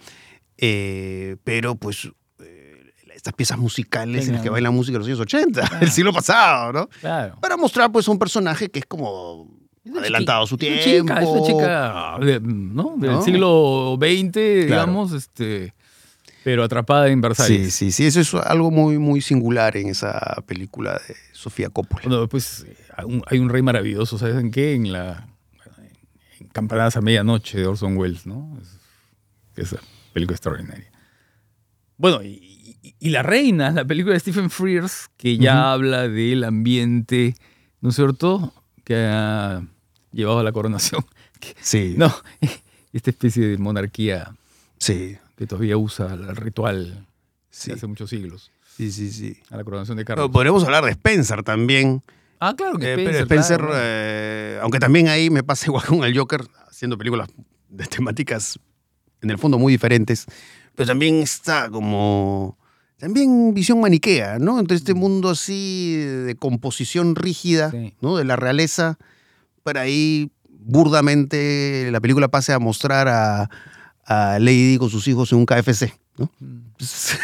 eh, 0.57 1.37
pero 1.43 1.75
pues 1.75 2.11
estas 3.21 3.35
piezas 3.35 3.59
musicales 3.59 4.27
en 4.27 4.33
las 4.33 4.41
que 4.41 4.49
bailan 4.49 4.73
música 4.73 4.93
de 4.93 4.99
los 4.99 5.07
años 5.07 5.19
80, 5.19 5.77
del 5.79 5.91
siglo 5.91 6.11
pasado, 6.11 6.73
¿no? 6.73 6.87
Claro. 6.87 7.37
Para 7.39 7.55
mostrar 7.55 7.91
pues 7.91 8.07
un 8.07 8.17
personaje 8.17 8.69
que 8.69 8.79
es 8.79 8.85
como 8.87 9.47
adelantado 9.95 10.43
a 10.43 10.47
su 10.47 10.57
tiempo. 10.57 10.79
Es 10.79 11.01
una 11.01 11.21
chica, 11.21 11.21
es 11.21 11.27
una 11.29 11.41
chica 11.45 12.17
de- 12.19 12.39
¿no? 12.41 12.95
del 12.97 13.11
¿No? 13.11 13.21
siglo 13.21 13.97
XX, 13.99 14.33
digamos, 14.65 15.11
este, 15.13 15.75
pero 16.43 16.63
atrapada 16.63 17.09
en 17.09 17.19
Sí, 17.19 17.21
Versalles. 17.21 17.73
sí, 17.75 17.91
sí, 17.91 18.05
eso 18.07 18.21
es 18.21 18.33
algo 18.33 18.71
muy, 18.71 18.97
muy 18.97 19.21
singular 19.21 19.77
en 19.77 19.89
esa 19.89 20.41
película 20.47 20.99
de 21.07 21.15
Sofía 21.31 21.69
Coppola. 21.69 22.01
Bueno, 22.03 22.23
eh, 22.23 22.75
hay 23.27 23.37
un, 23.39 23.49
rey 23.49 23.61
maravilloso, 23.61 24.17
¿sabes 24.17 24.35
en 24.37 24.49
qué? 24.49 24.73
En 24.73 24.91
la 24.91 25.27
en 26.39 26.47
Campanadas 26.47 26.97
a 26.97 27.01
Medianoche 27.01 27.59
de 27.59 27.67
Orson 27.67 27.95
Welles, 27.97 28.25
¿no? 28.25 28.57
Es, 28.59 28.79
esa 29.67 29.77
película 30.11 30.35
extraordinaria. 30.35 30.89
Bueno, 31.97 32.23
y, 32.23 32.50
y- 32.99 33.09
La 33.09 33.23
Reina, 33.23 33.71
la 33.71 33.85
película 33.85 34.13
de 34.13 34.19
Stephen 34.19 34.49
Frears, 34.49 35.09
que 35.17 35.37
ya 35.37 35.71
habla 35.73 36.07
del 36.07 36.43
ambiente, 36.43 37.35
¿no 37.81 37.89
es 37.89 37.95
cierto?, 37.95 38.53
que 38.83 38.95
ha 39.09 39.63
llevado 40.11 40.39
a 40.39 40.43
la 40.43 40.51
coronación. 40.51 41.05
Sí, 41.61 41.95
No, 41.97 42.13
esta 42.93 43.09
especie 43.09 43.47
de 43.47 43.57
monarquía 43.57 44.35
sí, 44.77 45.17
que 45.35 45.47
todavía 45.47 45.75
usa 45.75 46.13
el 46.13 46.35
ritual 46.35 47.07
sí, 47.49 47.71
de 47.71 47.77
hace 47.77 47.87
muchos 47.87 48.11
siglos, 48.11 48.51
sí, 48.77 48.91
sí, 48.91 49.11
sí. 49.11 49.37
a 49.49 49.57
la 49.57 49.63
coronación 49.63 49.97
de 49.97 50.05
Pero 50.05 50.17
Carlos. 50.17 50.31
podríamos 50.31 50.63
hablar 50.63 50.83
de 50.85 50.91
Spencer 50.91 51.41
también. 51.41 52.03
ah, 52.39 52.53
claro 52.55 52.77
que 52.77 52.93
Eh, 52.93 52.95
pero 52.95 53.09
Spencer. 53.09 53.23
Spencer, 53.25 53.57
claro. 53.59 53.73
eh, 53.75 54.59
aunque 54.61 54.79
también 54.79 55.07
ahí 55.07 55.31
me 55.31 55.41
pasa 55.43 55.65
igual 55.67 55.83
con 55.85 56.03
el 56.03 56.15
Joker, 56.15 56.41
haciendo 56.69 56.95
películas 56.95 57.27
de 57.69 57.85
temáticas 57.87 58.59
en 59.21 59.31
el 59.31 59.39
fondo 59.39 59.57
muy 59.57 59.73
diferentes, 59.73 60.27
pero 60.75 60.85
también 60.87 61.15
está 61.21 61.69
como... 61.71 62.55
También 63.01 63.55
visión 63.55 63.81
maniquea, 63.81 64.37
¿no? 64.37 64.59
Entre 64.59 64.77
este 64.77 64.93
mundo 64.93 65.29
así 65.31 65.95
de 65.95 66.35
composición 66.35 67.15
rígida, 67.15 67.71
Sí. 67.71 67.95
¿no? 67.99 68.15
De 68.15 68.23
la 68.25 68.35
realeza, 68.35 68.99
para 69.63 69.81
ahí 69.81 70.29
burdamente 70.47 71.89
la 71.91 71.99
película 71.99 72.27
pase 72.27 72.53
a 72.53 72.59
mostrar 72.59 73.07
a, 73.07 73.49
a 74.05 74.37
Lady 74.39 74.77
con 74.77 74.91
sus 74.91 75.07
hijos 75.07 75.31
en 75.31 75.39
un 75.39 75.45
KFC, 75.47 75.93
¿no? 76.17 76.29
Mm. 76.39 76.59
Entonces, 76.77 77.17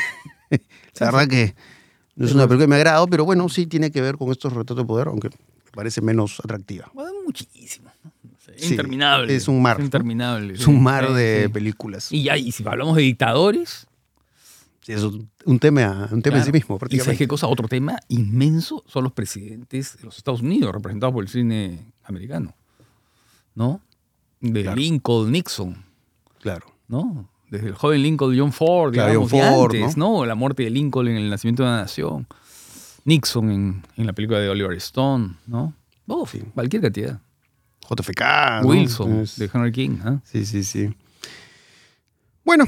la 0.99 1.11
verdad 1.11 1.27
que 1.27 1.53
no 2.15 2.25
es 2.25 2.33
una 2.33 2.47
película 2.47 2.65
que 2.65 2.69
me 2.69 2.75
agrado, 2.77 3.05
pero 3.07 3.23
bueno, 3.23 3.47
sí 3.47 3.67
tiene 3.67 3.91
que 3.91 4.01
ver 4.01 4.17
con 4.17 4.31
estos 4.31 4.51
retratos 4.53 4.77
de 4.77 4.85
poder, 4.85 5.09
aunque 5.09 5.29
parece 5.75 6.01
menos 6.01 6.39
atractiva. 6.43 6.89
Bueno, 6.95 7.11
muchísimo. 7.23 7.91
Sí, 8.57 8.71
interminable. 8.71 9.35
es 9.35 9.47
un 9.47 9.61
mar, 9.61 9.79
interminable. 9.79 10.55
Es 10.55 10.61
sí. 10.61 10.69
un 10.71 10.81
mar 10.81 11.13
de 11.13 11.49
películas. 11.53 12.11
Y 12.11 12.23
ya, 12.23 12.35
y 12.35 12.51
si 12.51 12.67
hablamos 12.67 12.95
de 12.95 13.03
dictadores. 13.03 13.85
Es 14.87 15.03
un 15.03 15.59
tema, 15.59 16.07
un 16.11 16.21
tema 16.21 16.37
en 16.37 16.43
sí 16.45 16.51
mismo, 16.51 16.79
¿Y 16.89 16.99
sabes 16.99 17.17
qué 17.17 17.27
cosa? 17.27 17.47
Otro 17.47 17.67
tema 17.67 17.99
inmenso 18.07 18.83
son 18.87 19.03
los 19.03 19.13
presidentes 19.13 19.97
de 19.97 20.03
los 20.05 20.17
Estados 20.17 20.41
Unidos, 20.41 20.73
representados 20.73 21.13
por 21.13 21.23
el 21.23 21.29
cine 21.29 21.91
americano. 22.03 22.55
¿No? 23.55 23.81
De 24.39 24.61
Claro. 24.63 24.77
Lincoln, 24.77 25.31
Nixon, 25.31 25.83
Claro. 26.39 26.67
¿no? 26.87 27.29
Desde 27.49 27.67
el 27.67 27.73
joven 27.75 28.01
Lincoln, 28.03 28.37
John 28.37 28.51
Ford, 28.53 28.93
Claro, 28.93 29.09
digamos, 29.09 29.31
John 29.31 29.41
Ford, 29.55 29.75
antes, 29.75 29.97
¿no? 29.97 30.25
La 30.25 30.35
muerte 30.35 30.63
de 30.63 30.69
Lincoln 30.69 31.07
en 31.07 31.17
el 31.17 31.29
nacimiento 31.29 31.63
de 31.63 31.69
una 31.69 31.77
nación. 31.81 32.27
Nixon 33.05 33.51
en, 33.51 33.83
en 33.95 34.05
la 34.05 34.13
película 34.13 34.39
de 34.39 34.49
Oliver 34.49 34.73
Stone, 34.77 35.35
¿no? 35.47 35.73
Uf, 36.07 36.31
Sí. 36.31 36.41
cualquier 36.53 36.81
cantidad. 36.81 37.19
JFK. 37.89 38.65
Wilson, 38.65 39.25
de 39.37 39.49
Henry 39.53 39.71
King. 39.71 39.97
¿ah? 40.03 40.19
Sí, 40.25 40.45
sí, 40.45 40.63
sí. 40.63 40.89
Bueno, 42.43 42.65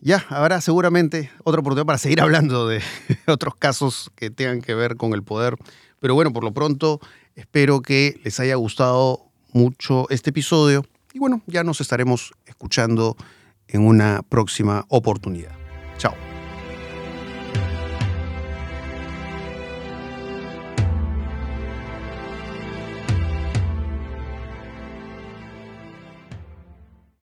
ya 0.00 0.24
habrá 0.28 0.60
seguramente 0.60 1.30
otra 1.44 1.60
oportunidad 1.60 1.86
para 1.86 1.98
seguir 1.98 2.20
hablando 2.20 2.68
de 2.68 2.82
otros 3.26 3.54
casos 3.56 4.10
que 4.14 4.30
tengan 4.30 4.62
que 4.62 4.74
ver 4.74 4.96
con 4.96 5.12
el 5.12 5.22
poder. 5.22 5.56
Pero 6.00 6.14
bueno, 6.14 6.32
por 6.32 6.44
lo 6.44 6.52
pronto 6.52 7.00
espero 7.34 7.82
que 7.82 8.20
les 8.24 8.38
haya 8.40 8.56
gustado 8.56 9.26
mucho 9.52 10.06
este 10.10 10.30
episodio. 10.30 10.84
Y 11.12 11.18
bueno, 11.18 11.42
ya 11.46 11.64
nos 11.64 11.80
estaremos 11.80 12.32
escuchando 12.46 13.16
en 13.66 13.86
una 13.86 14.22
próxima 14.28 14.84
oportunidad. 14.88 15.52
Chao. 15.96 16.27